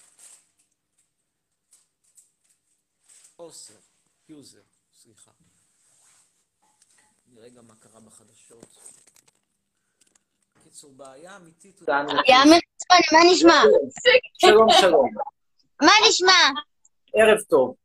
[3.39, 3.75] אוסר,
[4.29, 4.63] יוזר,
[5.03, 5.31] סליחה.
[7.27, 8.79] נראה גם מה קרה בחדשות.
[10.63, 11.81] קיצור, בעיה אמיתית.
[12.29, 13.63] יאמר חצרוני, מה נשמע?
[14.39, 15.11] שלום, שלום.
[15.83, 16.61] מה נשמע?
[17.15, 17.77] ערב טוב.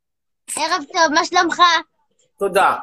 [0.56, 1.62] ערב טוב, מה שלומך?
[2.40, 2.76] תודה.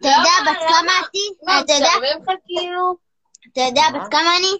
[0.00, 1.28] אתה יודע בת כמה עתי?
[1.64, 1.90] אתה יודע?
[2.46, 2.96] כאילו?
[3.52, 4.52] אתה יודע בת כמה אני?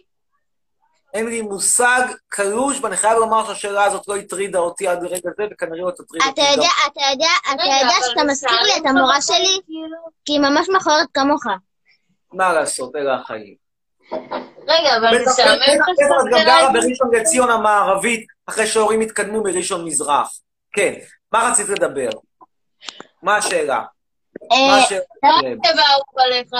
[1.14, 5.44] אין לי מושג קלוש, ואני חייב לומר שהשאלה הזאת לא הטרידה אותי עד לרגע זה,
[5.52, 6.68] וכנראה לא תטריד אותי אתה יודע.
[6.86, 9.60] אתה יודע, אתה רגע, יודע שאתה מזכיר לי את המורה שלי?
[10.24, 11.42] כי היא ממש מכוערת כמוך.
[12.32, 13.54] מה לעשות, אלה החיים.
[14.68, 16.70] רגע, אבל זה שעמם בטח- לך בטח את גם גרה?
[16.72, 20.38] בראשון לציון המערבית, אחרי שההורים התקדמו מראשון מזרח.
[20.72, 20.94] כן,
[21.32, 22.08] מה רצית לדבר?
[23.24, 23.82] מה השאלה?
[24.42, 25.00] מה אה, השאלה?
[25.22, 26.52] מה הצבע האהוב עליך?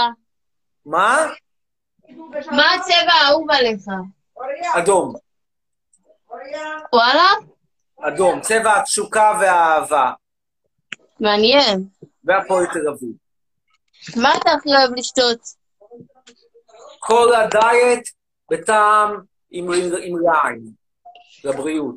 [0.86, 1.26] מה?
[2.46, 3.84] מה הצבע האהוב עליך?
[4.74, 5.14] אדום.
[6.92, 7.28] וואלה?
[8.00, 8.40] אדום.
[8.40, 10.12] צבע התשוקה והאהבה.
[11.20, 11.88] מעניין.
[12.24, 13.12] והפועל תל אביב.
[14.16, 15.40] מה אתה הכי אוהב לשתות?
[16.98, 18.08] כל הדיאט
[18.50, 19.20] בטעם
[19.50, 19.68] עם,
[20.02, 20.16] עם.
[21.44, 21.96] לבריאות.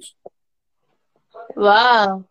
[1.57, 2.21] וואו.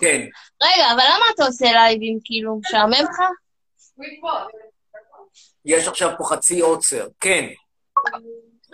[0.00, 0.26] כן.
[0.62, 2.18] רגע, אבל למה אתה עושה לייבים?
[2.24, 3.20] כאילו, משעמם לך?
[5.64, 7.06] יש עכשיו פה חצי עוצר.
[7.20, 7.44] כן.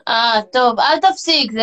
[0.09, 1.63] אה, טוב, אל תפסיק, זה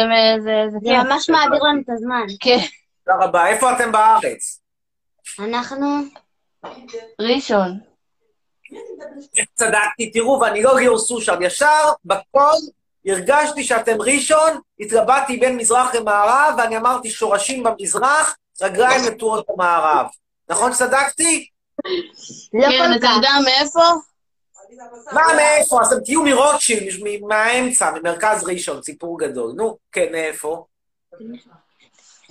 [0.83, 1.03] כיף.
[1.03, 2.25] ממש מעביר לנו את הזמן.
[2.39, 2.57] כן.
[3.05, 3.47] תודה רבה.
[3.47, 4.61] איפה אתם בארץ?
[5.39, 5.87] אנחנו...
[7.21, 7.79] ראשון.
[9.53, 11.37] צדקתי, תראו, ואני לא ליאור סושן.
[11.41, 12.53] ישר בכל
[13.05, 20.05] הרגשתי שאתם ראשון, התלבטתי בין מזרח למערב, ואני אמרתי שורשים במזרח, רגליים נטועות במערב.
[20.49, 21.49] נכון שצדקתי?
[22.51, 23.83] כן, אתה יודע מאיפה?
[25.13, 25.81] מה, מאיפה?
[25.81, 29.51] אז אתם תהיו מרוטשילד, מהאמצע, ממרכז ראשון, סיפור גדול.
[29.55, 30.65] נו, כן, מאיפה?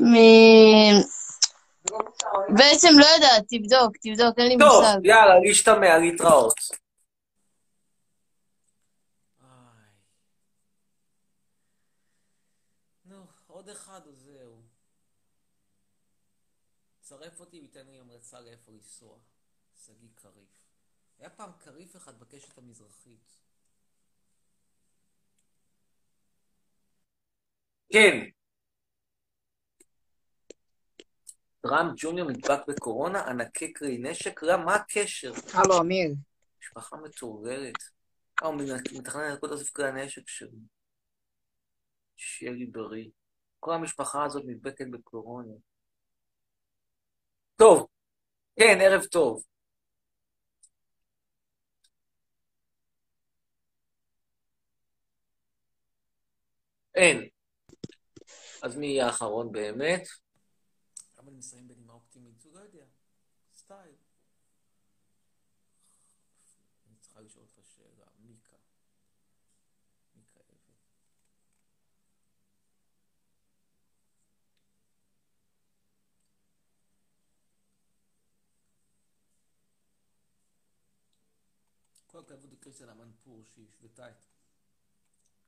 [0.00, 0.14] מ...
[2.48, 4.98] בעצם לא יודעת, תבדוק, תבדוק, אין לי טוב, מושג.
[5.04, 6.54] יאללה, להשתמע, להתראות.
[13.04, 14.60] נו, עוד אחד או זהו.
[17.00, 19.16] צרף אותי וייתן לי המלצה לאיפה לנסוע.
[19.86, 20.60] שגיא קריף.
[21.18, 23.36] היה פעם קריף אחד בקשת המזרחית.
[27.92, 28.18] כן.
[31.60, 35.32] טראמפ ג'וניור נדבק בקורונה, ענקי כלי נשק, רע, מה הקשר?
[35.54, 36.10] הלו, אמיר.
[36.60, 37.76] משפחה מטורללת.
[38.42, 38.54] אה, הוא
[38.98, 40.58] מתכנן לנקות אוסף כלי הנשק שלו.
[42.16, 43.10] שיהיה לי בריא.
[43.60, 45.54] כל המשפחה הזאת נדבקת בקורונה.
[47.56, 47.86] טוב,
[48.56, 49.44] כן, ערב טוב.
[57.00, 57.28] אין.
[58.62, 60.08] אז מי יהיה האחרון באמת?
[61.18, 62.44] למה אני מסיים בנימה אופטימית?
[62.52, 62.84] לא יודע.
[63.54, 63.94] סטייל.
[66.86, 68.06] אני צריכה לשאול אותך שאלה.
[68.18, 68.56] מיקה.
[70.14, 70.72] מיקה אבן.
[82.06, 84.24] כל הכבוד לקריסטל המנפור שהשוותה את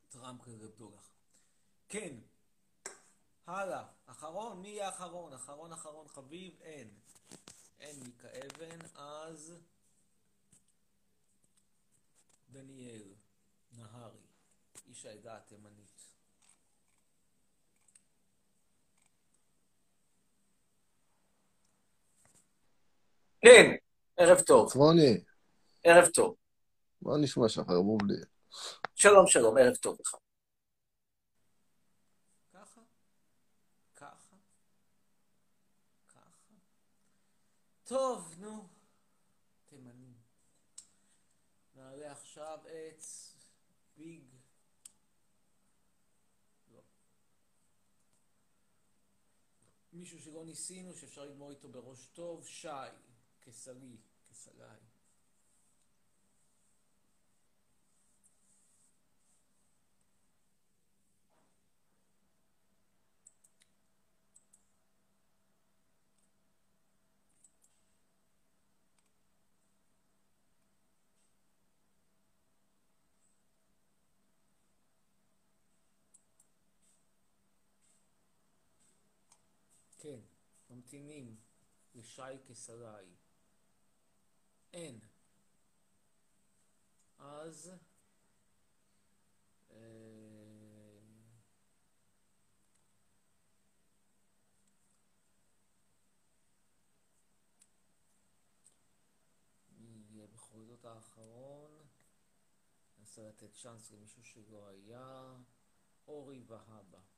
[0.09, 1.22] טראמפ לרבדולח.
[1.93, 2.15] כן,
[3.47, 5.33] הלאה, אחרון, מי יהיה אחרון?
[5.33, 6.91] אחרון אחרון חביב, אין.
[7.81, 9.55] אין מיקה אבן, אז
[12.49, 13.15] דניאל
[13.73, 14.21] נהרי,
[14.89, 16.03] איש העדה התימנית.
[23.41, 23.77] כן,
[24.17, 24.71] ערב טוב.
[24.71, 25.25] צפוני,
[25.85, 26.37] ערב טוב.
[27.03, 28.15] מה נשמע שחר בובלי?
[28.95, 30.15] שלום, שלום, ערב טוב לך.
[32.53, 32.81] ככה,
[33.97, 34.37] ככה,
[36.09, 36.31] ככה.
[37.93, 38.69] טוב, נו,
[39.67, 40.15] תימנים.
[41.75, 43.03] נעלה עכשיו את
[43.97, 44.25] ביג.
[46.73, 46.81] לא.
[49.93, 52.69] מישהו שלא ניסינו, שאפשר לגמור איתו בראש טוב, שי,
[53.43, 53.97] כסלי,
[54.31, 54.79] כסלאי.
[80.03, 80.19] כן,
[80.83, 81.37] ממתינים
[81.95, 83.07] לשי כסלאי.
[84.73, 85.01] אין.
[87.19, 87.73] אז...
[89.71, 89.77] אה,
[100.11, 101.87] יהיה בכל זאת האחרון?
[102.99, 105.37] ננסה לתת צ'אנס למישהו שלא היה.
[106.07, 107.12] אורי והבה.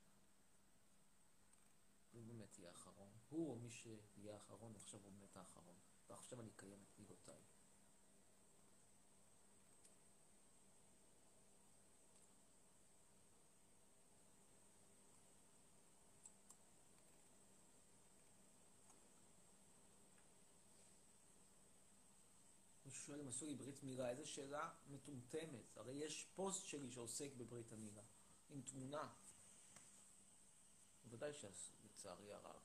[2.15, 3.13] הוא באמת יהיה האחרון.
[3.29, 5.77] הוא או מי שיהיה האחרון, עכשיו הוא באמת האחרון.
[6.09, 7.43] ועכשיו אני אקיים את מילותיי.
[22.85, 25.77] מישהו שואל אם עשו לי ברית מילה, איזו שאלה מטומטמת.
[25.77, 28.03] הרי יש פוסט שלי שעוסק בברית המילה,
[28.51, 29.13] עם תמונה.
[31.15, 32.63] בוודאי שעשו, לצערי הרב.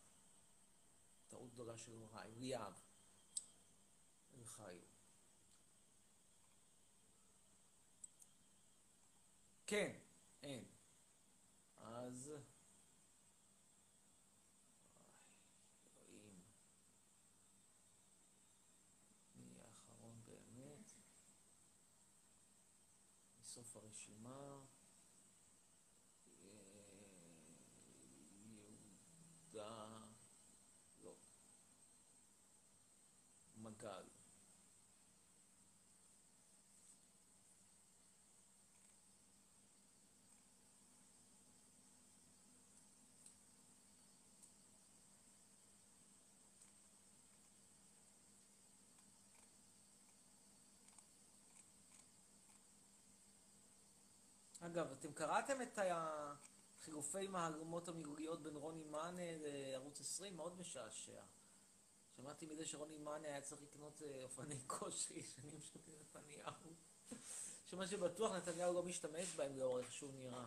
[1.28, 2.32] טעות גדולה של הוריי.
[2.36, 2.82] ליאב.
[4.38, 4.86] וחיים.
[9.68, 10.00] כן,
[10.44, 10.66] אין.
[11.78, 12.32] אז...
[16.02, 16.42] אלוהים.
[19.36, 19.46] מי
[23.76, 24.66] הרשימה.
[26.44, 26.90] אה,
[29.60, 30.06] יהודה...
[31.04, 31.16] לא.
[33.80, 34.04] מגל.
[54.62, 55.80] אגב, אתם קראתם את
[56.82, 60.36] חילופי מהלומות המילוליות בין רוני מאנה לערוץ 20?
[60.36, 61.22] מאוד משעשע.
[62.22, 66.52] שמעתי מזה שרוני מאנה היה צריך לקנות אה, אופני כושר ישנים של נתניהו.
[67.66, 70.46] שמה שבטוח נתניהו לא משתמש בהם לאור איך שהוא נראה.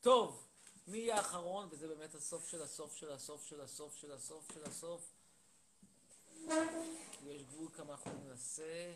[0.00, 0.46] טוב,
[0.86, 1.68] מי יהיה האחרון?
[1.70, 5.12] וזה באמת הסוף של הסוף של הסוף של הסוף של הסוף של הסוף.
[7.26, 8.94] יש גבול כמה אנחנו ננסה.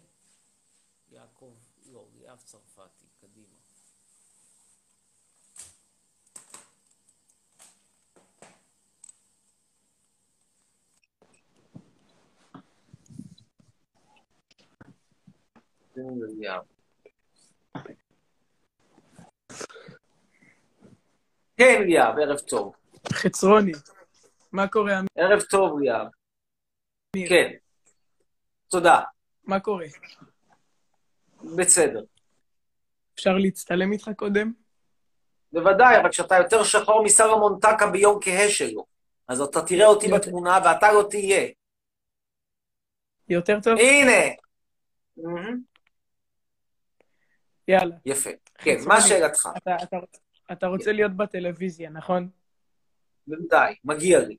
[1.11, 1.55] יעקב,
[1.87, 3.57] לא, ליאב צרפתי, קדימה.
[21.57, 22.75] כן, ליאב, ערב טוב.
[23.13, 23.73] חצרוני,
[24.53, 24.99] מה קורה?
[24.99, 25.09] אמיר?
[25.17, 26.07] ערב טוב, ליאב.
[27.29, 27.51] כן.
[28.69, 29.01] תודה.
[29.45, 29.87] מה קורה?
[31.57, 32.03] בסדר.
[33.15, 34.53] אפשר להצטלם איתך קודם?
[35.53, 38.87] בוודאי, אבל כשאתה יותר שחור מסלומון טקה ביום כהה שלו,
[39.29, 41.49] אז אתה תראה אותי בתמונה ואתה לא תהיה.
[43.29, 43.79] יותר טוב?
[43.79, 44.35] הנה!
[47.71, 47.97] יאללה.
[48.07, 48.31] יפה.
[48.59, 49.49] כן, מה שאלתך?
[49.57, 49.97] אתה, אתה,
[50.53, 52.29] אתה רוצה להיות בטלוויזיה, נכון?
[53.27, 54.37] בוודאי, מגיע לי.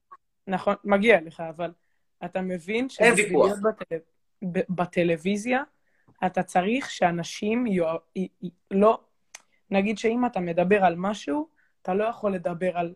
[0.47, 1.71] נכון, מגיע לך, אבל
[2.25, 3.45] אתה מבין אין ויכוח.
[3.45, 3.95] להיות בטל...
[4.69, 5.63] בטלוויזיה,
[6.25, 7.89] אתה צריך שאנשים יוא...
[8.15, 8.99] י- י- לא...
[9.71, 11.47] נגיד שאם אתה מדבר על משהו,
[11.81, 12.93] אתה לא יכול לדבר על,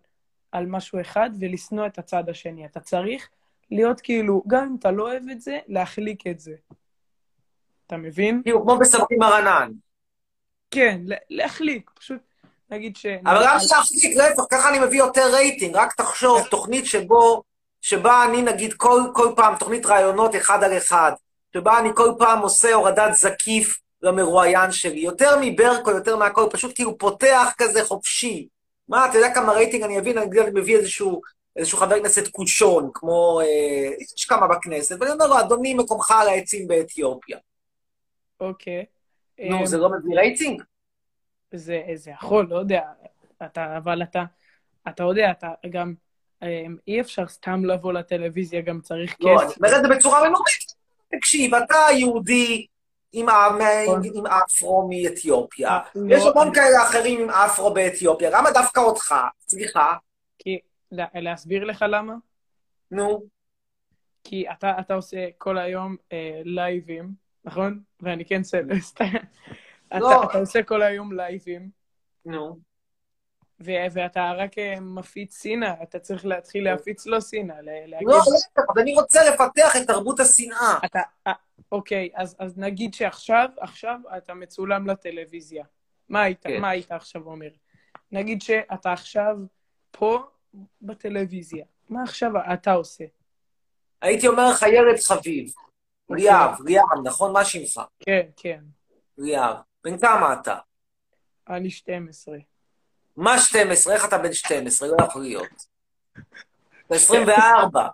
[0.51, 2.65] על משהו אחד ולשנוא את הצד השני.
[2.65, 3.29] אתה צריך
[3.71, 6.55] להיות כאילו, גם אם אתה לא אוהב את זה, להחליק את זה.
[7.87, 8.41] אתה מבין?
[8.43, 9.71] כאילו, כמו בסמכי מרנן.
[10.71, 12.21] כן, לה- להחליק, פשוט
[12.69, 13.05] נגיד ש...
[13.25, 17.43] אבל גם להחזיק להפך, ככה אני מביא יותר רייטינג, רק תחשוב, תוכנית שבו,
[17.81, 21.11] שבה אני נגיד כל, כל פעם, תוכנית ראיונות אחד על אחד,
[21.53, 26.97] שבה אני כל פעם עושה הורדת זקיף למרואיין שלי, יותר מברקו, יותר מהכל, פשוט כאילו
[26.97, 28.47] פותח כזה חופשי.
[28.89, 31.21] מה, אתה יודע כמה רייטינג אני אביא, נגיד אני מביא איזשהו,
[31.55, 36.27] איזשהו חבר כנסת כושון, כמו, אה, יש כמה בכנסת, ואני אומר לו, אדוני, מקומך על
[36.27, 37.37] העצים באתיופיה.
[38.39, 38.85] אוקיי.
[39.39, 40.61] נו, אמ, זה לא מביא רייטינג?
[41.53, 42.81] זה, זה יכול, לא יודע,
[43.45, 44.23] אתה, אבל אתה,
[44.87, 45.93] אתה יודע, אתה גם,
[46.43, 49.57] אמ, אי אפשר סתם לבוא לטלוויזיה, גם צריך לא, אני כסף.
[49.57, 50.73] אומר את זה בצורה מנומקת.
[51.11, 52.65] תקשיב, אתה יהודי
[53.13, 53.45] עם מה-
[54.15, 59.15] עם אפרו מאתיופיה, לא, יש המון אני- כאלה אחרים עם אפרו באתיופיה, למה דווקא אותך?
[59.47, 59.93] סליחה.
[60.39, 60.59] כי,
[60.91, 62.13] לה- להסביר לך למה?
[62.91, 63.23] נו.
[64.23, 67.09] כי אתה, אתה עושה כל היום אה, לייבים,
[67.45, 67.79] נכון?
[68.05, 69.01] ואני כן סלסט.
[69.87, 70.23] אתה, לא.
[70.23, 71.69] אתה עושה כל היום לייבים,
[72.25, 72.59] נו.
[73.59, 77.61] ואתה רק אה, מפיץ שנאה, אתה צריך להתחיל להפיץ לו שנאה.
[77.61, 78.27] לא, להפך,
[78.69, 80.79] אז אני רוצה לפתח את תרבות השנאה.
[81.27, 81.33] אה,
[81.71, 85.63] אוקיי, אז, נגיד שעכשיו, עכשיו אתה מצולם לטלוויזיה.
[86.41, 86.61] כן.
[86.61, 87.49] מה היית עכשיו אומר?
[88.11, 89.37] נגיד שאתה עכשיו
[89.91, 90.23] פה
[90.81, 91.65] בטלוויזיה.
[91.89, 93.03] מה עכשיו אתה עושה?
[94.01, 95.53] הייתי אומר לך, ילד חביב.
[96.09, 97.33] ליאב, ליאב, נכון?
[97.33, 97.81] מה שמך?
[97.99, 98.59] כן, כן.
[99.17, 99.55] ליאב.
[99.83, 100.57] בן כמה אתה?
[101.49, 102.37] אני 12.
[103.17, 103.93] מה 12?
[103.93, 104.87] איך אתה בן 12?
[104.87, 105.65] לא יכול להיות.
[106.87, 107.87] אתה 24.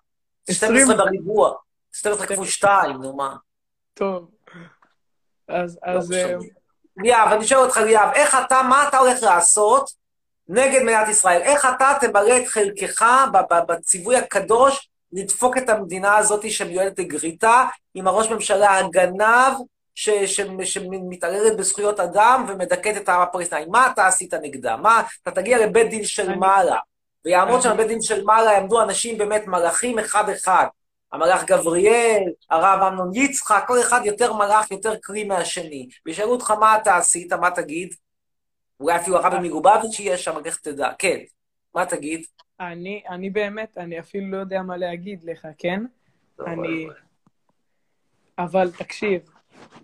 [0.51, 1.55] 12 בריבוע.
[1.93, 3.35] 12 כפול 2, נו מה.
[3.93, 4.29] טוב.
[5.47, 6.11] אז, לא אז...
[6.11, 6.35] אה,
[6.97, 9.91] ליאב, אני שואל אותך, ליאב, איך אתה, מה אתה הולך לעשות
[10.47, 11.41] נגד מדינת ישראל?
[11.41, 13.05] איך אתה תמלא את חלקך
[13.67, 19.53] בציווי הקדוש לדפוק את המדינה הזאת שמיועדת לגריטה, עם הראש ממשלה הגנב
[19.95, 23.65] ש- ש- שמתעללת בזכויות אדם ומדכאת את העם הפלסטיני?
[23.65, 24.77] מה אתה עשית נגדה?
[24.77, 26.77] מה, אתה תגיע לבית דין של מעלה,
[27.25, 30.65] ויעמוד שם בית דין של מעלה, יעמדו אנשים באמת מלאכים אחד-אחד,
[31.13, 35.89] המלאך גבריאל, הרב אמנון יצחק, כל אחד יותר מלאך, יותר קרי מהשני.
[36.05, 37.95] וישאלו אותך מה אתה עשית, מה תגיד?
[38.79, 40.89] אולי אפילו הרבי מגובביץ' יהיה שם, לך תדע.
[40.97, 41.17] כן,
[41.75, 42.25] מה תגיד?
[42.61, 45.83] אני, אני באמת, אני אפילו לא יודע מה להגיד לך, כן?
[46.47, 46.87] אני...
[48.37, 49.21] אבל תקשיב.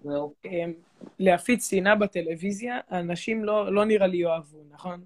[0.06, 0.74] אמ,
[1.20, 5.02] להפיץ שנאה בטלוויזיה, אנשים לא, לא נראה לי יאהבו, נכון?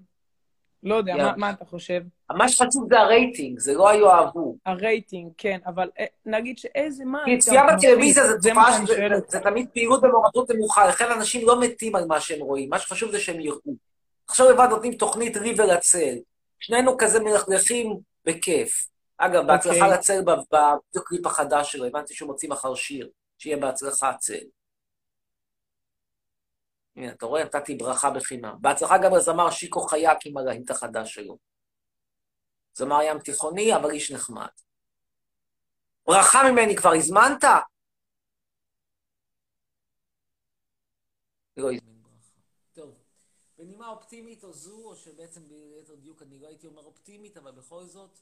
[0.82, 1.24] לא יודע, יאללה.
[1.24, 2.02] מה, מה אתה חושב?
[2.32, 4.56] מה שחשוב זה הרייטינג, זה לא היאהבו.
[4.66, 7.22] הרייטינג, כן, אבל אה, נגיד שאיזה מה...
[7.24, 7.62] כי צפייה?
[7.76, 9.30] בטלוויזיה זה תופעה, אותך.
[9.30, 13.10] זה תמיד פעילות במעורבות נמוכה, לכן אנשים לא מתים על מה שהם רואים, מה שחשוב
[13.10, 13.74] זה שהם יראו.
[14.28, 16.14] עכשיו לבד נותנים תוכנית ריבר הצל.
[16.62, 18.88] שנינו כזה מלכלכים בכיף.
[19.16, 19.98] אגב, בהצלחה אוקיי.
[19.98, 20.20] לצל
[20.96, 24.44] בקליפ החדש שלו, הבנתי שהוא מוציא מחר שיר, שיהיה בהצלחה צל.
[26.96, 27.44] הנה, אתה רואה?
[27.44, 28.56] נתתי ברכה בחינם.
[28.60, 31.38] בהצלחה גם לזמר שיקו חייק עם הלהיט החדש שלו.
[32.74, 34.48] זמר ים תיכוני, אבל איש נחמד.
[36.06, 37.44] ברכה ממני כבר הזמנת?
[41.56, 41.70] לא.
[41.70, 41.91] טוב,
[43.82, 47.84] בנימה אופטימית או זו, או שבעצם ביתר דיוק אני לא הייתי אומר אופטימית, אבל בכל
[47.84, 48.18] זאת,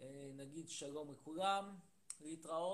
[0.00, 1.74] אה, נגיד שלום לכולם,
[2.20, 2.68] להתראות.